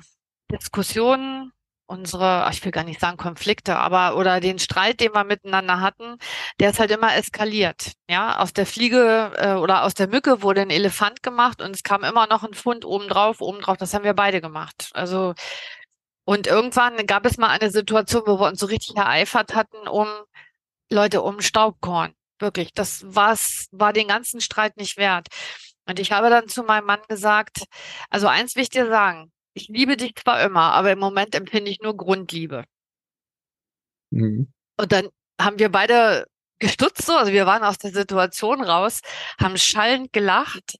Diskussionen 0.52 1.52
unsere, 1.86 2.48
ich 2.52 2.64
will 2.64 2.72
gar 2.72 2.84
nicht 2.84 3.00
sagen 3.00 3.16
Konflikte, 3.16 3.76
aber 3.76 4.16
oder 4.16 4.40
den 4.40 4.58
Streit, 4.58 5.00
den 5.00 5.14
wir 5.14 5.24
miteinander 5.24 5.80
hatten, 5.80 6.18
der 6.60 6.70
ist 6.70 6.80
halt 6.80 6.90
immer 6.90 7.14
eskaliert. 7.16 7.92
Ja, 8.10 8.38
aus 8.40 8.52
der 8.52 8.66
Fliege 8.66 9.32
äh, 9.36 9.54
oder 9.54 9.84
aus 9.84 9.94
der 9.94 10.08
Mücke 10.08 10.42
wurde 10.42 10.62
ein 10.62 10.70
Elefant 10.70 11.22
gemacht 11.22 11.62
und 11.62 11.70
es 11.74 11.82
kam 11.82 12.04
immer 12.04 12.26
noch 12.26 12.42
ein 12.44 12.54
Pfund 12.54 12.84
obendrauf, 12.84 13.40
obendrauf. 13.40 13.76
Das 13.76 13.94
haben 13.94 14.04
wir 14.04 14.14
beide 14.14 14.40
gemacht. 14.40 14.90
Also 14.94 15.34
und 16.24 16.48
irgendwann 16.48 17.06
gab 17.06 17.24
es 17.24 17.38
mal 17.38 17.48
eine 17.50 17.70
Situation, 17.70 18.22
wo 18.26 18.40
wir 18.40 18.48
uns 18.48 18.60
so 18.60 18.66
richtig 18.66 18.96
ereifert 18.96 19.54
hatten, 19.54 19.86
um 19.88 20.08
Leute 20.90 21.22
um 21.22 21.40
Staubkorn. 21.40 22.14
Wirklich, 22.40 22.72
das 22.74 23.04
war's, 23.06 23.68
war 23.72 23.92
den 23.92 24.08
ganzen 24.08 24.40
Streit 24.40 24.76
nicht 24.76 24.96
wert. 24.98 25.28
Und 25.88 26.00
ich 26.00 26.12
habe 26.12 26.30
dann 26.30 26.48
zu 26.48 26.64
meinem 26.64 26.86
Mann 26.86 27.00
gesagt, 27.08 27.64
also 28.10 28.26
eins 28.26 28.56
will 28.56 28.64
ich 28.64 28.70
dir 28.70 28.88
sagen, 28.88 29.30
ich 29.56 29.68
liebe 29.68 29.96
dich 29.96 30.14
zwar 30.14 30.42
immer, 30.42 30.72
aber 30.72 30.92
im 30.92 30.98
Moment 30.98 31.34
empfinde 31.34 31.70
ich 31.70 31.80
nur 31.80 31.96
Grundliebe. 31.96 32.64
Mhm. 34.10 34.52
Und 34.76 34.92
dann 34.92 35.08
haben 35.40 35.58
wir 35.58 35.70
beide 35.70 36.26
gestutzt, 36.58 37.06
so, 37.06 37.14
also 37.14 37.32
wir 37.32 37.46
waren 37.46 37.64
aus 37.64 37.78
der 37.78 37.90
Situation 37.90 38.62
raus, 38.62 39.00
haben 39.40 39.56
schallend 39.56 40.12
gelacht. 40.12 40.76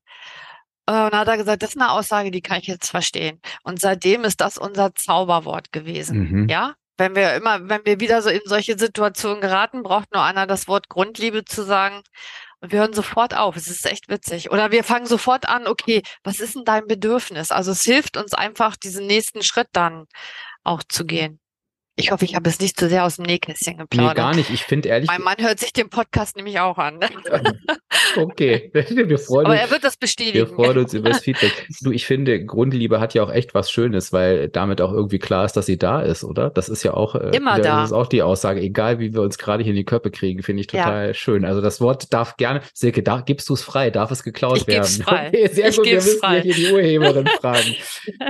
Und 0.88 0.94
dann 0.94 1.12
hat 1.12 1.28
er 1.28 1.38
gesagt, 1.38 1.62
das 1.62 1.70
ist 1.70 1.80
eine 1.80 1.90
Aussage, 1.90 2.30
die 2.30 2.42
kann 2.42 2.60
ich 2.60 2.66
jetzt 2.66 2.90
verstehen. 2.90 3.40
Und 3.62 3.80
seitdem 3.80 4.24
ist 4.24 4.40
das 4.40 4.58
unser 4.58 4.94
Zauberwort 4.94 5.72
gewesen. 5.72 6.18
Mhm. 6.18 6.48
Ja, 6.48 6.74
wenn 6.98 7.16
wir 7.16 7.34
immer, 7.34 7.68
wenn 7.68 7.84
wir 7.84 7.98
wieder 7.98 8.22
so 8.22 8.28
in 8.28 8.40
solche 8.44 8.78
Situationen 8.78 9.40
geraten, 9.40 9.82
braucht 9.82 10.12
nur 10.12 10.22
einer 10.22 10.46
das 10.46 10.68
Wort 10.68 10.88
Grundliebe 10.88 11.44
zu 11.44 11.62
sagen. 11.62 12.02
Und 12.66 12.72
wir 12.72 12.80
hören 12.80 12.92
sofort 12.92 13.32
auf. 13.36 13.54
Es 13.54 13.68
ist 13.68 13.86
echt 13.86 14.08
witzig. 14.08 14.50
Oder 14.50 14.72
wir 14.72 14.82
fangen 14.82 15.06
sofort 15.06 15.48
an, 15.48 15.68
okay, 15.68 16.02
was 16.24 16.40
ist 16.40 16.56
denn 16.56 16.64
dein 16.64 16.88
Bedürfnis? 16.88 17.52
Also 17.52 17.70
es 17.70 17.84
hilft 17.84 18.16
uns 18.16 18.34
einfach, 18.34 18.74
diesen 18.74 19.06
nächsten 19.06 19.44
Schritt 19.44 19.68
dann 19.70 20.06
auch 20.64 20.82
zu 20.82 21.06
gehen. 21.06 21.38
Ich 21.98 22.12
hoffe, 22.12 22.26
ich 22.26 22.34
habe 22.34 22.48
es 22.50 22.60
nicht 22.60 22.78
zu 22.78 22.90
sehr 22.90 23.04
aus 23.04 23.16
dem 23.16 23.24
Nähkästchen 23.24 23.78
geplaudert. 23.78 24.16
Nee, 24.16 24.22
gar 24.22 24.34
nicht. 24.34 24.50
Ich 24.50 24.64
finde 24.64 24.90
ehrlich. 24.90 25.08
Mein 25.08 25.22
Mann 25.22 25.36
hört 25.38 25.58
sich 25.58 25.72
den 25.72 25.88
Podcast 25.88 26.36
nämlich 26.36 26.60
auch 26.60 26.78
an. 26.78 27.00
Okay. 28.16 28.70
Wir 28.72 29.18
freuen 29.18 29.46
Aber 29.46 29.56
er 29.56 29.70
wird 29.70 29.84
das 29.84 29.96
bestätigen. 29.96 30.38
Wir 30.38 30.46
freuen 30.46 30.78
uns 30.78 30.94
über 30.94 31.10
das 31.10 31.20
Feedback. 31.24 31.66
Du, 31.80 31.90
ich 31.90 32.06
finde, 32.06 32.44
Grundliebe 32.44 33.00
hat 33.00 33.14
ja 33.14 33.22
auch 33.22 33.30
echt 33.30 33.54
was 33.54 33.70
Schönes, 33.70 34.12
weil 34.12 34.48
damit 34.48 34.80
auch 34.80 34.92
irgendwie 34.92 35.18
klar 35.18 35.44
ist, 35.44 35.54
dass 35.54 35.66
sie 35.66 35.78
da 35.78 36.00
ist, 36.02 36.24
oder? 36.24 36.50
Das 36.50 36.68
ist 36.68 36.82
ja 36.82 36.94
auch, 36.94 37.14
äh, 37.14 37.36
Immer 37.36 37.60
da. 37.60 37.80
Das 37.80 37.90
ist 37.90 37.92
auch 37.92 38.06
die 38.06 38.22
Aussage. 38.22 38.60
Egal, 38.60 38.98
wie 38.98 39.12
wir 39.12 39.22
uns 39.22 39.38
gerade 39.38 39.62
hier 39.62 39.72
in 39.72 39.76
die 39.76 39.84
Köpfe 39.84 40.10
kriegen, 40.10 40.42
finde 40.42 40.60
ich 40.60 40.66
total 40.66 41.08
ja. 41.08 41.14
schön. 41.14 41.44
Also 41.44 41.60
das 41.60 41.80
Wort 41.80 42.12
darf 42.12 42.36
gerne, 42.36 42.60
Silke, 42.72 43.02
da, 43.02 43.20
gibst 43.20 43.48
du 43.48 43.54
es 43.54 43.62
frei? 43.62 43.90
Darf 43.90 44.10
es 44.10 44.22
geklaut 44.22 44.58
ich 44.58 44.66
werden? 44.66 45.02
Frei. 45.02 45.28
Okay, 45.28 45.48
sehr 45.48 45.68
ich 45.68 45.76
gut. 45.76 45.86
Wir 45.86 45.94
müssen 45.94 46.18
frei. 46.20 46.42
hier 46.42 46.54
die 46.54 46.72
Urheberin 46.72 47.26
fragen. 47.26 47.74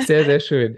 Sehr, 0.00 0.24
sehr 0.24 0.40
schön. 0.40 0.76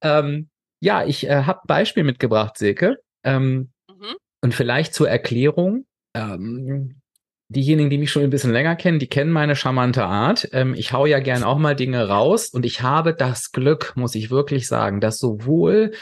Ähm, 0.00 0.48
ja, 0.82 1.04
ich 1.04 1.28
äh, 1.28 1.44
habe 1.44 1.60
Beispiel 1.66 2.02
mitgebracht, 2.02 2.58
Silke. 2.58 2.98
Ähm, 3.22 3.70
mhm. 3.88 4.16
Und 4.42 4.52
vielleicht 4.52 4.94
zur 4.94 5.08
Erklärung. 5.08 5.86
Ähm, 6.12 7.00
diejenigen, 7.48 7.88
die 7.88 7.98
mich 7.98 8.10
schon 8.10 8.24
ein 8.24 8.30
bisschen 8.30 8.50
länger 8.50 8.74
kennen, 8.74 8.98
die 8.98 9.06
kennen 9.06 9.30
meine 9.30 9.54
charmante 9.54 10.04
Art. 10.04 10.48
Ähm, 10.52 10.74
ich 10.74 10.92
hau 10.92 11.06
ja 11.06 11.20
gern 11.20 11.44
auch 11.44 11.58
mal 11.58 11.76
Dinge 11.76 12.08
raus 12.08 12.48
und 12.48 12.66
ich 12.66 12.82
habe 12.82 13.14
das 13.14 13.52
Glück, 13.52 13.92
muss 13.94 14.16
ich 14.16 14.30
wirklich 14.30 14.66
sagen, 14.66 15.00
dass 15.00 15.20
sowohl 15.20 15.92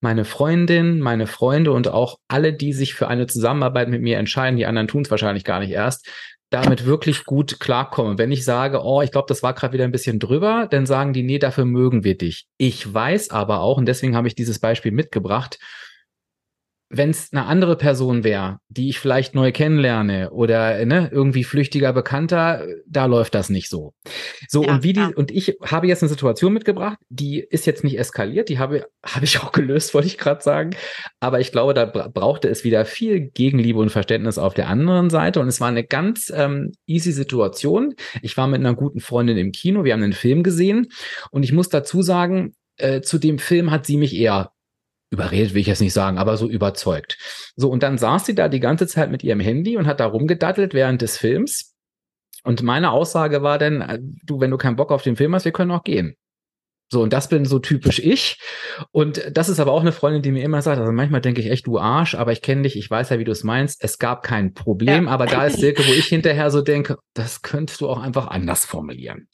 meine 0.00 0.26
Freundin, 0.26 1.00
meine 1.00 1.26
Freunde 1.26 1.72
und 1.72 1.88
auch 1.88 2.18
alle, 2.28 2.52
die 2.52 2.74
sich 2.74 2.94
für 2.94 3.08
eine 3.08 3.26
Zusammenarbeit 3.26 3.88
mit 3.88 4.02
mir 4.02 4.18
entscheiden, 4.18 4.58
die 4.58 4.66
anderen 4.66 4.88
tun 4.88 5.02
es 5.02 5.10
wahrscheinlich 5.10 5.44
gar 5.44 5.60
nicht 5.60 5.70
erst, 5.70 6.06
damit 6.50 6.86
wirklich 6.86 7.24
gut 7.24 7.60
klarkomme. 7.60 8.16
Wenn 8.18 8.32
ich 8.32 8.44
sage, 8.44 8.82
oh, 8.82 9.02
ich 9.02 9.10
glaube, 9.10 9.26
das 9.28 9.42
war 9.42 9.54
gerade 9.54 9.74
wieder 9.74 9.84
ein 9.84 9.92
bisschen 9.92 10.18
drüber, 10.18 10.66
dann 10.70 10.86
sagen 10.86 11.12
die, 11.12 11.22
nee, 11.22 11.38
dafür 11.38 11.64
mögen 11.64 12.04
wir 12.04 12.16
dich. 12.16 12.46
Ich 12.56 12.92
weiß 12.92 13.30
aber 13.30 13.60
auch, 13.60 13.76
und 13.76 13.86
deswegen 13.86 14.16
habe 14.16 14.28
ich 14.28 14.34
dieses 14.34 14.58
Beispiel 14.58 14.92
mitgebracht, 14.92 15.58
wenn 16.90 17.10
es 17.10 17.32
eine 17.32 17.44
andere 17.44 17.76
Person 17.76 18.24
wäre, 18.24 18.60
die 18.68 18.88
ich 18.88 18.98
vielleicht 18.98 19.34
neu 19.34 19.52
kennenlerne 19.52 20.30
oder 20.30 20.84
ne, 20.86 21.10
irgendwie 21.12 21.44
flüchtiger 21.44 21.92
Bekannter, 21.92 22.66
da 22.86 23.04
läuft 23.04 23.34
das 23.34 23.50
nicht 23.50 23.68
so. 23.68 23.92
So 24.48 24.64
ja, 24.64 24.72
und 24.72 24.82
wie 24.82 24.94
die 24.94 25.00
ja. 25.00 25.10
und 25.14 25.30
ich 25.30 25.58
habe 25.62 25.86
jetzt 25.86 26.02
eine 26.02 26.08
Situation 26.08 26.52
mitgebracht, 26.52 26.98
die 27.10 27.40
ist 27.40 27.66
jetzt 27.66 27.84
nicht 27.84 27.98
eskaliert, 27.98 28.48
die 28.48 28.58
habe 28.58 28.86
habe 29.04 29.24
ich 29.26 29.38
auch 29.42 29.52
gelöst, 29.52 29.92
wollte 29.92 30.08
ich 30.08 30.16
gerade 30.16 30.42
sagen, 30.42 30.70
aber 31.20 31.40
ich 31.40 31.52
glaube, 31.52 31.74
da 31.74 31.84
brauchte 31.84 32.48
es 32.48 32.64
wieder 32.64 32.86
viel 32.86 33.20
Gegenliebe 33.20 33.78
und 33.78 33.90
Verständnis 33.90 34.38
auf 34.38 34.54
der 34.54 34.68
anderen 34.68 35.10
Seite 35.10 35.40
und 35.40 35.48
es 35.48 35.60
war 35.60 35.68
eine 35.68 35.84
ganz 35.84 36.32
ähm, 36.34 36.72
easy 36.86 37.12
Situation. 37.12 37.94
Ich 38.22 38.36
war 38.36 38.46
mit 38.46 38.60
einer 38.60 38.74
guten 38.74 39.00
Freundin 39.00 39.36
im 39.36 39.52
Kino, 39.52 39.84
wir 39.84 39.92
haben 39.92 40.02
einen 40.02 40.12
Film 40.14 40.42
gesehen 40.42 40.88
und 41.30 41.42
ich 41.42 41.52
muss 41.52 41.68
dazu 41.68 42.00
sagen, 42.00 42.54
äh, 42.78 43.02
zu 43.02 43.18
dem 43.18 43.38
Film 43.38 43.70
hat 43.70 43.84
sie 43.84 43.96
mich 43.96 44.14
eher 44.14 44.52
überredet 45.10 45.54
will 45.54 45.60
ich 45.60 45.66
jetzt 45.66 45.80
nicht 45.80 45.92
sagen, 45.92 46.18
aber 46.18 46.36
so 46.36 46.48
überzeugt. 46.48 47.18
So, 47.56 47.70
und 47.70 47.82
dann 47.82 47.98
saß 47.98 48.26
sie 48.26 48.34
da 48.34 48.48
die 48.48 48.60
ganze 48.60 48.86
Zeit 48.86 49.10
mit 49.10 49.24
ihrem 49.24 49.40
Handy 49.40 49.76
und 49.76 49.86
hat 49.86 50.00
da 50.00 50.06
rumgedattelt 50.06 50.74
während 50.74 51.02
des 51.02 51.16
Films. 51.16 51.74
Und 52.44 52.62
meine 52.62 52.92
Aussage 52.92 53.42
war 53.42 53.58
dann, 53.58 53.80
äh, 53.80 53.98
du, 54.24 54.40
wenn 54.40 54.50
du 54.50 54.58
keinen 54.58 54.76
Bock 54.76 54.92
auf 54.92 55.02
den 55.02 55.16
Film 55.16 55.34
hast, 55.34 55.44
wir 55.44 55.52
können 55.52 55.70
auch 55.70 55.84
gehen. 55.84 56.14
So, 56.90 57.02
und 57.02 57.12
das 57.12 57.28
bin 57.28 57.44
so 57.44 57.58
typisch 57.58 57.98
ich. 57.98 58.38
Und 58.92 59.22
das 59.30 59.50
ist 59.50 59.60
aber 59.60 59.72
auch 59.72 59.82
eine 59.82 59.92
Freundin, 59.92 60.22
die 60.22 60.30
mir 60.30 60.42
immer 60.42 60.62
sagt, 60.62 60.78
also 60.78 60.90
manchmal 60.90 61.20
denke 61.20 61.42
ich 61.42 61.50
echt, 61.50 61.66
du 61.66 61.78
Arsch, 61.78 62.14
aber 62.14 62.32
ich 62.32 62.40
kenne 62.40 62.62
dich, 62.62 62.78
ich 62.78 62.90
weiß 62.90 63.10
ja, 63.10 63.18
wie 63.18 63.24
du 63.24 63.32
es 63.32 63.44
meinst. 63.44 63.84
Es 63.84 63.98
gab 63.98 64.22
kein 64.22 64.54
Problem, 64.54 65.04
ja. 65.04 65.10
aber 65.10 65.26
da 65.26 65.44
ist 65.44 65.58
Silke, 65.58 65.86
wo 65.86 65.92
ich 65.92 66.06
hinterher 66.06 66.50
so 66.50 66.62
denke, 66.62 66.96
das 67.12 67.42
könntest 67.42 67.82
du 67.82 67.88
auch 67.88 68.00
einfach 68.00 68.28
anders 68.28 68.64
formulieren. 68.64 69.28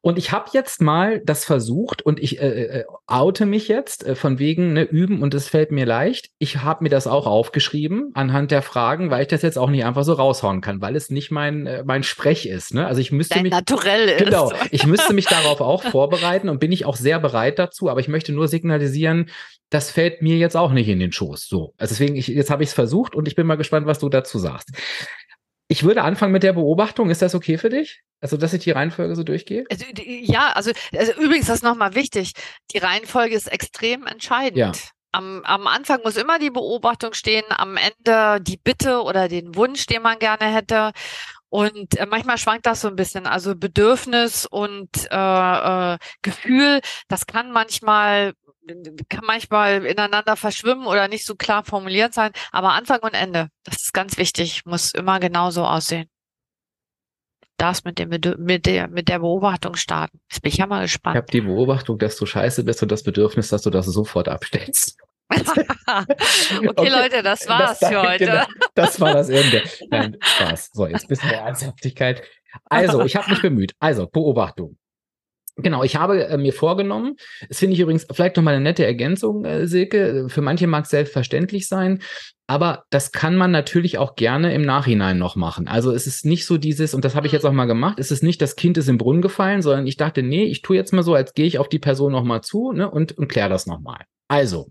Und 0.00 0.18
ich 0.18 0.32
habe 0.32 0.50
jetzt 0.52 0.80
mal 0.80 1.20
das 1.24 1.44
versucht 1.44 2.02
und 2.02 2.20
ich 2.20 2.40
äh, 2.40 2.80
äh, 2.80 2.84
oute 3.06 3.46
mich 3.46 3.68
jetzt 3.68 4.06
äh, 4.06 4.14
von 4.14 4.38
wegen 4.38 4.72
ne, 4.72 4.82
üben 4.82 5.22
und 5.22 5.34
es 5.34 5.48
fällt 5.48 5.70
mir 5.70 5.86
leicht. 5.86 6.30
Ich 6.38 6.58
habe 6.58 6.84
mir 6.84 6.90
das 6.90 7.06
auch 7.06 7.26
aufgeschrieben 7.26 8.10
anhand 8.14 8.50
der 8.50 8.62
Fragen, 8.62 9.10
weil 9.10 9.22
ich 9.22 9.28
das 9.28 9.42
jetzt 9.42 9.58
auch 9.58 9.70
nicht 9.70 9.84
einfach 9.84 10.04
so 10.04 10.14
raushauen 10.14 10.60
kann, 10.60 10.80
weil 10.80 10.96
es 10.96 11.10
nicht 11.10 11.30
mein 11.30 11.66
äh, 11.66 11.84
mein 11.84 12.02
Sprech 12.02 12.46
ist. 12.46 12.74
Ne? 12.74 12.86
Also 12.86 13.00
ich 13.00 13.12
müsste 13.12 13.34
Dein 13.34 13.44
mich 13.44 13.52
naturell 13.52 14.16
genau, 14.16 14.50
ist. 14.50 14.68
ich 14.70 14.86
müsste 14.86 15.12
mich 15.14 15.26
darauf 15.26 15.60
auch 15.60 15.82
vorbereiten 15.82 16.48
und 16.48 16.58
bin 16.58 16.72
ich 16.72 16.84
auch 16.84 16.96
sehr 16.96 17.18
bereit 17.18 17.58
dazu. 17.58 17.88
Aber 17.88 18.00
ich 18.00 18.08
möchte 18.08 18.32
nur 18.32 18.48
signalisieren, 18.48 19.30
das 19.70 19.90
fällt 19.90 20.22
mir 20.22 20.36
jetzt 20.36 20.56
auch 20.56 20.72
nicht 20.72 20.88
in 20.88 21.00
den 21.00 21.12
Schoß. 21.12 21.46
So, 21.48 21.74
also 21.78 21.92
deswegen 21.92 22.16
ich, 22.16 22.28
jetzt 22.28 22.50
habe 22.50 22.62
ich 22.62 22.70
es 22.70 22.74
versucht 22.74 23.14
und 23.14 23.28
ich 23.28 23.34
bin 23.34 23.46
mal 23.46 23.56
gespannt, 23.56 23.86
was 23.86 23.98
du 23.98 24.08
dazu 24.08 24.38
sagst. 24.38 24.70
Ich 25.68 25.82
würde 25.82 26.02
anfangen 26.02 26.32
mit 26.32 26.42
der 26.42 26.52
Beobachtung. 26.52 27.10
Ist 27.10 27.22
das 27.22 27.34
okay 27.34 27.58
für 27.58 27.70
dich? 27.70 28.02
Also, 28.20 28.36
dass 28.36 28.52
ich 28.52 28.62
die 28.62 28.70
Reihenfolge 28.70 29.14
so 29.16 29.24
durchgehe? 29.24 29.64
Also, 29.70 29.84
ja, 30.04 30.52
also, 30.52 30.70
also 30.94 31.12
übrigens, 31.20 31.46
das 31.46 31.56
ist 31.56 31.64
nochmal 31.64 31.94
wichtig. 31.94 32.32
Die 32.72 32.78
Reihenfolge 32.78 33.34
ist 33.34 33.50
extrem 33.50 34.06
entscheidend. 34.06 34.56
Ja. 34.56 34.72
Am, 35.12 35.42
am 35.44 35.66
Anfang 35.66 36.00
muss 36.04 36.16
immer 36.16 36.38
die 36.38 36.50
Beobachtung 36.50 37.14
stehen, 37.14 37.44
am 37.48 37.76
Ende 37.76 38.40
die 38.42 38.58
Bitte 38.58 39.02
oder 39.02 39.28
den 39.28 39.54
Wunsch, 39.54 39.86
den 39.86 40.02
man 40.02 40.18
gerne 40.18 40.46
hätte. 40.46 40.92
Und 41.48 41.96
äh, 41.96 42.06
manchmal 42.06 42.38
schwankt 42.38 42.66
das 42.66 42.80
so 42.80 42.88
ein 42.88 42.96
bisschen. 42.96 43.26
Also 43.26 43.54
Bedürfnis 43.56 44.46
und 44.46 44.90
äh, 45.10 45.94
äh, 45.94 45.98
Gefühl, 46.22 46.80
das 47.08 47.26
kann 47.26 47.50
manchmal 47.50 48.34
kann 49.08 49.24
manchmal 49.24 49.84
ineinander 49.84 50.36
verschwimmen 50.36 50.86
oder 50.86 51.08
nicht 51.08 51.24
so 51.24 51.34
klar 51.34 51.64
formuliert 51.64 52.14
sein, 52.14 52.32
aber 52.52 52.72
Anfang 52.72 53.00
und 53.00 53.14
Ende, 53.14 53.48
das 53.64 53.76
ist 53.76 53.92
ganz 53.92 54.18
wichtig, 54.18 54.64
muss 54.64 54.92
immer 54.92 55.20
genauso 55.20 55.64
aussehen. 55.64 56.08
Das 57.58 57.84
mit 57.84 57.98
dem 57.98 58.10
mit 58.10 58.66
der 58.66 58.88
mit 58.88 59.08
der 59.08 59.18
Beobachtung 59.20 59.76
starten. 59.76 60.20
Jetzt 60.30 60.42
bin 60.42 60.52
ich 60.52 60.58
ja 60.58 60.66
mal 60.66 60.82
gespannt. 60.82 61.16
Ich 61.16 61.22
habe 61.22 61.32
die 61.32 61.40
Beobachtung, 61.40 61.98
dass 61.98 62.16
du 62.16 62.26
scheiße 62.26 62.64
bist 62.64 62.82
und 62.82 62.92
das 62.92 63.02
Bedürfnis, 63.02 63.48
dass 63.48 63.62
du 63.62 63.70
das 63.70 63.86
sofort 63.86 64.28
abstellst. 64.28 64.98
okay, 65.30 66.68
okay, 66.68 66.88
Leute, 66.88 67.22
das 67.22 67.48
war's 67.48 67.78
das, 67.78 67.88
für 67.88 68.02
heute. 68.08 68.26
Genau, 68.26 68.44
das 68.74 69.00
war 69.00 69.14
das 69.14 69.28
Ende. 69.28 69.62
Nein, 69.90 70.16
Spaß. 70.20 70.70
So, 70.72 70.86
jetzt 70.86 71.08
bisschen 71.08 71.30
mehr 71.30 71.40
Ernsthaftigkeit. 71.40 72.22
Also, 72.66 73.02
ich 73.02 73.16
habe 73.16 73.30
mich 73.30 73.42
bemüht. 73.42 73.72
Also, 73.80 74.06
Beobachtung. 74.06 74.76
Genau, 75.58 75.82
ich 75.82 75.96
habe 75.96 76.26
äh, 76.26 76.36
mir 76.36 76.52
vorgenommen, 76.52 77.16
das 77.48 77.58
finde 77.60 77.74
ich 77.74 77.80
übrigens 77.80 78.06
vielleicht 78.12 78.36
noch 78.36 78.42
mal 78.42 78.54
eine 78.54 78.62
nette 78.62 78.84
Ergänzung, 78.84 79.46
äh, 79.46 79.66
Silke, 79.66 80.28
für 80.28 80.42
manche 80.42 80.66
mag 80.66 80.84
es 80.84 80.90
selbstverständlich 80.90 81.66
sein, 81.66 82.02
aber 82.46 82.84
das 82.90 83.10
kann 83.10 83.36
man 83.36 83.52
natürlich 83.52 83.96
auch 83.96 84.16
gerne 84.16 84.54
im 84.54 84.62
Nachhinein 84.62 85.18
noch 85.18 85.34
machen. 85.34 85.66
Also 85.66 85.92
es 85.92 86.06
ist 86.06 86.26
nicht 86.26 86.44
so 86.44 86.58
dieses, 86.58 86.92
und 86.92 87.06
das 87.06 87.14
habe 87.14 87.26
ich 87.26 87.32
jetzt 87.32 87.46
auch 87.46 87.52
mal 87.52 87.64
gemacht, 87.64 87.98
es 87.98 88.10
ist 88.10 88.22
nicht, 88.22 88.42
das 88.42 88.56
Kind 88.56 88.76
ist 88.76 88.88
im 88.88 88.98
Brunnen 88.98 89.22
gefallen, 89.22 89.62
sondern 89.62 89.86
ich 89.86 89.96
dachte, 89.96 90.22
nee, 90.22 90.44
ich 90.44 90.60
tue 90.60 90.76
jetzt 90.76 90.92
mal 90.92 91.02
so, 91.02 91.14
als 91.14 91.32
gehe 91.32 91.46
ich 91.46 91.58
auf 91.58 91.70
die 91.70 91.78
Person 91.78 92.12
noch 92.12 92.24
mal 92.24 92.42
zu 92.42 92.72
ne, 92.72 92.90
und, 92.90 93.16
und 93.16 93.28
kläre 93.28 93.48
das 93.48 93.66
noch 93.66 93.80
mal. 93.80 94.04
Also, 94.28 94.68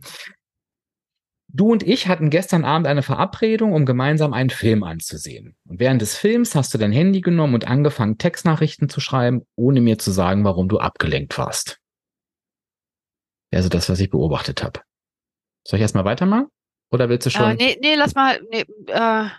Du 1.56 1.72
und 1.72 1.84
ich 1.84 2.10
hatten 2.10 2.30
gestern 2.30 2.66
Abend 2.66 2.86
eine 2.86 3.02
Verabredung, 3.02 3.72
um 3.72 3.86
gemeinsam 3.86 4.34
einen 4.34 4.50
Film 4.50 4.84
anzusehen. 4.84 5.56
Und 5.66 5.80
während 5.80 6.02
des 6.02 6.18
Films 6.18 6.54
hast 6.54 6.74
du 6.74 6.78
dein 6.78 6.92
Handy 6.92 7.22
genommen 7.22 7.54
und 7.54 7.66
angefangen, 7.66 8.18
Textnachrichten 8.18 8.90
zu 8.90 9.00
schreiben, 9.00 9.48
ohne 9.56 9.80
mir 9.80 9.98
zu 9.98 10.12
sagen, 10.12 10.44
warum 10.44 10.68
du 10.68 10.80
abgelenkt 10.80 11.38
warst. 11.38 11.80
Also 13.54 13.70
das, 13.70 13.88
was 13.88 14.02
ich 14.02 14.10
beobachtet 14.10 14.64
habe. 14.64 14.82
Soll 15.66 15.78
ich 15.78 15.82
erstmal 15.82 16.04
weitermachen? 16.04 16.48
Oder 16.92 17.08
willst 17.08 17.28
du 17.28 17.30
schon? 17.30 17.52
Äh, 17.52 17.56
nee, 17.56 17.78
nee, 17.82 17.96
lass 17.96 18.16
mal. 18.16 18.38
Nee, 18.52 18.66
äh, 18.88 19.30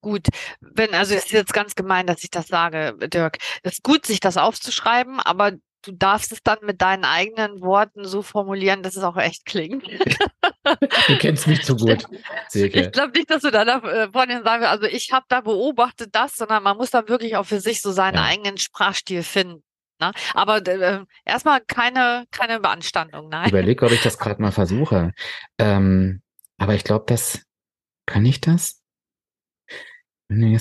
gut. 0.00 0.26
Wenn, 0.60 0.92
also 0.94 1.14
es 1.14 1.26
ist 1.26 1.32
jetzt 1.32 1.54
ganz 1.54 1.76
gemein, 1.76 2.08
dass 2.08 2.24
ich 2.24 2.30
das 2.30 2.48
sage, 2.48 2.96
Dirk. 3.06 3.38
Es 3.62 3.74
ist 3.74 3.84
gut, 3.84 4.04
sich 4.04 4.18
das 4.18 4.36
aufzuschreiben, 4.36 5.20
aber 5.20 5.52
du 5.82 5.92
darfst 5.92 6.32
es 6.32 6.42
dann 6.42 6.58
mit 6.62 6.82
deinen 6.82 7.04
eigenen 7.04 7.60
Worten 7.60 8.04
so 8.04 8.22
formulieren, 8.22 8.82
dass 8.82 8.96
es 8.96 9.04
auch 9.04 9.16
echt 9.16 9.44
klingt. 9.44 9.86
du 10.64 11.18
kennst 11.18 11.46
mich 11.46 11.62
zu 11.62 11.76
gut. 11.76 12.06
Silke. 12.48 12.80
Ich 12.80 12.92
glaube 12.92 13.12
nicht, 13.16 13.30
dass 13.30 13.42
du 13.42 13.50
da 13.50 13.62
äh, 13.62 14.10
vorhin 14.12 14.42
sagen 14.44 14.64
also 14.64 14.84
ich 14.84 15.12
habe 15.12 15.26
da 15.28 15.40
beobachtet 15.40 16.14
das, 16.14 16.36
sondern 16.36 16.62
man 16.62 16.76
muss 16.76 16.90
dann 16.90 17.08
wirklich 17.08 17.36
auch 17.36 17.46
für 17.46 17.60
sich 17.60 17.80
so 17.80 17.92
seinen 17.92 18.16
ja. 18.16 18.24
eigenen 18.24 18.58
Sprachstil 18.58 19.22
finden. 19.22 19.62
Ne? 20.00 20.12
Aber 20.34 20.66
äh, 20.66 21.04
erstmal 21.24 21.60
keine, 21.60 22.24
keine 22.30 22.60
Beanstandung, 22.60 23.28
nein. 23.28 23.46
Ich 23.46 23.52
überlege, 23.52 23.86
ob 23.86 23.92
ich 23.92 24.02
das 24.02 24.18
gerade 24.18 24.42
mal 24.42 24.52
versuche. 24.52 25.12
Ähm, 25.58 26.22
aber 26.58 26.74
ich 26.74 26.84
glaube, 26.84 27.04
das 27.08 27.42
kann 28.06 28.24
ich 28.24 28.40
das? 28.40 28.82
Nee, 30.28 30.58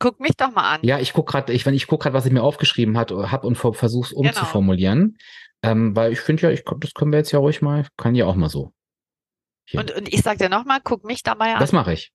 Guck 0.00 0.20
mich 0.20 0.36
doch 0.36 0.52
mal 0.52 0.74
an. 0.74 0.80
Ja, 0.82 1.00
ich 1.00 1.12
guck 1.12 1.28
gerade, 1.28 1.52
ich, 1.52 1.66
wenn 1.66 1.74
ich 1.74 1.88
guck 1.88 2.02
gerade, 2.02 2.14
was 2.14 2.26
ich 2.26 2.32
mir 2.32 2.42
aufgeschrieben 2.42 2.96
hat, 2.96 3.10
habe 3.10 3.46
und 3.46 3.56
versuche 3.56 4.06
es 4.06 4.10
genau. 4.10 4.20
umzuformulieren. 4.20 5.16
Genau. 5.62 5.72
Ähm, 5.72 5.96
weil 5.96 6.12
ich 6.12 6.20
finde 6.20 6.44
ja, 6.44 6.50
ich 6.50 6.62
das 6.64 6.94
können 6.94 7.10
wir 7.10 7.18
jetzt 7.18 7.32
ja 7.32 7.40
ruhig 7.40 7.62
mal, 7.62 7.86
kann 7.96 8.14
ja 8.14 8.26
auch 8.26 8.36
mal 8.36 8.48
so. 8.48 8.72
Und, 9.72 9.90
und 9.90 10.12
ich 10.12 10.22
sag 10.22 10.38
dir 10.38 10.48
nochmal, 10.48 10.80
guck 10.82 11.04
mich 11.04 11.22
dabei 11.22 11.54
an. 11.54 11.60
Das 11.60 11.72
mache 11.72 11.92
ich. 11.92 12.12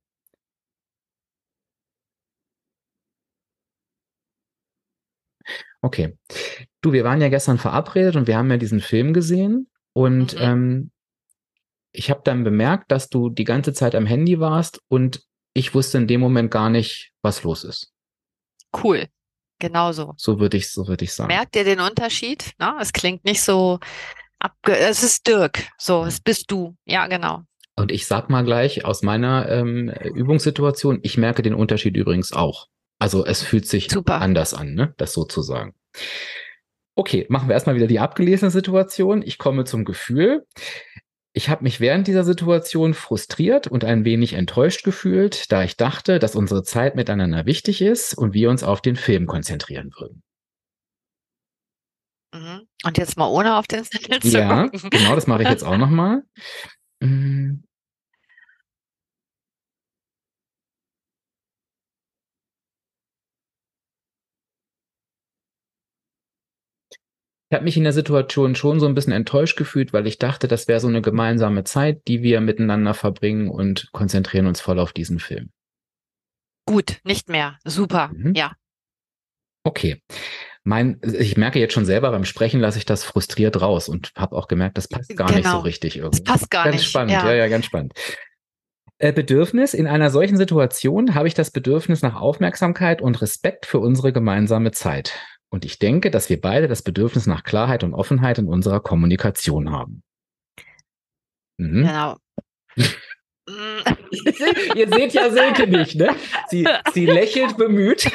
Okay. 5.81 6.17
Du, 6.81 6.93
wir 6.93 7.03
waren 7.03 7.21
ja 7.21 7.29
gestern 7.29 7.57
verabredet 7.57 8.15
und 8.15 8.27
wir 8.27 8.37
haben 8.37 8.49
ja 8.49 8.57
diesen 8.57 8.79
Film 8.79 9.13
gesehen 9.13 9.69
und 9.93 10.33
mhm. 10.35 10.41
ähm, 10.41 10.91
ich 11.91 12.09
habe 12.09 12.21
dann 12.23 12.43
bemerkt, 12.43 12.91
dass 12.91 13.09
du 13.09 13.29
die 13.29 13.43
ganze 13.43 13.73
Zeit 13.73 13.93
am 13.93 14.05
Handy 14.05 14.39
warst 14.39 14.81
und 14.87 15.23
ich 15.53 15.75
wusste 15.75 15.99
in 15.99 16.07
dem 16.07 16.21
Moment 16.21 16.49
gar 16.49 16.69
nicht, 16.69 17.11
was 17.21 17.43
los 17.43 17.63
ist. 17.63 17.93
Cool. 18.83 19.07
Genauso. 19.59 20.13
So 20.17 20.39
würde 20.39 20.57
ich, 20.57 20.71
so 20.71 20.87
würde 20.87 21.05
ich 21.05 21.13
sagen. 21.13 21.27
Merkt 21.27 21.55
ihr 21.55 21.63
den 21.63 21.79
Unterschied? 21.79 22.53
Ne? 22.59 22.75
Es 22.81 22.91
klingt 22.91 23.23
nicht 23.23 23.41
so 23.41 23.79
Abge 24.43 24.77
es 24.77 25.03
ist 25.03 25.25
Dirk. 25.25 25.69
So, 25.77 26.03
es 26.03 26.19
bist 26.19 26.51
du. 26.51 26.75
Ja, 26.85 27.07
genau. 27.07 27.43
Und 27.77 27.91
ich 27.91 28.05
sag 28.05 28.29
mal 28.29 28.43
gleich 28.43 28.83
aus 28.83 29.01
meiner 29.01 29.49
ähm, 29.49 29.89
Übungssituation, 29.89 30.99
ich 31.01 31.17
merke 31.17 31.41
den 31.41 31.55
Unterschied 31.55 31.95
übrigens 31.95 32.33
auch. 32.33 32.67
Also 32.99 33.25
es 33.25 33.41
fühlt 33.41 33.67
sich 33.67 33.89
Super. 33.89 34.21
anders 34.21 34.53
an, 34.53 34.73
ne? 34.73 34.93
das 34.97 35.13
sozusagen. 35.13 35.73
Okay, 36.95 37.25
machen 37.29 37.47
wir 37.47 37.53
erstmal 37.53 37.75
wieder 37.75 37.87
die 37.87 37.99
abgelesene 37.99 38.51
Situation. 38.51 39.23
Ich 39.23 39.37
komme 39.37 39.63
zum 39.63 39.85
Gefühl. 39.85 40.45
Ich 41.31 41.49
habe 41.49 41.63
mich 41.63 41.79
während 41.79 42.07
dieser 42.07 42.25
Situation 42.25 42.93
frustriert 42.93 43.65
und 43.67 43.85
ein 43.85 44.05
wenig 44.05 44.33
enttäuscht 44.33 44.83
gefühlt, 44.83 45.51
da 45.51 45.63
ich 45.63 45.77
dachte, 45.77 46.19
dass 46.19 46.35
unsere 46.35 46.63
Zeit 46.63 46.95
miteinander 46.95 47.45
wichtig 47.45 47.81
ist 47.81 48.13
und 48.13 48.33
wir 48.33 48.49
uns 48.49 48.63
auf 48.63 48.81
den 48.81 48.97
Film 48.97 49.25
konzentrieren 49.25 49.89
würden. 49.97 50.21
Mhm. 52.33 52.67
Und 52.83 52.97
jetzt 52.97 53.15
mal 53.17 53.27
ohne 53.27 53.55
auf 53.57 53.67
den 53.67 53.83
Zettel 53.83 54.19
zu 54.19 54.27
Ja, 54.39 54.67
gucken. 54.67 54.89
genau, 54.89 55.15
das 55.15 55.27
mache 55.27 55.43
ich 55.43 55.49
jetzt 55.49 55.63
auch 55.63 55.77
nochmal. 55.77 56.23
Mhm. 56.99 57.63
Ich 66.89 67.55
habe 67.55 67.65
mich 67.65 67.77
in 67.77 67.83
der 67.83 67.93
Situation 67.93 68.55
schon 68.55 68.79
so 68.79 68.87
ein 68.87 68.95
bisschen 68.95 69.13
enttäuscht 69.13 69.57
gefühlt, 69.57 69.93
weil 69.93 70.07
ich 70.07 70.17
dachte, 70.17 70.47
das 70.47 70.67
wäre 70.67 70.79
so 70.79 70.87
eine 70.87 71.03
gemeinsame 71.03 71.63
Zeit, 71.63 72.07
die 72.07 72.23
wir 72.23 72.41
miteinander 72.41 72.95
verbringen 72.95 73.47
und 73.47 73.91
konzentrieren 73.91 74.47
uns 74.47 74.59
voll 74.59 74.79
auf 74.79 74.91
diesen 74.91 75.19
Film. 75.19 75.51
Gut, 76.65 76.99
nicht 77.03 77.29
mehr. 77.29 77.59
Super, 77.63 78.07
mhm. 78.07 78.33
ja. 78.33 78.55
Okay. 79.63 80.01
Mein, 80.65 81.01
ich 81.03 81.35
merke 81.35 81.59
jetzt 81.59 81.73
schon 81.73 81.85
selber 81.85 82.11
beim 82.11 82.23
Sprechen 82.23 82.61
lasse 82.61 82.77
ich 82.77 82.85
das 82.85 83.03
frustriert 83.03 83.61
raus 83.61 83.89
und 83.89 84.13
habe 84.15 84.35
auch 84.35 84.47
gemerkt, 84.47 84.77
das 84.77 84.87
passt 84.87 85.15
gar 85.15 85.27
genau. 85.27 85.37
nicht 85.37 85.45
so 85.45 85.51
genau. 85.51 85.63
richtig 85.63 85.97
irgendwie. 85.97 86.23
Das 86.23 86.23
passt 86.23 86.49
gar 86.49 86.63
ganz 86.65 86.77
nicht. 86.77 86.89
Spannend, 86.89 87.11
ja. 87.11 87.25
ja, 87.25 87.33
ja, 87.33 87.47
ganz 87.49 87.65
spannend. 87.65 87.93
Äh, 88.97 89.11
Bedürfnis. 89.11 89.73
In 89.73 89.87
einer 89.87 90.09
solchen 90.09 90.37
Situation 90.37 91.15
habe 91.15 91.27
ich 91.27 91.33
das 91.33 91.51
Bedürfnis 91.51 92.01
nach 92.01 92.15
Aufmerksamkeit 92.15 93.01
und 93.01 93.21
Respekt 93.21 93.65
für 93.65 93.79
unsere 93.79 94.13
gemeinsame 94.13 94.71
Zeit. 94.71 95.13
Und 95.49 95.65
ich 95.65 95.77
denke, 95.77 96.09
dass 96.09 96.29
wir 96.29 96.39
beide 96.39 96.69
das 96.69 96.81
Bedürfnis 96.81 97.27
nach 97.27 97.43
Klarheit 97.43 97.83
und 97.83 97.93
Offenheit 97.93 98.37
in 98.37 98.47
unserer 98.47 98.79
Kommunikation 98.79 99.71
haben. 99.71 100.03
Mhm. 101.57 101.83
Genau. 101.83 102.15
Ihr 104.75 104.87
seht 104.87 105.13
ja 105.13 105.29
Silke 105.29 105.67
nicht, 105.67 105.95
ne? 105.95 106.15
Sie, 106.47 106.65
sie 106.93 107.05
lächelt 107.05 107.57
bemüht. 107.57 108.09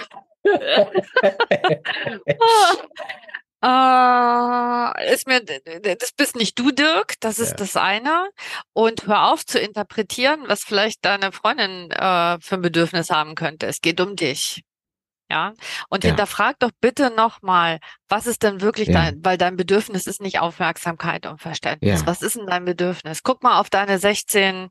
Äh, 3.61 5.05
ist 5.13 5.27
mir, 5.27 5.41
das 5.43 6.13
bist 6.13 6.37
nicht 6.37 6.59
du, 6.59 6.71
Dirk, 6.71 7.15
das 7.21 7.39
ist 7.39 7.51
ja. 7.51 7.57
das 7.57 7.77
eine. 7.77 8.29
Und 8.73 9.07
hör 9.07 9.33
auf 9.33 9.45
zu 9.45 9.59
interpretieren, 9.59 10.45
was 10.47 10.63
vielleicht 10.63 11.05
deine 11.05 11.33
Freundin 11.33 11.91
äh, 11.91 12.39
für 12.41 12.55
ein 12.55 12.63
Bedürfnis 12.63 13.11
haben 13.11 13.35
könnte. 13.35 13.67
Es 13.67 13.81
geht 13.81 14.01
um 14.01 14.17
dich. 14.17 14.63
Ja, 15.31 15.53
und 15.91 16.05
ja. 16.05 16.09
hinterfrag 16.09 16.59
doch 16.59 16.71
bitte 16.81 17.11
nochmal, 17.15 17.81
was 18.09 18.27
ist 18.27 18.43
denn 18.43 18.63
wirklich 18.63 18.89
ja. 18.89 18.95
dein, 18.95 19.25
weil 19.25 19.37
dein 19.37 19.57
Bedürfnis 19.57 20.07
ist 20.07 20.23
nicht 20.23 20.41
Aufmerksamkeit 20.41 21.27
und 21.27 21.41
Verständnis. 21.41 22.01
Ja. 22.01 22.07
Was 22.07 22.23
ist 22.23 22.37
denn 22.37 22.47
dein 22.47 22.65
Bedürfnis? 22.65 23.23
Guck 23.23 23.43
mal 23.43 23.61
auf 23.61 23.69
deine 23.69 23.99
16, 23.99 24.71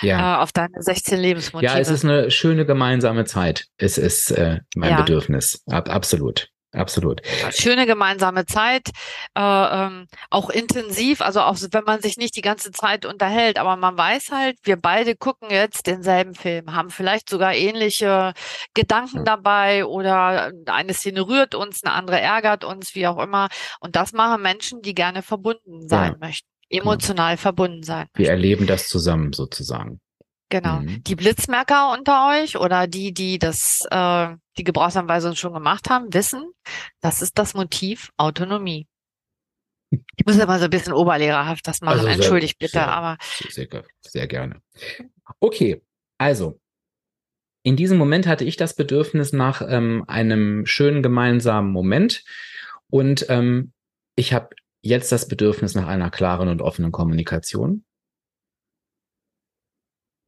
ja. 0.00 0.38
äh, 0.38 0.42
auf 0.42 0.50
deine 0.52 0.82
16 0.82 1.18
Lebensmotive. 1.18 1.72
Ja, 1.72 1.78
es 1.78 1.88
ist 1.88 2.04
eine 2.04 2.30
schöne 2.30 2.66
gemeinsame 2.66 3.24
Zeit. 3.24 3.66
Es 3.76 3.96
ist 3.96 4.32
äh, 4.32 4.60
mein 4.74 4.96
Bedürfnis. 4.96 5.62
Ab, 5.70 5.88
absolut. 5.88 6.48
Absolut. 6.72 7.20
Schöne 7.50 7.86
gemeinsame 7.86 8.46
Zeit, 8.46 8.88
äh, 9.36 9.40
ähm, 9.40 10.06
auch 10.30 10.48
intensiv, 10.48 11.20
also 11.20 11.40
auch 11.42 11.58
wenn 11.70 11.84
man 11.84 12.00
sich 12.00 12.16
nicht 12.16 12.34
die 12.34 12.40
ganze 12.40 12.72
Zeit 12.72 13.04
unterhält, 13.04 13.58
aber 13.58 13.76
man 13.76 13.96
weiß 13.98 14.30
halt, 14.30 14.56
wir 14.62 14.76
beide 14.76 15.14
gucken 15.14 15.50
jetzt 15.50 15.86
denselben 15.86 16.34
Film, 16.34 16.74
haben 16.74 16.88
vielleicht 16.88 17.28
sogar 17.28 17.54
ähnliche 17.54 18.32
Gedanken 18.72 19.18
ja. 19.18 19.24
dabei 19.24 19.84
oder 19.84 20.50
eine 20.66 20.94
Szene 20.94 21.28
rührt 21.28 21.54
uns, 21.54 21.84
eine 21.84 21.94
andere 21.94 22.20
ärgert 22.20 22.64
uns, 22.64 22.94
wie 22.94 23.06
auch 23.06 23.18
immer. 23.18 23.48
Und 23.80 23.94
das 23.94 24.12
machen 24.12 24.40
Menschen, 24.40 24.80
die 24.80 24.94
gerne 24.94 25.22
verbunden 25.22 25.88
sein 25.88 26.12
ja. 26.12 26.26
möchten, 26.26 26.48
genau. 26.70 26.84
emotional 26.84 27.32
ja. 27.32 27.36
verbunden 27.36 27.82
sein. 27.82 28.06
Wir 28.14 28.30
erleben 28.30 28.66
das 28.66 28.88
zusammen 28.88 29.34
sozusagen. 29.34 30.00
Genau. 30.52 30.80
Mhm. 30.80 31.02
Die 31.04 31.16
Blitzmerker 31.16 31.94
unter 31.94 32.28
euch 32.28 32.58
oder 32.58 32.86
die, 32.86 33.14
die 33.14 33.38
das, 33.38 33.86
äh, 33.90 34.28
die 34.58 34.64
Gebrauchsanweisung 34.64 35.34
schon 35.34 35.54
gemacht 35.54 35.88
haben, 35.88 36.12
wissen, 36.12 36.52
das 37.00 37.22
ist 37.22 37.38
das 37.38 37.54
Motiv 37.54 38.10
Autonomie. 38.18 38.86
Ich 39.90 40.26
muss 40.26 40.38
aber 40.38 40.58
so 40.58 40.64
ein 40.64 40.70
bisschen 40.70 40.92
oberlehrerhaft 40.92 41.66
das 41.66 41.80
machen, 41.80 41.92
also 41.92 42.04
sehr, 42.04 42.14
entschuldigt 42.16 42.58
bitte, 42.58 42.72
sehr, 42.72 42.88
aber. 42.88 43.16
Sehr, 43.48 43.66
sehr 44.02 44.26
gerne. 44.26 44.60
Okay, 45.40 45.80
also 46.18 46.60
in 47.62 47.76
diesem 47.76 47.96
Moment 47.96 48.26
hatte 48.26 48.44
ich 48.44 48.58
das 48.58 48.76
Bedürfnis 48.76 49.32
nach 49.32 49.62
ähm, 49.66 50.04
einem 50.06 50.66
schönen 50.66 51.02
gemeinsamen 51.02 51.72
Moment 51.72 52.24
und 52.90 53.24
ähm, 53.30 53.72
ich 54.16 54.34
habe 54.34 54.50
jetzt 54.82 55.12
das 55.12 55.28
Bedürfnis 55.28 55.74
nach 55.74 55.86
einer 55.86 56.10
klaren 56.10 56.48
und 56.48 56.60
offenen 56.60 56.92
Kommunikation. 56.92 57.84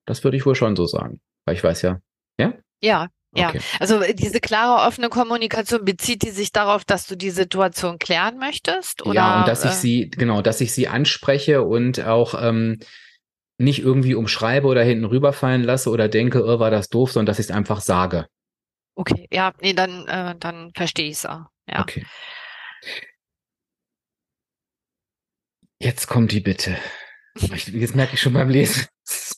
Das 0.07 0.25
würde 0.25 0.37
ich 0.37 0.47
wohl 0.47 0.55
schon 0.55 0.77
so 0.77 0.87
sagen. 0.87 1.21
Weil 1.47 1.57
ich 1.57 1.65
weiß 1.65 1.83
ja, 1.83 2.01
ja? 2.39 2.55
Ja, 2.83 3.09
ja. 3.35 3.49
Okay. 3.49 3.61
Also 3.81 4.01
äh, 4.01 4.15
diese 4.15 4.41
klare, 4.41 4.87
offene 4.87 5.09
Kommunikation 5.09 5.85
bezieht 5.85 6.23
die 6.23 6.31
sich 6.31 6.53
darauf, 6.53 6.85
dass 6.85 7.07
du 7.07 7.17
die 7.17 7.31
Situation 7.31 7.99
klären 7.99 8.39
möchtest? 8.39 9.05
Oder, 9.05 9.15
ja, 9.15 9.41
und 9.41 9.49
dass 9.49 9.65
ich 9.65 9.71
äh, 9.71 9.75
sie, 9.75 10.11
genau, 10.11 10.41
dass 10.41 10.61
ich 10.61 10.73
sie 10.73 10.89
anspreche 10.89 11.63
und 11.63 12.01
auch 12.05 12.41
ähm, 12.41 12.79
nicht 13.59 13.81
irgendwie 13.81 14.15
umschreibe 14.15 14.67
oder 14.67 14.83
hinten 14.83 15.05
rüberfallen 15.05 15.63
lasse 15.63 15.91
oder 15.91 16.09
denke, 16.09 16.45
oh, 16.45 16.59
war 16.59 16.71
das 16.71 16.89
doof, 16.89 17.13
sondern 17.13 17.27
dass 17.27 17.39
ich 17.39 17.47
es 17.47 17.51
einfach 17.51 17.81
sage. 17.81 18.27
Okay, 18.97 19.27
ja, 19.33 19.53
nee, 19.61 19.73
dann, 19.73 20.07
äh, 20.07 20.35
dann 20.39 20.73
verstehe 20.75 21.09
ich 21.09 21.17
es 21.17 21.27
auch. 21.27 21.47
Ja. 21.69 21.81
Okay. 21.81 22.07
Jetzt 25.81 26.07
kommt 26.07 26.31
die 26.33 26.41
Bitte. 26.41 26.77
Jetzt 27.37 27.97
merke 27.97 28.15
ich 28.15 28.21
schon 28.21 28.33
beim 28.33 28.49
Lesen. 28.49 28.87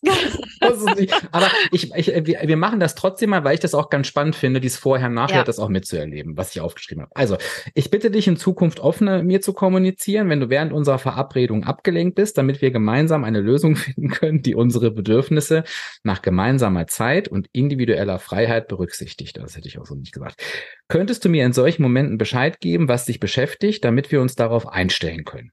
Aber 1.33 1.51
ich, 1.73 1.93
ich, 1.95 2.07
wir, 2.07 2.41
wir 2.43 2.57
machen 2.57 2.81
das 2.81 2.95
trotzdem 2.95 3.31
mal, 3.31 3.45
weil 3.45 3.55
ich 3.55 3.61
das 3.61 3.75
auch 3.75 3.91
ganz 3.91 4.07
spannend 4.07 4.37
finde, 4.37 4.61
dies 4.61 4.77
vorher, 4.77 5.09
nachher 5.09 5.39
ja. 5.39 5.45
das 5.45 5.59
auch 5.59 5.69
mitzuerleben, 5.69 6.37
was 6.37 6.55
ich 6.55 6.61
aufgeschrieben 6.61 7.03
habe. 7.03 7.17
Also, 7.17 7.37
ich 7.75 7.91
bitte 7.91 8.11
dich 8.11 8.27
in 8.27 8.37
Zukunft 8.37 8.81
offener 8.81 9.23
mir 9.23 9.41
zu 9.41 9.53
kommunizieren, 9.53 10.29
wenn 10.29 10.41
du 10.41 10.51
während 10.51 10.73
unserer 10.73 10.99
Verabredung 10.99 11.65
abgelenkt 11.65 12.15
bist, 12.17 12.39
damit 12.39 12.63
wir 12.63 12.71
gemeinsam 12.71 13.25
eine 13.25 13.41
Lösung 13.41 13.77
finden 13.77 14.09
können, 14.09 14.43
die 14.43 14.55
unsere 14.55 14.91
Bedürfnisse 14.91 15.65
nach 16.03 16.23
gemeinsamer 16.23 16.87
Zeit 16.87 17.29
und 17.29 17.49
individueller 17.53 18.19
Freiheit 18.19 18.69
berücksichtigt. 18.69 19.37
Das 19.37 19.57
hätte 19.57 19.69
ich 19.69 19.79
auch 19.79 19.87
so 19.87 19.95
nicht 19.95 20.13
gesagt. 20.13 20.43
Könntest 20.89 21.25
du 21.25 21.29
mir 21.29 21.45
in 21.45 21.53
solchen 21.53 21.83
Momenten 21.83 22.19
Bescheid 22.19 22.61
geben, 22.61 22.89
was 22.89 23.07
dich 23.07 23.21
beschäftigt, 23.21 23.85
damit 23.85 24.13
wir 24.13 24.21
uns 24.21 24.37
darauf 24.37 24.69
einstellen 24.69 25.25
können? 25.25 25.53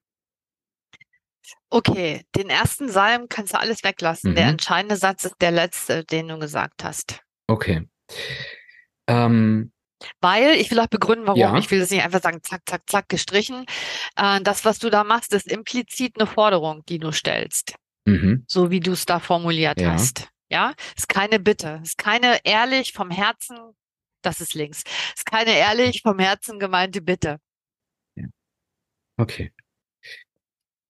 Okay, 1.69 2.25
den 2.35 2.49
ersten 2.49 2.89
Salm 2.89 3.27
kannst 3.29 3.53
du 3.53 3.59
alles 3.59 3.83
weglassen. 3.83 4.31
Mhm. 4.31 4.35
Der 4.35 4.45
entscheidende 4.47 4.95
Satz 4.95 5.25
ist 5.25 5.35
der 5.41 5.51
letzte, 5.51 6.03
den 6.05 6.27
du 6.27 6.39
gesagt 6.39 6.83
hast. 6.83 7.21
Okay. 7.47 7.87
Ähm, 9.07 9.71
Weil, 10.21 10.55
ich 10.55 10.71
will 10.71 10.79
auch 10.79 10.87
begründen, 10.87 11.27
warum. 11.27 11.39
Ja. 11.39 11.57
Ich 11.57 11.69
will 11.71 11.79
das 11.79 11.89
nicht 11.89 12.03
einfach 12.03 12.21
sagen, 12.21 12.41
zack, 12.43 12.61
zack, 12.65 12.89
zack, 12.89 13.09
gestrichen. 13.09 13.65
Äh, 14.15 14.41
das, 14.41 14.65
was 14.65 14.79
du 14.79 14.89
da 14.89 15.03
machst, 15.03 15.33
ist 15.33 15.51
implizit 15.51 16.19
eine 16.19 16.27
Forderung, 16.27 16.85
die 16.85 16.99
du 16.99 17.11
stellst. 17.11 17.75
Mhm. 18.05 18.45
So 18.47 18.69
wie 18.69 18.79
du 18.79 18.91
es 18.91 19.05
da 19.05 19.19
formuliert 19.19 19.79
ja. 19.79 19.91
hast. 19.91 20.29
Ja, 20.49 20.73
ist 20.95 21.09
keine 21.09 21.39
Bitte, 21.39 21.79
ist 21.83 21.97
keine 21.97 22.39
ehrlich 22.43 22.93
vom 22.93 23.09
Herzen, 23.09 23.57
das 24.21 24.39
ist 24.39 24.53
links, 24.53 24.83
ist 25.15 25.25
keine 25.25 25.51
ehrlich 25.51 26.01
vom 26.03 26.19
Herzen 26.19 26.59
gemeinte 26.59 27.01
Bitte. 27.01 27.39
Ja. 28.15 28.25
Okay. 29.17 29.51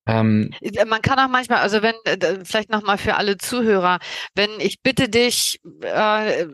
Ähm, 0.06 0.52
äh, 0.62 0.86
Man 0.86 1.02
kann 1.02 1.20
auch 1.20 1.30
manchmal, 1.30 1.60
also 1.60 1.82
wenn, 1.82 1.96
äh, 2.06 2.44
vielleicht 2.44 2.70
nochmal 2.70 2.98
für 2.98 3.16
alle 3.16 3.38
Zuhörer, 3.38 4.00
wenn 4.36 4.50
ich 4.60 4.82
bitte 4.82 5.10
dich, 5.10 5.60
äh, 5.82 6.48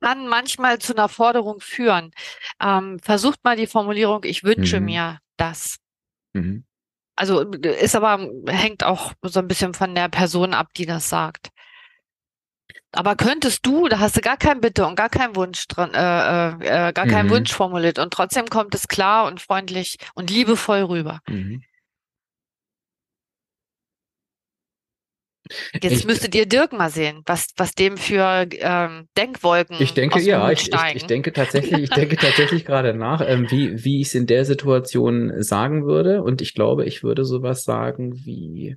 kann 0.00 0.28
manchmal 0.28 0.78
zu 0.78 0.94
einer 0.94 1.08
Forderung 1.08 1.60
führen. 1.60 2.12
Ähm, 2.60 2.98
versucht 3.00 3.42
mal 3.44 3.56
die 3.56 3.66
Formulierung, 3.66 4.24
ich 4.24 4.44
wünsche 4.44 4.78
mhm. 4.78 4.86
mir 4.86 5.18
das. 5.36 5.78
Mhm. 6.32 6.64
Also 7.16 7.40
ist 7.40 7.96
aber, 7.96 8.30
hängt 8.46 8.84
auch 8.84 9.14
so 9.22 9.40
ein 9.40 9.48
bisschen 9.48 9.72
von 9.72 9.94
der 9.94 10.08
Person 10.08 10.52
ab, 10.52 10.68
die 10.76 10.84
das 10.84 11.08
sagt. 11.08 11.48
Aber 12.92 13.16
könntest 13.16 13.64
du, 13.64 13.88
da 13.88 13.98
hast 13.98 14.16
du 14.16 14.20
gar 14.20 14.36
kein 14.36 14.60
Bitte 14.60 14.86
und 14.86 14.96
gar 14.96 15.08
keinen 15.08 15.34
Wunsch 15.34 15.66
dran, 15.68 15.92
äh, 15.92 16.48
äh, 16.50 16.88
äh 16.88 16.92
gar 16.92 17.06
keinen 17.06 17.26
mhm. 17.26 17.30
Wunsch 17.30 17.52
formuliert 17.52 17.98
und 17.98 18.12
trotzdem 18.12 18.46
kommt 18.46 18.74
es 18.74 18.88
klar 18.88 19.26
und 19.26 19.40
freundlich 19.40 19.96
und 20.14 20.30
liebevoll 20.30 20.80
rüber. 20.82 21.20
Mhm. 21.28 21.62
Jetzt 25.74 25.92
Echt? 25.92 26.06
müsstet 26.06 26.34
ihr 26.34 26.46
Dirk 26.46 26.72
mal 26.72 26.90
sehen, 26.90 27.22
was, 27.26 27.48
was 27.56 27.72
dem 27.72 27.96
für 27.96 28.46
ähm, 28.52 29.08
Denkwolken. 29.16 29.76
Ich 29.80 29.94
denke, 29.94 30.20
ja, 30.20 30.50
ich, 30.50 30.72
ich, 30.72 30.94
ich, 30.94 31.04
denke 31.06 31.32
tatsächlich, 31.34 31.84
ich 31.84 31.90
denke 31.90 32.16
tatsächlich 32.16 32.64
gerade 32.64 32.94
nach, 32.94 33.20
ähm, 33.26 33.50
wie, 33.50 33.84
wie 33.84 34.00
ich 34.00 34.08
es 34.08 34.14
in 34.14 34.26
der 34.26 34.44
Situation 34.44 35.42
sagen 35.42 35.86
würde. 35.86 36.22
Und 36.22 36.40
ich 36.40 36.54
glaube, 36.54 36.84
ich 36.84 37.02
würde 37.02 37.24
sowas 37.24 37.64
sagen 37.64 38.14
wie. 38.24 38.76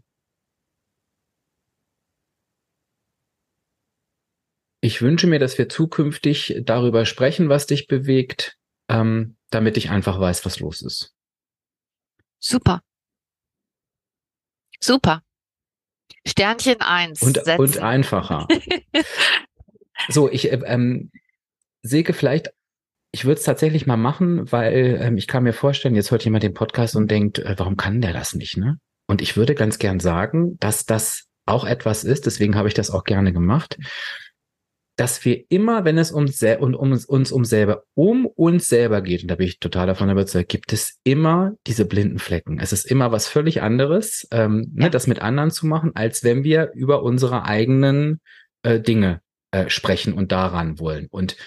Ich 4.81 5.01
wünsche 5.01 5.27
mir, 5.27 5.39
dass 5.39 5.57
wir 5.57 5.67
zukünftig 5.67 6.61
darüber 6.63 7.05
sprechen, 7.05 7.49
was 7.49 7.67
dich 7.67 7.87
bewegt, 7.87 8.57
ähm, 8.89 9.35
damit 9.49 9.75
ich 9.77 9.89
einfach 9.89 10.19
weiß, 10.19 10.45
was 10.45 10.59
los 10.59 10.81
ist. 10.81 11.13
Super. 12.39 12.81
Super. 14.79 15.21
Sternchen 16.25 16.81
eins. 16.81 17.21
Und, 17.21 17.37
und 17.59 17.77
einfacher. 17.79 18.47
so, 20.09 20.29
ich 20.29 20.51
äh, 20.51 20.59
ähm, 20.65 21.11
Silke, 21.81 22.13
vielleicht, 22.13 22.51
ich 23.11 23.25
würde 23.25 23.39
es 23.39 23.45
tatsächlich 23.45 23.87
mal 23.87 23.97
machen, 23.97 24.51
weil 24.51 24.99
ähm, 25.01 25.17
ich 25.17 25.27
kann 25.27 25.43
mir 25.43 25.53
vorstellen, 25.53 25.95
jetzt 25.95 26.11
hört 26.11 26.23
jemand 26.25 26.43
den 26.43 26.53
Podcast 26.53 26.95
und 26.95 27.09
denkt, 27.09 27.39
äh, 27.39 27.55
warum 27.57 27.77
kann 27.77 28.01
der 28.01 28.13
das 28.13 28.33
nicht, 28.35 28.57
ne? 28.57 28.77
Und 29.07 29.21
ich 29.21 29.35
würde 29.35 29.55
ganz 29.55 29.79
gern 29.79 29.99
sagen, 29.99 30.57
dass 30.59 30.85
das 30.85 31.25
auch 31.47 31.65
etwas 31.65 32.03
ist, 32.03 32.27
deswegen 32.27 32.55
habe 32.55 32.67
ich 32.67 32.75
das 32.75 32.91
auch 32.91 33.03
gerne 33.03 33.33
gemacht, 33.33 33.77
dass 34.99 35.23
wir 35.23 35.45
immer, 35.47 35.85
wenn 35.85 35.97
es 35.97 36.11
um, 36.11 36.25
um, 36.59 36.73
um 36.75 36.91
uns 36.91 37.31
um 37.31 37.45
selber, 37.45 37.83
um 37.93 38.25
uns 38.25 38.67
selber 38.67 39.01
geht, 39.01 39.21
und 39.21 39.29
da 39.29 39.35
bin 39.35 39.47
ich 39.47 39.59
total 39.59 39.87
davon 39.87 40.09
überzeugt, 40.09 40.49
gibt 40.49 40.73
es 40.73 40.99
immer 41.05 41.53
diese 41.67 41.85
blinden 41.85 42.19
Flecken. 42.19 42.59
Es 42.59 42.73
ist 42.73 42.83
immer 42.83 43.09
was 43.09 43.25
völlig 43.25 43.61
anderes, 43.61 44.27
ähm, 44.31 44.57
ne, 44.57 44.65
ja. 44.75 44.83
ne, 44.83 44.89
das 44.89 45.07
mit 45.07 45.21
anderen 45.21 45.51
zu 45.51 45.67
machen, 45.67 45.91
als 45.95 46.25
wenn 46.25 46.43
wir 46.43 46.71
über 46.73 47.01
unsere 47.01 47.45
eigenen 47.45 48.19
äh, 48.63 48.81
Dinge 48.81 49.21
äh, 49.51 49.69
sprechen 49.69 50.11
und 50.11 50.33
daran 50.33 50.79
wollen. 50.79 51.07
Und 51.09 51.37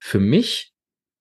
für 0.00 0.18
mich 0.18 0.72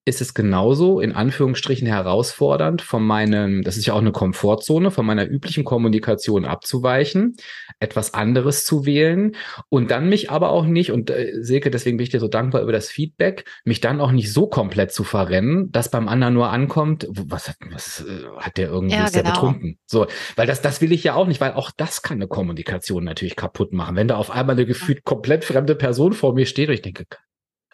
ist 0.08 0.22
es 0.22 0.34
genauso 0.34 1.02
in 1.02 1.12
Anführungsstrichen 1.12 1.86
herausfordernd, 1.86 2.82
von 2.82 3.04
meinem, 3.04 3.62
das 3.64 3.76
ist 3.76 3.86
ja 3.86 3.94
auch 3.94 4.00
eine 4.00 4.14
Komfortzone, 4.14 4.90
von 4.90 5.06
meiner 5.06 5.28
üblichen 5.28 5.66
Kommunikation 5.66 6.46
abzuweichen, 6.46 7.36
etwas 7.80 8.14
anderes 8.14 8.64
zu 8.64 8.86
wählen 8.86 9.36
und 9.68 9.92
dann 9.92 10.08
mich 10.08 10.32
aber 10.32 10.50
auch 10.50 10.66
nicht, 10.66 10.92
und 10.92 11.10
äh, 11.10 11.34
Silke, 11.42 11.70
deswegen 11.72 11.98
bin 11.98 12.06
ich 12.06 12.10
dir 12.10 12.22
so 12.22 12.30
dankbar 12.30 12.62
über 12.62 12.72
das 12.72 12.88
Feedback, 12.90 13.44
mich 13.66 13.82
dann 13.82 14.00
auch 14.00 14.14
nicht 14.14 14.32
so 14.32 14.48
komplett 14.48 14.94
zu 14.94 15.04
verrennen, 15.04 15.72
dass 15.74 15.92
beim 15.92 16.08
anderen 16.08 16.34
nur 16.36 16.52
ankommt, 16.52 17.06
was, 17.10 17.54
was 17.70 18.06
äh, 18.08 18.24
hat 18.38 18.56
der 18.56 18.70
irgendwie, 18.70 18.96
ja, 18.96 19.06
ist 19.06 19.14
genau. 19.14 19.26
der 19.26 19.32
betrunken? 19.32 19.78
So, 19.86 20.08
weil 20.38 20.48
das, 20.48 20.62
das 20.62 20.80
will 20.80 20.94
ich 20.94 21.04
ja 21.04 21.16
auch 21.16 21.28
nicht, 21.28 21.42
weil 21.42 21.52
auch 21.52 21.70
das 21.76 22.02
kann 22.02 22.20
eine 22.20 22.30
Kommunikation 22.30 23.04
natürlich 23.04 23.36
kaputt 23.36 23.74
machen. 23.74 23.98
Wenn 23.98 24.08
da 24.08 24.16
auf 24.16 24.32
einmal 24.32 24.56
eine 24.56 24.66
gefühlt 24.66 25.04
komplett 25.04 25.44
fremde 25.44 25.76
Person 25.76 26.14
vor 26.14 26.34
mir 26.34 26.46
steht 26.46 26.70
und 26.70 26.76
ich 26.76 26.82
denke, 26.82 27.04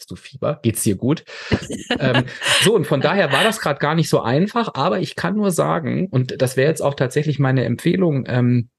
Hast 0.03 0.11
du 0.11 0.17
Fieber? 0.17 0.59
Geht's 0.61 0.83
dir 0.83 0.97
gut? 0.97 1.23
ähm, 1.97 2.25
so, 2.61 2.75
und 2.75 2.85
von 2.85 2.99
daher 2.99 3.31
war 3.31 3.45
das 3.45 3.61
gerade 3.61 3.79
gar 3.79 3.95
nicht 3.95 4.09
so 4.09 4.19
einfach, 4.19 4.73
aber 4.73 4.99
ich 4.99 5.15
kann 5.15 5.35
nur 5.35 5.49
sagen, 5.49 6.09
und 6.11 6.41
das 6.41 6.57
wäre 6.57 6.67
jetzt 6.67 6.81
auch 6.81 6.95
tatsächlich 6.95 7.39
meine 7.39 7.63
Empfehlung, 7.63 8.25
ähm, 8.27 8.69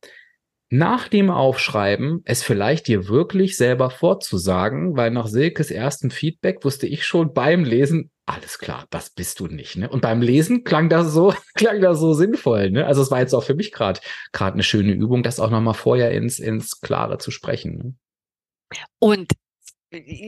nach 0.69 1.09
dem 1.09 1.31
Aufschreiben 1.31 2.21
es 2.27 2.43
vielleicht 2.43 2.89
dir 2.89 3.09
wirklich 3.09 3.57
selber 3.57 3.89
vorzusagen, 3.89 4.99
weil 4.99 5.13
nach 5.13 5.27
Silkes 5.27 5.71
ersten 5.71 6.11
Feedback 6.11 6.63
wusste 6.63 6.87
ich 6.87 7.07
schon 7.07 7.33
beim 7.33 7.65
Lesen, 7.65 8.11
alles 8.27 8.59
klar, 8.59 8.85
das 8.91 9.09
bist 9.09 9.41
du 9.41 9.47
nicht. 9.47 9.77
Ne? 9.77 9.89
Und 9.89 10.03
beim 10.03 10.21
Lesen 10.21 10.63
klang 10.63 10.91
das 10.91 11.11
so, 11.11 11.33
klang 11.55 11.81
das 11.81 12.01
so 12.01 12.13
sinnvoll. 12.13 12.71
Ne? 12.71 12.85
Also 12.87 13.01
es 13.01 13.11
war 13.11 13.21
jetzt 13.21 13.33
auch 13.33 13.45
für 13.45 13.55
mich 13.55 13.73
gerade 13.73 14.01
gerade 14.33 14.55
eine 14.55 14.63
schöne 14.63 14.93
Übung, 14.93 15.23
das 15.23 15.41
auch 15.41 15.51
nochmal 15.51 15.73
vorher 15.73 16.11
ins, 16.11 16.39
ins 16.39 16.83
Klare 16.83 17.17
zu 17.17 17.31
sprechen. 17.31 17.79
Ne? 17.79 17.95
Und 18.99 19.33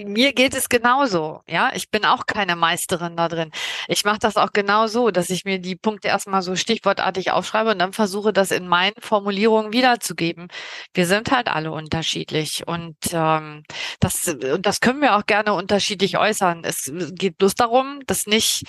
mir 0.07 0.33
geht 0.33 0.55
es 0.55 0.69
genauso. 0.69 1.43
Ja, 1.49 1.71
ich 1.75 1.91
bin 1.91 2.05
auch 2.05 2.27
keine 2.27 2.57
Meisterin 2.57 3.17
da 3.17 3.29
drin. 3.29 3.51
Ich 3.89 4.05
mache 4.05 4.19
das 4.19 4.37
auch 4.37 4.53
genau 4.53 4.87
so, 4.87 5.11
dass 5.11 5.31
ich 5.31 5.45
mir 5.45 5.59
die 5.59 5.77
Punkte 5.77 6.09
erstmal 6.09 6.43
so 6.43 6.57
stichwortartig 6.57 7.31
aufschreibe 7.33 7.71
und 7.71 7.79
dann 7.79 7.93
versuche, 7.93 8.33
das 8.33 8.51
in 8.51 8.69
meinen 8.69 8.95
Formulierungen 8.99 9.73
wiederzugeben. 9.73 10.49
Wir 10.95 11.07
sind 11.07 11.31
halt 11.31 11.49
alle 11.49 11.73
unterschiedlich 11.73 12.67
und 12.67 12.97
ähm, 13.13 13.65
das, 14.01 14.37
das 14.61 14.81
können 14.81 15.01
wir 15.01 15.17
auch 15.17 15.27
gerne 15.27 15.53
unterschiedlich 15.55 16.19
äußern. 16.19 16.63
Es 16.65 16.93
geht 17.13 17.39
bloß 17.39 17.55
darum, 17.55 18.01
das 18.07 18.27
nicht, 18.27 18.65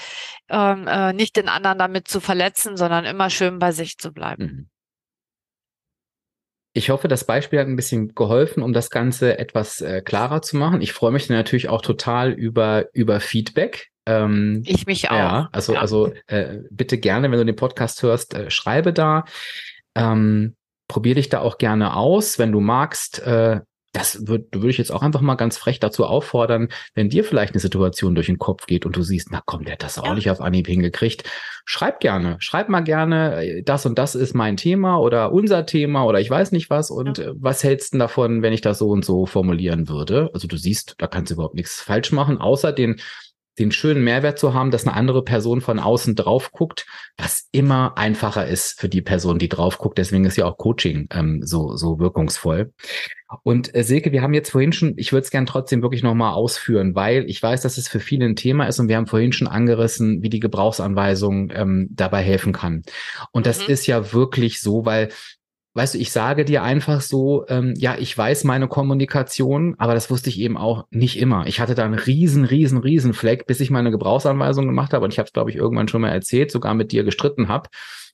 ähm, 0.49 0.87
äh, 0.87 1.13
nicht 1.13 1.35
den 1.35 1.49
anderen 1.49 1.77
damit 1.79 2.07
zu 2.07 2.19
verletzen, 2.19 2.77
sondern 2.77 3.05
immer 3.05 3.29
schön 3.29 3.59
bei 3.59 3.71
sich 3.71 3.97
zu 3.97 4.11
bleiben. 4.11 4.43
Mhm. 4.43 4.76
Ich 6.77 6.91
hoffe, 6.91 7.07
das 7.07 7.23
Beispiel 7.23 7.57
hat 7.57 7.65
ein 7.65 7.75
bisschen 7.75 8.13
geholfen, 8.13 8.61
um 8.61 8.71
das 8.71 8.91
Ganze 8.91 9.39
etwas 9.39 9.81
äh, 9.81 10.03
klarer 10.03 10.43
zu 10.43 10.57
machen. 10.57 10.79
Ich 10.81 10.93
freue 10.93 11.11
mich 11.11 11.27
natürlich 11.27 11.69
auch 11.69 11.81
total 11.81 12.31
über, 12.31 12.85
über 12.93 13.19
Feedback. 13.19 13.89
Ähm, 14.05 14.61
ich 14.63 14.85
mich 14.85 15.09
auch. 15.09 15.15
Ja, 15.15 15.49
also, 15.51 15.73
ja. 15.73 15.81
also 15.81 16.13
äh, 16.27 16.59
bitte 16.69 16.99
gerne, 16.99 17.31
wenn 17.31 17.39
du 17.39 17.45
den 17.45 17.55
Podcast 17.55 18.03
hörst, 18.03 18.35
äh, 18.35 18.51
schreibe 18.51 18.93
da. 18.93 19.25
Ähm, 19.95 20.55
probier 20.87 21.15
dich 21.15 21.29
da 21.29 21.39
auch 21.39 21.57
gerne 21.57 21.95
aus. 21.95 22.37
Wenn 22.37 22.51
du 22.51 22.59
magst, 22.59 23.23
äh, 23.23 23.61
das 23.93 24.27
würde 24.27 24.45
würd 24.53 24.71
ich 24.71 24.77
jetzt 24.77 24.91
auch 24.91 25.01
einfach 25.01 25.21
mal 25.21 25.35
ganz 25.35 25.57
frech 25.57 25.79
dazu 25.79 26.05
auffordern, 26.05 26.69
wenn 26.93 27.09
dir 27.09 27.23
vielleicht 27.23 27.53
eine 27.53 27.59
Situation 27.59 28.15
durch 28.15 28.27
den 28.27 28.37
Kopf 28.37 28.65
geht 28.65 28.85
und 28.85 28.95
du 28.95 29.01
siehst, 29.01 29.29
na 29.31 29.41
komm, 29.45 29.63
der 29.63 29.73
hat 29.73 29.83
das 29.83 29.97
auch 29.97 30.05
ja. 30.05 30.13
nicht 30.13 30.29
auf 30.29 30.41
Anhieb 30.41 30.67
hingekriegt, 30.67 31.23
schreib 31.65 31.99
gerne, 31.99 32.37
schreib 32.39 32.69
mal 32.69 32.81
gerne, 32.81 33.61
das 33.63 33.85
und 33.85 33.97
das 33.97 34.15
ist 34.15 34.35
mein 34.35 34.57
Thema 34.57 34.99
oder 34.99 35.31
unser 35.31 35.65
Thema 35.65 36.05
oder 36.05 36.19
ich 36.19 36.29
weiß 36.29 36.51
nicht 36.51 36.69
was 36.69 36.91
und 36.91 37.17
ja. 37.17 37.25
Äh, 37.25 37.33
was 37.35 37.63
hältst 37.63 37.93
du 37.93 37.97
davon, 37.97 38.41
wenn 38.41 38.53
ich 38.53 38.61
das 38.61 38.79
so 38.79 38.89
und 38.89 39.05
so 39.05 39.25
formulieren 39.25 39.87
würde? 39.87 40.29
Also 40.33 40.47
du 40.47 40.57
siehst, 40.57 40.95
da 40.97 41.07
kannst 41.07 41.31
du 41.31 41.35
überhaupt 41.35 41.55
nichts 41.55 41.81
falsch 41.81 42.11
machen, 42.11 42.39
außer 42.39 42.73
den 42.73 42.99
den 43.59 43.71
schönen 43.71 44.03
Mehrwert 44.03 44.39
zu 44.39 44.53
haben, 44.53 44.71
dass 44.71 44.85
eine 44.85 44.95
andere 44.95 45.23
Person 45.23 45.61
von 45.61 45.79
außen 45.79 46.15
drauf 46.15 46.51
guckt, 46.51 46.85
was 47.17 47.47
immer 47.51 47.97
einfacher 47.97 48.47
ist 48.47 48.79
für 48.79 48.89
die 48.89 49.01
Person, 49.01 49.39
die 49.39 49.49
drauf 49.49 49.77
guckt. 49.77 49.97
Deswegen 49.97 50.25
ist 50.25 50.37
ja 50.37 50.45
auch 50.45 50.57
Coaching 50.57 51.07
ähm, 51.11 51.41
so, 51.43 51.75
so 51.75 51.99
wirkungsvoll. 51.99 52.73
Und 53.43 53.75
äh, 53.75 53.83
Silke, 53.83 54.11
wir 54.11 54.21
haben 54.21 54.33
jetzt 54.33 54.51
vorhin 54.51 54.71
schon, 54.71 54.93
ich 54.95 55.11
würde 55.11 55.23
es 55.23 55.31
gern 55.31 55.45
trotzdem 55.45 55.81
wirklich 55.81 56.03
nochmal 56.03 56.33
ausführen, 56.33 56.95
weil 56.95 57.29
ich 57.29 57.43
weiß, 57.43 57.61
dass 57.61 57.77
es 57.77 57.87
für 57.87 57.99
viele 57.99 58.25
ein 58.25 58.35
Thema 58.35 58.67
ist 58.67 58.79
und 58.79 58.87
wir 58.87 58.95
haben 58.95 59.07
vorhin 59.07 59.33
schon 59.33 59.47
angerissen, 59.47 60.23
wie 60.23 60.29
die 60.29 60.39
Gebrauchsanweisung 60.39 61.51
ähm, 61.53 61.89
dabei 61.91 62.21
helfen 62.21 62.53
kann. 62.53 62.83
Und 63.31 63.41
mhm. 63.41 63.49
das 63.49 63.67
ist 63.67 63.85
ja 63.85 64.13
wirklich 64.13 64.61
so, 64.61 64.85
weil 64.85 65.09
weißt 65.77 65.93
du, 65.93 65.99
ich 65.99 66.11
sage 66.11 66.43
dir 66.43 66.63
einfach 66.63 67.01
so, 67.01 67.45
ähm, 67.47 67.73
ja, 67.77 67.95
ich 67.97 68.17
weiß 68.17 68.43
meine 68.43 68.67
Kommunikation, 68.67 69.75
aber 69.77 69.93
das 69.93 70.09
wusste 70.09 70.29
ich 70.29 70.39
eben 70.39 70.57
auch 70.57 70.85
nicht 70.89 71.19
immer. 71.19 71.45
Ich 71.45 71.59
hatte 71.59 71.75
da 71.75 71.85
einen 71.85 71.93
riesen, 71.93 72.45
riesen, 72.45 72.79
riesen 72.79 73.13
Fleck, 73.13 73.45
bis 73.45 73.59
ich 73.59 73.69
meine 73.69 73.91
Gebrauchsanweisung 73.91 74.65
gemacht 74.65 74.93
habe 74.93 75.05
und 75.05 75.13
ich 75.13 75.19
habe 75.19 75.27
es, 75.27 75.33
glaube 75.33 75.51
ich, 75.51 75.55
irgendwann 75.55 75.87
schon 75.87 76.01
mal 76.01 76.09
erzählt, 76.09 76.51
sogar 76.51 76.73
mit 76.73 76.91
dir 76.91 77.03
gestritten 77.03 77.47
habe. 77.47 77.69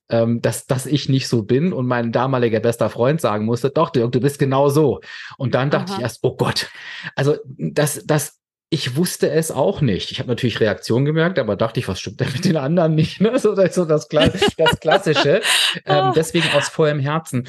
Ähm, 0.09 0.41
dass, 0.41 0.67
dass 0.67 0.85
ich 0.85 1.07
nicht 1.07 1.29
so 1.29 1.43
bin 1.43 1.71
und 1.71 1.87
mein 1.87 2.11
damaliger 2.11 2.59
bester 2.59 2.89
Freund 2.89 3.21
sagen 3.21 3.45
musste, 3.45 3.69
doch, 3.69 3.89
Dirk, 3.89 4.11
du 4.11 4.19
bist 4.19 4.37
genau 4.37 4.67
so. 4.67 4.99
Und 5.37 5.55
dann 5.55 5.69
dachte 5.69 5.93
Aha. 5.93 5.97
ich 5.97 6.03
erst, 6.03 6.19
oh 6.23 6.35
Gott. 6.35 6.69
Also 7.15 7.37
das, 7.45 8.03
das 8.05 8.42
ich 8.73 8.95
wusste 8.95 9.29
es 9.29 9.51
auch 9.51 9.81
nicht. 9.81 10.09
Ich 10.09 10.17
habe 10.17 10.29
natürlich 10.29 10.59
Reaktion 10.59 11.05
gemerkt, 11.05 11.37
aber 11.37 11.55
dachte 11.55 11.79
ich, 11.79 11.87
was 11.87 11.99
stimmt 11.99 12.19
denn 12.19 12.31
mit 12.33 12.43
den 12.43 12.57
anderen 12.57 12.95
nicht? 12.95 13.21
Ne? 13.23 13.37
So, 13.37 13.53
das, 13.53 13.75
so 13.75 13.85
das, 13.85 14.07
das 14.07 14.79
Klassische. 14.79 15.41
ähm, 15.85 16.11
deswegen 16.15 16.47
aus 16.55 16.69
vollem 16.69 16.99
Herzen. 16.99 17.47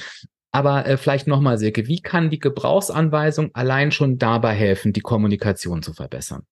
Aber 0.53 0.87
äh, 0.87 0.99
vielleicht 0.99 1.27
nochmal, 1.27 1.57
Silke, 1.57 1.89
wie 1.89 2.03
kann 2.03 2.29
die 2.29 2.39
Gebrauchsanweisung 2.39 3.51
allein 3.55 3.91
schon 3.91 4.19
dabei 4.19 4.53
helfen, 4.53 4.93
die 4.93 5.01
Kommunikation 5.01 5.83
zu 5.83 5.95
verbessern? 5.95 6.43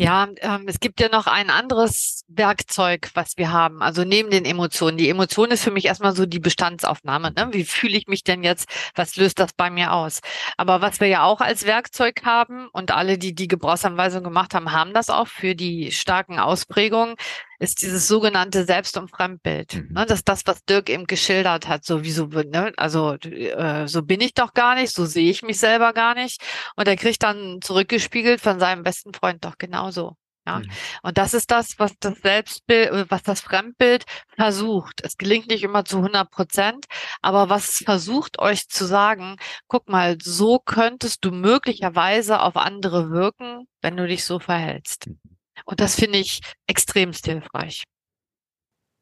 Ja, 0.00 0.28
ähm, 0.38 0.64
es 0.66 0.80
gibt 0.80 0.98
ja 0.98 1.10
noch 1.10 1.26
ein 1.26 1.50
anderes 1.50 2.24
Werkzeug, 2.26 3.10
was 3.12 3.36
wir 3.36 3.52
haben. 3.52 3.82
Also 3.82 4.02
neben 4.02 4.30
den 4.30 4.46
Emotionen. 4.46 4.96
Die 4.96 5.10
Emotion 5.10 5.50
ist 5.50 5.62
für 5.62 5.70
mich 5.70 5.84
erstmal 5.84 6.16
so 6.16 6.24
die 6.24 6.38
Bestandsaufnahme. 6.38 7.32
Ne? 7.32 7.48
Wie 7.52 7.64
fühle 7.64 7.98
ich 7.98 8.06
mich 8.06 8.24
denn 8.24 8.42
jetzt? 8.42 8.66
Was 8.94 9.16
löst 9.16 9.38
das 9.38 9.52
bei 9.52 9.68
mir 9.68 9.92
aus? 9.92 10.20
Aber 10.56 10.80
was 10.80 11.00
wir 11.00 11.08
ja 11.08 11.24
auch 11.24 11.42
als 11.42 11.66
Werkzeug 11.66 12.22
haben 12.24 12.68
und 12.72 12.92
alle, 12.92 13.18
die 13.18 13.34
die 13.34 13.46
Gebrauchsanweisung 13.46 14.24
gemacht 14.24 14.54
haben, 14.54 14.72
haben 14.72 14.94
das 14.94 15.10
auch 15.10 15.28
für 15.28 15.54
die 15.54 15.92
starken 15.92 16.38
Ausprägungen, 16.38 17.16
ist 17.60 17.82
dieses 17.82 18.08
sogenannte 18.08 18.64
Selbst- 18.64 18.96
und 18.96 19.10
Fremdbild. 19.10 19.74
Mhm. 19.74 19.92
Ne, 19.92 20.06
das 20.06 20.20
ist 20.20 20.28
das, 20.28 20.42
was 20.46 20.64
Dirk 20.64 20.88
eben 20.88 21.06
geschildert 21.06 21.68
hat. 21.68 21.84
So 21.84 22.02
wieso, 22.02 22.26
ne? 22.26 22.72
also 22.76 23.14
äh, 23.14 23.86
so 23.86 24.02
bin 24.02 24.20
ich 24.22 24.34
doch 24.34 24.54
gar 24.54 24.74
nicht, 24.74 24.94
so 24.94 25.04
sehe 25.04 25.30
ich 25.30 25.42
mich 25.42 25.60
selber 25.60 25.92
gar 25.92 26.14
nicht. 26.14 26.42
Und 26.74 26.88
er 26.88 26.96
kriegt 26.96 27.22
dann 27.22 27.60
zurückgespiegelt 27.60 28.40
von 28.40 28.58
seinem 28.58 28.82
besten 28.82 29.12
Freund 29.12 29.44
doch 29.44 29.58
genauso. 29.58 30.16
Ja, 30.46 30.60
mhm. 30.60 30.70
und 31.02 31.18
das 31.18 31.34
ist 31.34 31.50
das, 31.50 31.78
was 31.78 31.92
das 32.00 32.18
Selbstbild, 32.20 32.90
äh, 32.90 33.10
was 33.10 33.22
das 33.22 33.42
Fremdbild 33.42 34.04
versucht. 34.36 35.02
Es 35.04 35.18
gelingt 35.18 35.48
nicht 35.48 35.62
immer 35.62 35.84
zu 35.84 35.98
100 35.98 36.30
Prozent, 36.30 36.86
aber 37.20 37.50
was 37.50 37.68
es 37.68 37.78
versucht 37.84 38.38
euch 38.38 38.68
zu 38.68 38.86
sagen, 38.86 39.36
guck 39.68 39.90
mal, 39.90 40.16
so 40.22 40.58
könntest 40.58 41.26
du 41.26 41.30
möglicherweise 41.30 42.40
auf 42.40 42.56
andere 42.56 43.10
wirken, 43.10 43.68
wenn 43.82 43.98
du 43.98 44.06
dich 44.06 44.24
so 44.24 44.38
verhältst. 44.38 45.08
Mhm. 45.08 45.29
Und 45.64 45.80
das 45.80 45.94
finde 45.94 46.18
ich 46.18 46.40
extremst 46.66 47.26
hilfreich. 47.26 47.84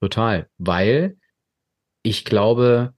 Total, 0.01 0.49
weil 0.59 1.17
ich 2.03 2.25
glaube, 2.25 2.95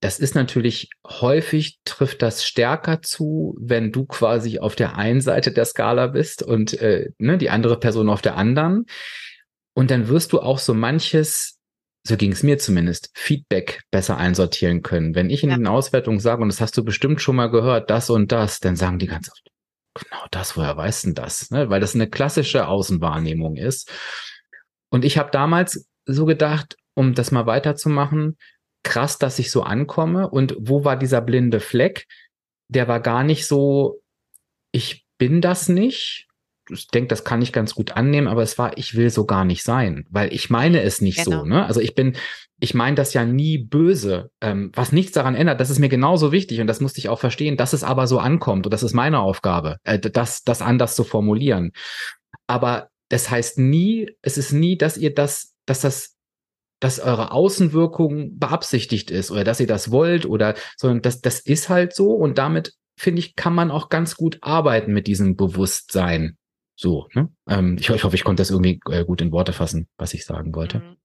das 0.00 0.18
ist 0.18 0.34
natürlich 0.34 0.90
häufig 1.06 1.78
trifft 1.84 2.22
das 2.22 2.44
stärker 2.44 3.02
zu, 3.02 3.56
wenn 3.60 3.92
du 3.92 4.06
quasi 4.06 4.58
auf 4.58 4.76
der 4.76 4.96
einen 4.96 5.20
Seite 5.20 5.52
der 5.52 5.64
Skala 5.64 6.08
bist 6.08 6.42
und 6.42 6.74
äh, 6.80 7.10
ne, 7.18 7.38
die 7.38 7.50
andere 7.50 7.78
Person 7.78 8.08
auf 8.08 8.22
der 8.22 8.36
anderen. 8.36 8.86
Und 9.74 9.90
dann 9.90 10.08
wirst 10.08 10.32
du 10.32 10.40
auch 10.40 10.58
so 10.58 10.74
manches, 10.74 11.58
so 12.06 12.16
ging 12.16 12.32
es 12.32 12.42
mir 12.42 12.58
zumindest, 12.58 13.10
Feedback 13.14 13.82
besser 13.90 14.16
einsortieren 14.16 14.82
können. 14.82 15.14
Wenn 15.14 15.30
ich 15.30 15.42
in 15.42 15.50
ja. 15.50 15.56
den 15.56 15.66
Auswertungen 15.66 16.20
sage, 16.20 16.42
und 16.42 16.48
das 16.48 16.60
hast 16.60 16.76
du 16.76 16.84
bestimmt 16.84 17.20
schon 17.20 17.36
mal 17.36 17.50
gehört, 17.50 17.90
das 17.90 18.10
und 18.10 18.32
das, 18.32 18.60
dann 18.60 18.76
sagen 18.76 18.98
die 18.98 19.06
ganz 19.06 19.30
oft, 19.30 19.50
genau 19.98 20.24
das, 20.30 20.56
woher 20.56 20.76
weißt 20.76 21.06
denn 21.06 21.14
das? 21.14 21.50
Ne? 21.50 21.70
Weil 21.70 21.80
das 21.80 21.94
eine 21.94 22.08
klassische 22.08 22.68
Außenwahrnehmung 22.68 23.56
ist. 23.56 23.90
Und 24.90 25.04
ich 25.04 25.18
habe 25.18 25.30
damals 25.30 25.88
so 26.06 26.24
gedacht, 26.24 26.76
um 26.94 27.14
das 27.14 27.30
mal 27.30 27.46
weiterzumachen, 27.46 28.36
krass, 28.82 29.18
dass 29.18 29.38
ich 29.38 29.50
so 29.50 29.62
ankomme. 29.62 30.30
Und 30.30 30.56
wo 30.58 30.84
war 30.84 30.96
dieser 30.96 31.20
blinde 31.20 31.60
Fleck? 31.60 32.06
Der 32.68 32.88
war 32.88 33.00
gar 33.00 33.24
nicht 33.24 33.46
so, 33.46 34.00
ich 34.72 35.04
bin 35.18 35.40
das 35.40 35.68
nicht. 35.68 36.27
Ich 36.70 36.88
denke, 36.88 37.08
das 37.08 37.24
kann 37.24 37.42
ich 37.42 37.52
ganz 37.52 37.74
gut 37.74 37.92
annehmen, 37.92 38.28
aber 38.28 38.42
es 38.42 38.58
war, 38.58 38.76
ich 38.76 38.94
will 38.94 39.10
so 39.10 39.24
gar 39.24 39.44
nicht 39.44 39.62
sein, 39.62 40.06
weil 40.10 40.32
ich 40.32 40.50
meine 40.50 40.82
es 40.82 41.00
nicht 41.00 41.24
genau. 41.24 41.40
so. 41.40 41.44
Ne? 41.44 41.64
Also 41.64 41.80
ich 41.80 41.94
bin, 41.94 42.16
ich 42.60 42.74
meine 42.74 42.96
das 42.96 43.14
ja 43.14 43.24
nie 43.24 43.58
böse, 43.58 44.30
ähm, 44.40 44.70
was 44.74 44.92
nichts 44.92 45.12
daran 45.12 45.34
ändert. 45.34 45.60
Das 45.60 45.70
ist 45.70 45.78
mir 45.78 45.88
genauso 45.88 46.32
wichtig 46.32 46.60
und 46.60 46.66
das 46.66 46.80
musste 46.80 46.98
ich 46.98 47.08
auch 47.08 47.18
verstehen, 47.18 47.56
dass 47.56 47.72
es 47.72 47.84
aber 47.84 48.06
so 48.06 48.18
ankommt 48.18 48.66
und 48.66 48.72
das 48.72 48.82
ist 48.82 48.94
meine 48.94 49.20
Aufgabe, 49.20 49.78
äh, 49.84 49.98
das, 49.98 50.42
das 50.42 50.62
anders 50.62 50.94
zu 50.94 51.04
formulieren. 51.04 51.72
Aber 52.46 52.88
das 53.08 53.30
heißt 53.30 53.58
nie, 53.58 54.10
es 54.22 54.38
ist 54.38 54.52
nie, 54.52 54.76
dass 54.76 54.96
ihr 54.96 55.14
das, 55.14 55.54
dass 55.66 55.80
das 55.80 56.14
dass 56.80 57.00
eure 57.00 57.32
Außenwirkung 57.32 58.38
beabsichtigt 58.38 59.10
ist 59.10 59.32
oder 59.32 59.42
dass 59.42 59.58
ihr 59.58 59.66
das 59.66 59.90
wollt 59.90 60.26
oder, 60.26 60.54
sondern 60.76 61.02
das, 61.02 61.20
das 61.20 61.40
ist 61.40 61.68
halt 61.68 61.92
so 61.92 62.12
und 62.12 62.38
damit 62.38 62.74
finde 62.98 63.20
ich, 63.20 63.36
kann 63.36 63.54
man 63.54 63.70
auch 63.70 63.88
ganz 63.88 64.16
gut 64.16 64.38
arbeiten 64.42 64.92
mit 64.92 65.06
diesem 65.06 65.36
Bewusstsein. 65.36 66.36
So, 66.80 67.08
ne? 67.12 67.28
Ähm, 67.48 67.76
ich, 67.76 67.90
ich 67.90 68.04
hoffe, 68.04 68.14
ich 68.14 68.22
konnte 68.22 68.40
das 68.40 68.50
irgendwie 68.50 68.80
äh, 68.88 69.04
gut 69.04 69.20
in 69.20 69.32
Worte 69.32 69.52
fassen, 69.52 69.88
was 69.96 70.14
ich 70.14 70.24
sagen 70.24 70.54
wollte. 70.54 70.78
Mhm. 70.78 70.96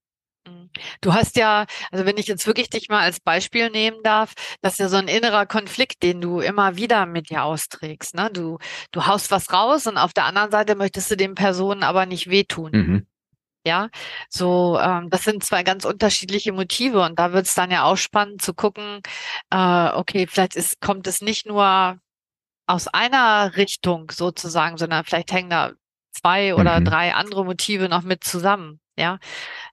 Mhm. 0.47 0.69
Du 1.01 1.13
hast 1.15 1.35
ja, 1.35 1.65
also 1.91 2.05
wenn 2.05 2.17
ich 2.17 2.27
jetzt 2.27 2.45
wirklich 2.45 2.69
dich 2.69 2.89
mal 2.89 2.99
als 2.99 3.19
Beispiel 3.19 3.71
nehmen 3.71 3.97
darf, 4.03 4.33
das 4.61 4.73
ist 4.73 4.79
ja 4.79 4.89
so 4.89 4.97
ein 4.97 5.07
innerer 5.07 5.47
Konflikt, 5.47 6.03
den 6.03 6.21
du 6.21 6.41
immer 6.41 6.75
wieder 6.75 7.07
mit 7.07 7.31
dir 7.31 7.43
austrägst. 7.43 8.13
Ne? 8.13 8.29
Du, 8.31 8.59
du 8.91 9.07
haust 9.07 9.31
was 9.31 9.51
raus 9.51 9.87
und 9.87 9.97
auf 9.97 10.13
der 10.13 10.25
anderen 10.25 10.51
Seite 10.51 10.75
möchtest 10.75 11.09
du 11.09 11.17
den 11.17 11.33
Personen 11.33 11.81
aber 11.81 12.05
nicht 12.05 12.29
wehtun. 12.29 12.69
Mhm. 12.71 13.07
Ja, 13.65 13.89
so 14.29 14.77
ähm, 14.79 15.09
das 15.09 15.23
sind 15.23 15.43
zwei 15.43 15.63
ganz 15.63 15.85
unterschiedliche 15.85 16.51
Motive 16.51 17.01
und 17.01 17.17
da 17.17 17.33
wird 17.33 17.47
es 17.47 17.55
dann 17.55 17.71
ja 17.71 17.85
auch 17.85 17.95
spannend 17.95 18.41
zu 18.43 18.53
gucken, 18.53 18.99
äh, 19.51 19.89
okay, 19.93 20.27
vielleicht 20.27 20.55
ist, 20.55 20.81
kommt 20.81 21.07
es 21.07 21.21
nicht 21.21 21.45
nur 21.47 21.97
aus 22.65 22.87
einer 22.87 23.55
Richtung 23.57 24.11
sozusagen, 24.11 24.77
sondern 24.77 25.03
vielleicht 25.03 25.31
hängen 25.31 25.49
da 25.49 25.73
zwei 26.11 26.55
oder 26.55 26.79
mhm. 26.79 26.85
drei 26.85 27.13
andere 27.13 27.43
Motive 27.45 27.89
noch 27.89 28.03
mit 28.03 28.23
zusammen. 28.23 28.79
Ja, 28.95 29.17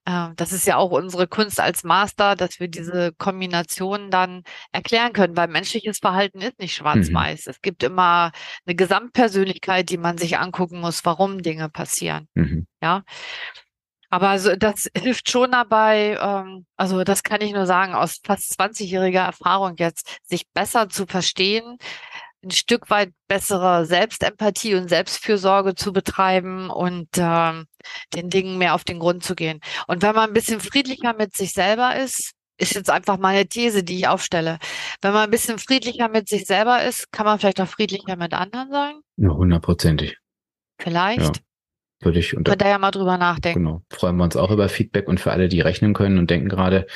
äh, 0.06 0.28
das 0.36 0.50
ist 0.52 0.66
ja 0.66 0.76
auch 0.76 0.92
unsere 0.92 1.26
Kunst 1.26 1.60
als 1.60 1.84
Master, 1.84 2.36
dass 2.36 2.58
wir 2.58 2.68
diese 2.68 3.12
Kombinationen 3.12 4.10
dann 4.10 4.44
erklären 4.72 5.12
können, 5.12 5.36
weil 5.36 5.48
menschliches 5.48 5.98
Verhalten 5.98 6.40
ist 6.40 6.58
nicht 6.58 6.78
mhm. 6.78 6.82
schwarz-weiß. 6.82 7.46
Mhm. 7.46 7.50
Es 7.50 7.60
gibt 7.60 7.82
immer 7.82 8.32
eine 8.64 8.74
Gesamtpersönlichkeit, 8.74 9.90
die 9.90 9.98
man 9.98 10.16
sich 10.16 10.38
angucken 10.38 10.80
muss, 10.80 11.04
warum 11.04 11.42
Dinge 11.42 11.68
passieren. 11.68 12.28
Mhm. 12.34 12.66
Ja. 12.82 13.02
Aber 14.08 14.38
so, 14.38 14.56
das 14.56 14.90
hilft 14.96 15.30
schon 15.30 15.52
dabei, 15.52 16.18
ähm, 16.20 16.66
also 16.76 17.04
das 17.04 17.22
kann 17.22 17.42
ich 17.42 17.52
nur 17.52 17.66
sagen, 17.66 17.94
aus 17.94 18.20
fast 18.24 18.58
20-jähriger 18.58 19.24
Erfahrung 19.24 19.74
jetzt, 19.76 20.18
sich 20.24 20.48
besser 20.50 20.88
zu 20.88 21.06
verstehen, 21.06 21.76
ein 22.42 22.50
Stück 22.50 22.90
weit 22.90 23.12
bessere 23.28 23.84
Selbstempathie 23.84 24.74
und 24.74 24.88
Selbstfürsorge 24.88 25.74
zu 25.74 25.92
betreiben 25.92 26.70
und 26.70 27.08
ähm, 27.16 27.66
den 28.14 28.30
Dingen 28.30 28.58
mehr 28.58 28.74
auf 28.74 28.84
den 28.84 28.98
Grund 28.98 29.24
zu 29.24 29.34
gehen. 29.34 29.60
Und 29.86 30.02
wenn 30.02 30.14
man 30.14 30.30
ein 30.30 30.34
bisschen 30.34 30.60
friedlicher 30.60 31.14
mit 31.14 31.36
sich 31.36 31.52
selber 31.52 31.96
ist, 31.96 32.32
ist 32.58 32.74
jetzt 32.74 32.90
einfach 32.90 33.18
meine 33.18 33.46
These, 33.46 33.82
die 33.82 33.98
ich 33.98 34.08
aufstelle. 34.08 34.58
Wenn 35.00 35.12
man 35.12 35.24
ein 35.24 35.30
bisschen 35.30 35.58
friedlicher 35.58 36.08
mit 36.08 36.28
sich 36.28 36.44
selber 36.44 36.82
ist, 36.82 37.10
kann 37.10 37.26
man 37.26 37.38
vielleicht 37.38 37.60
auch 37.60 37.68
friedlicher 37.68 38.16
mit 38.16 38.34
anderen 38.34 38.70
sein? 38.70 39.00
Ja, 39.16 39.30
hundertprozentig. 39.30 40.18
Vielleicht. 40.78 41.36
Ja. 41.36 41.42
Würde 42.00 42.18
ich 42.18 42.36
unter. 42.36 42.52
Könnt 42.52 42.62
ihr 42.62 42.70
ja 42.70 42.78
mal 42.78 42.90
drüber 42.90 43.18
nachdenken. 43.18 43.64
Genau. 43.64 43.82
Freuen 43.90 44.16
wir 44.16 44.24
uns 44.24 44.36
auch 44.36 44.50
über 44.50 44.68
Feedback 44.68 45.06
und 45.06 45.20
für 45.20 45.32
alle, 45.32 45.48
die 45.48 45.60
rechnen 45.60 45.92
können 45.92 46.18
und 46.18 46.30
denken 46.30 46.48
gerade, 46.48 46.86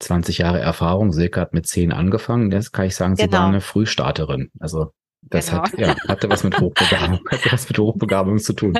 20 0.00 0.38
Jahre 0.38 0.60
Erfahrung. 0.60 1.12
Silke 1.12 1.40
hat 1.40 1.54
mit 1.54 1.66
10 1.66 1.92
angefangen. 1.92 2.50
Das 2.50 2.72
kann 2.72 2.86
ich 2.86 2.94
sagen, 2.94 3.16
sie 3.16 3.24
genau. 3.24 3.38
war 3.38 3.48
eine 3.48 3.60
Frühstarterin. 3.60 4.50
Also 4.58 4.92
das 5.22 5.50
genau. 5.50 5.62
hat, 5.62 5.78
ja, 5.78 5.96
hatte 6.08 6.28
was 6.28 6.44
mit 6.44 6.58
Hochbegabung, 6.60 7.20
hatte 7.30 7.52
was 7.52 7.68
mit 7.68 7.78
Hochbegabung 7.78 8.38
zu 8.38 8.52
tun. 8.52 8.78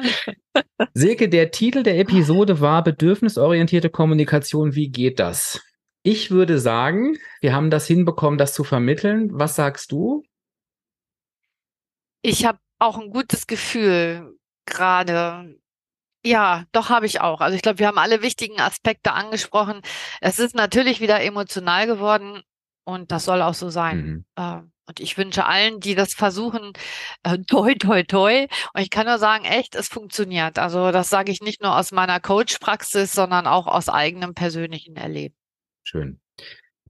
Silke, 0.94 1.28
der 1.28 1.50
Titel 1.50 1.82
der 1.82 1.98
Episode 1.98 2.60
war 2.60 2.84
Bedürfnisorientierte 2.84 3.90
Kommunikation. 3.90 4.74
Wie 4.74 4.90
geht 4.90 5.18
das? 5.18 5.62
Ich 6.02 6.30
würde 6.30 6.60
sagen, 6.60 7.16
wir 7.40 7.54
haben 7.54 7.70
das 7.70 7.86
hinbekommen, 7.86 8.38
das 8.38 8.54
zu 8.54 8.62
vermitteln. 8.62 9.30
Was 9.32 9.56
sagst 9.56 9.90
du? 9.90 10.22
Ich 12.22 12.44
habe 12.44 12.58
auch 12.78 12.98
ein 12.98 13.10
gutes 13.10 13.46
Gefühl 13.46 14.36
gerade 14.66 15.56
ja, 16.26 16.64
doch 16.72 16.90
habe 16.90 17.06
ich 17.06 17.20
auch. 17.20 17.40
Also 17.40 17.56
ich 17.56 17.62
glaube, 17.62 17.78
wir 17.78 17.86
haben 17.86 17.98
alle 17.98 18.22
wichtigen 18.22 18.60
Aspekte 18.60 19.12
angesprochen. 19.12 19.80
Es 20.20 20.38
ist 20.38 20.54
natürlich 20.54 21.00
wieder 21.00 21.22
emotional 21.22 21.86
geworden 21.86 22.42
und 22.84 23.12
das 23.12 23.24
soll 23.24 23.42
auch 23.42 23.54
so 23.54 23.70
sein. 23.70 23.98
Mhm. 23.98 24.24
Ähm, 24.36 24.72
und 24.88 25.00
ich 25.00 25.18
wünsche 25.18 25.46
allen, 25.46 25.80
die 25.80 25.94
das 25.94 26.14
versuchen, 26.14 26.72
äh, 27.22 27.38
toi, 27.48 27.74
toi, 27.74 28.02
toi. 28.02 28.46
Und 28.74 28.80
ich 28.80 28.90
kann 28.90 29.06
nur 29.06 29.18
sagen, 29.18 29.44
echt, 29.44 29.74
es 29.74 29.88
funktioniert. 29.88 30.58
Also 30.58 30.92
das 30.92 31.08
sage 31.08 31.32
ich 31.32 31.40
nicht 31.40 31.62
nur 31.62 31.76
aus 31.76 31.92
meiner 31.92 32.20
Coach-Praxis, 32.20 33.12
sondern 33.12 33.46
auch 33.46 33.66
aus 33.66 33.88
eigenem 33.88 34.34
persönlichen 34.34 34.96
Erleben. 34.96 35.36
Schön. 35.82 36.20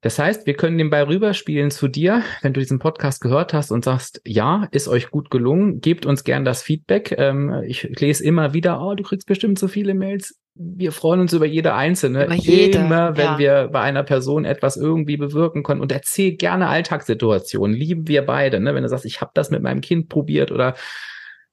Das 0.03 0.19
heißt, 0.19 0.47
wir 0.47 0.55
können 0.55 0.77
den 0.77 0.91
Ball 0.91 1.05
rüberspielen 1.05 1.71
zu 1.71 1.89
dir, 1.89 2.23
wenn 2.43 2.53
du 2.53 2.61
diesen 2.61 2.79
Podcast 2.79 3.21
gehört 3.21 3.55
hast 3.55 3.71
und 3.71 3.85
sagst, 3.85 4.21
ja, 4.27 4.69
ist 4.71 4.89
euch 4.89 5.11
gut 5.11 5.31
gelungen, 5.31 5.81
gebt 5.81 6.05
uns 6.05 6.23
gern 6.23 6.45
das 6.45 6.63
Feedback. 6.63 7.15
Ähm, 7.17 7.63
ich, 7.67 7.83
lese 7.99 8.23
immer 8.25 8.53
wieder, 8.53 8.81
oh, 8.81 8.95
du 8.95 9.03
kriegst 9.03 9.27
bestimmt 9.27 9.59
so 9.59 9.69
viele 9.69 9.95
Mails. 9.95 10.39
Wir 10.55 10.93
freuen 10.93 11.21
uns 11.21 11.33
über 11.33 11.47
jede 11.47 11.75
einzelne. 11.75 12.25
Immer, 12.25 12.35
jede, 12.35 12.79
immer 12.79 13.17
wenn 13.17 13.25
ja. 13.25 13.39
wir 13.39 13.69
bei 13.73 13.81
einer 13.81 14.03
Person 14.03 14.45
etwas 14.45 14.77
irgendwie 14.77 15.17
bewirken 15.17 15.63
können. 15.63 15.81
Und 15.81 15.93
erzähl 15.93 16.37
gerne 16.37 16.69
Alltagssituationen. 16.69 17.77
Lieben 17.77 18.07
wir 18.07 18.25
beide. 18.25 18.61
Ne? 18.61 18.75
Wenn 18.75 18.83
du 18.83 18.89
sagst, 18.89 19.07
ich 19.07 19.21
habe 19.21 19.33
das 19.35 19.51
mit 19.51 19.63
meinem 19.63 19.81
Kind 19.81 20.09
probiert 20.09 20.53
oder 20.53 20.75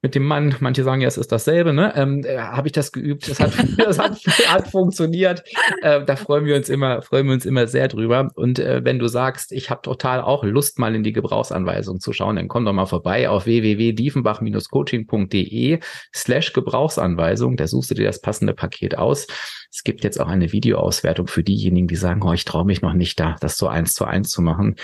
mit 0.04 0.14
dem 0.16 0.26
Mann, 0.26 0.56
manche 0.60 0.84
sagen 0.84 1.00
ja, 1.00 1.08
es 1.08 1.18
ist 1.18 1.32
dasselbe, 1.32 1.72
ne? 1.72 1.94
Ähm, 1.96 2.26
äh, 2.26 2.38
Habe 2.38 2.68
ich 2.68 2.74
das 2.74 2.92
geübt? 2.92 3.30
Das 3.30 3.40
hat, 3.40 3.54
das 3.78 3.98
hat, 3.98 4.18
hat 4.48 4.68
funktioniert. 4.68 5.46
Äh, 5.82 6.04
da 6.04 6.18
freuen 6.18 6.44
wir 6.44 6.58
uns 6.58 6.68
immer, 6.68 7.02
freuen 7.02 7.28
wir 7.28 7.34
uns 7.34 7.46
immer 7.46 7.68
sehr 7.68 7.88
drüber. 7.88 8.30
Und 8.36 8.60
äh, 8.60 8.82
wenn 8.84 9.00
du 9.00 9.08
sagst, 9.08 9.54
ich 9.54 9.70
habe 9.70 9.82
total 9.82 10.20
auch 10.20 10.44
Lust, 10.44 10.78
mal 10.78 10.94
in 10.94 11.04
die 11.04 11.14
Gebrauchsanweisung 11.14 12.02
zu 12.02 12.12
schauen, 12.12 12.36
dann 12.36 12.50
komm 12.50 12.66
doch 12.66 12.74
mal 12.74 12.86
vorbei 12.86 13.30
auf 13.30 13.46
www.diefenbach-coaching.de 13.46 15.80
slash 16.14 16.52
Gebrauchsanweisung. 16.52 17.56
Da 17.56 17.68
suchst 17.68 17.92
du 17.92 17.96
dir 17.96 18.08
das 18.08 18.20
passende 18.20 18.54
Paket 18.54 18.98
aus. 18.98 19.28
Es 19.72 19.84
gibt 19.84 20.04
jetzt 20.04 20.20
auch 20.22 20.28
eine 20.28 20.52
Videoauswertung 20.52 21.28
für 21.28 21.44
diejenigen, 21.44 21.88
die 21.88 21.96
sagen, 21.96 22.22
oh, 22.24 22.34
ich 22.34 22.46
traue 22.46 22.66
mich 22.66 22.84
noch 22.84 22.94
nicht 22.94 23.20
da, 23.20 23.38
das 23.40 23.58
so 23.58 23.68
eins 23.68 23.96
zu 23.96 24.06
eins 24.06 24.30
zu 24.30 24.44
machen. 24.44 24.76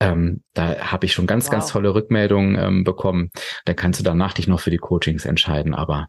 Ähm, 0.00 0.42
da 0.54 0.78
habe 0.78 1.04
ich 1.04 1.12
schon 1.12 1.26
ganz, 1.26 1.44
wow. 1.46 1.52
ganz 1.52 1.68
tolle 1.68 1.94
Rückmeldungen 1.94 2.56
ähm, 2.58 2.84
bekommen. 2.84 3.30
Da 3.66 3.74
kannst 3.74 4.00
du 4.00 4.04
danach 4.04 4.32
dich 4.32 4.46
noch 4.46 4.60
für 4.68 4.70
die 4.70 4.76
Coachings 4.76 5.24
entscheiden. 5.24 5.74
Aber 5.74 6.08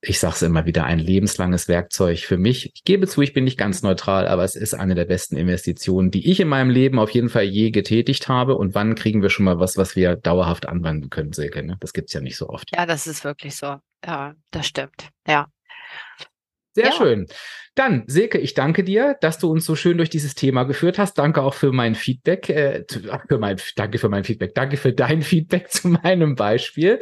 ich 0.00 0.18
sage 0.18 0.34
es 0.34 0.42
immer 0.42 0.64
wieder, 0.64 0.84
ein 0.84 0.98
lebenslanges 0.98 1.68
Werkzeug 1.68 2.20
für 2.20 2.38
mich. 2.38 2.72
Ich 2.74 2.84
gebe 2.84 3.06
zu, 3.06 3.20
ich 3.20 3.34
bin 3.34 3.44
nicht 3.44 3.58
ganz 3.58 3.82
neutral, 3.82 4.26
aber 4.26 4.44
es 4.44 4.56
ist 4.56 4.72
eine 4.72 4.94
der 4.94 5.04
besten 5.04 5.36
Investitionen, 5.36 6.10
die 6.10 6.30
ich 6.30 6.40
in 6.40 6.48
meinem 6.48 6.70
Leben 6.70 6.98
auf 6.98 7.10
jeden 7.10 7.28
Fall 7.28 7.44
je 7.44 7.70
getätigt 7.70 8.28
habe. 8.28 8.56
Und 8.56 8.74
wann 8.74 8.94
kriegen 8.94 9.20
wir 9.20 9.28
schon 9.28 9.44
mal 9.44 9.58
was, 9.58 9.76
was 9.76 9.94
wir 9.94 10.16
dauerhaft 10.16 10.66
anwenden 10.66 11.10
können, 11.10 11.32
Silke? 11.32 11.62
Ne? 11.62 11.76
Das 11.80 11.92
gibt's 11.92 12.14
ja 12.14 12.20
nicht 12.20 12.36
so 12.36 12.48
oft. 12.48 12.70
Ja, 12.74 12.86
das 12.86 13.06
ist 13.06 13.24
wirklich 13.24 13.56
so. 13.56 13.76
Ja, 14.06 14.34
das 14.52 14.66
stimmt. 14.66 15.10
Ja. 15.26 15.48
Sehr 16.78 16.86
ja. 16.86 16.92
schön. 16.92 17.26
Dann, 17.74 18.02
Silke, 18.08 18.38
ich 18.38 18.54
danke 18.54 18.82
dir, 18.82 19.16
dass 19.20 19.38
du 19.38 19.48
uns 19.48 19.64
so 19.64 19.76
schön 19.76 19.98
durch 19.98 20.10
dieses 20.10 20.34
Thema 20.34 20.64
geführt 20.64 20.98
hast. 20.98 21.14
Danke 21.14 21.42
auch 21.42 21.54
für 21.54 21.70
mein 21.70 21.94
Feedback, 21.94 22.48
äh, 22.48 22.84
für 22.88 23.38
mein, 23.38 23.56
danke 23.76 23.98
für 23.98 24.08
mein 24.08 24.24
Feedback, 24.24 24.54
danke 24.54 24.76
für 24.76 24.92
dein 24.92 25.22
Feedback 25.22 25.70
zu 25.70 25.88
meinem 25.88 26.34
Beispiel. 26.34 26.98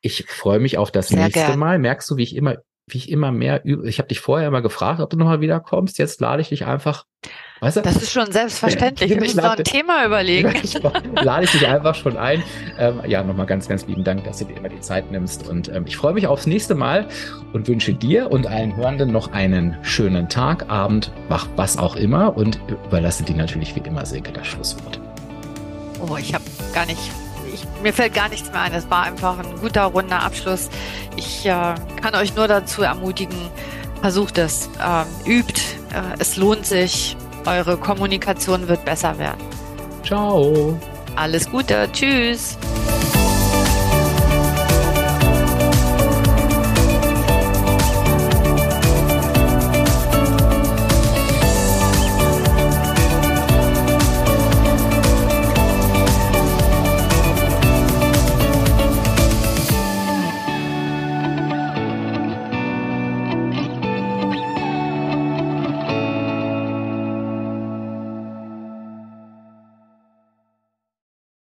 Ich 0.00 0.24
freue 0.26 0.60
mich 0.60 0.78
auf 0.78 0.90
das 0.90 1.08
Sehr 1.08 1.24
nächste 1.24 1.40
gern. 1.40 1.58
Mal. 1.58 1.78
Merkst 1.78 2.10
du, 2.10 2.16
wie 2.16 2.22
ich 2.22 2.36
immer 2.36 2.56
wie 2.86 2.98
ich 2.98 3.10
immer 3.10 3.32
mehr 3.32 3.64
übe. 3.64 3.88
Ich 3.88 3.98
habe 3.98 4.08
dich 4.08 4.20
vorher 4.20 4.48
immer 4.48 4.60
gefragt, 4.60 5.00
ob 5.00 5.08
du 5.08 5.16
nochmal 5.16 5.40
wiederkommst. 5.40 5.98
Jetzt 5.98 6.20
lade 6.20 6.42
ich 6.42 6.50
dich 6.50 6.66
einfach. 6.66 7.06
Weißt 7.60 7.78
du? 7.78 7.80
Das 7.80 7.96
ist 7.96 8.12
schon 8.12 8.30
selbstverständlich. 8.30 9.08
Wir 9.08 9.16
müssen 9.20 9.38
noch 9.38 9.56
ein 9.56 9.64
Thema 9.64 10.04
überlegen. 10.04 10.52
lade 11.14 11.44
ich 11.44 11.50
dich 11.50 11.66
einfach 11.66 11.94
schon 11.94 12.18
ein. 12.18 12.42
Ähm, 12.78 13.00
ja, 13.06 13.22
nochmal 13.22 13.46
ganz, 13.46 13.68
ganz 13.68 13.86
lieben 13.86 14.04
Dank, 14.04 14.24
dass 14.24 14.38
du 14.38 14.44
dir 14.44 14.56
immer 14.58 14.68
die 14.68 14.80
Zeit 14.80 15.10
nimmst. 15.10 15.48
Und 15.48 15.68
ähm, 15.70 15.84
ich 15.86 15.96
freue 15.96 16.12
mich 16.12 16.26
aufs 16.26 16.46
nächste 16.46 16.74
Mal 16.74 17.08
und 17.54 17.66
wünsche 17.68 17.94
dir 17.94 18.30
und 18.30 18.46
allen 18.46 18.76
Hörenden 18.76 19.10
noch 19.10 19.32
einen 19.32 19.78
schönen 19.82 20.28
Tag, 20.28 20.68
Abend, 20.68 21.10
was 21.56 21.78
auch 21.78 21.96
immer 21.96 22.36
und 22.36 22.60
überlasse 22.68 23.22
dir 23.22 23.36
natürlich 23.36 23.74
wie 23.74 23.80
immer 23.80 24.04
Silke 24.04 24.32
das 24.32 24.46
Schlusswort. 24.46 25.00
Oh, 26.00 26.16
ich 26.18 26.34
habe 26.34 26.44
gar 26.74 26.84
nicht, 26.84 26.98
ich, 26.98 27.23
mir 27.84 27.92
fällt 27.92 28.14
gar 28.14 28.28
nichts 28.28 28.50
mehr 28.50 28.62
ein. 28.62 28.72
Es 28.72 28.90
war 28.90 29.04
einfach 29.04 29.38
ein 29.38 29.60
guter, 29.60 29.84
runder 29.84 30.20
Abschluss. 30.20 30.68
Ich 31.16 31.46
äh, 31.46 31.50
kann 31.50 32.14
euch 32.16 32.34
nur 32.34 32.48
dazu 32.48 32.82
ermutigen, 32.82 33.36
versucht 34.00 34.38
es, 34.38 34.68
äh, 34.80 35.30
übt, 35.30 35.60
äh, 35.92 36.18
es 36.18 36.36
lohnt 36.36 36.66
sich, 36.66 37.16
eure 37.46 37.76
Kommunikation 37.76 38.66
wird 38.66 38.84
besser 38.84 39.16
werden. 39.18 39.44
Ciao. 40.04 40.76
Alles 41.14 41.48
Gute, 41.48 41.88
tschüss. 41.92 42.58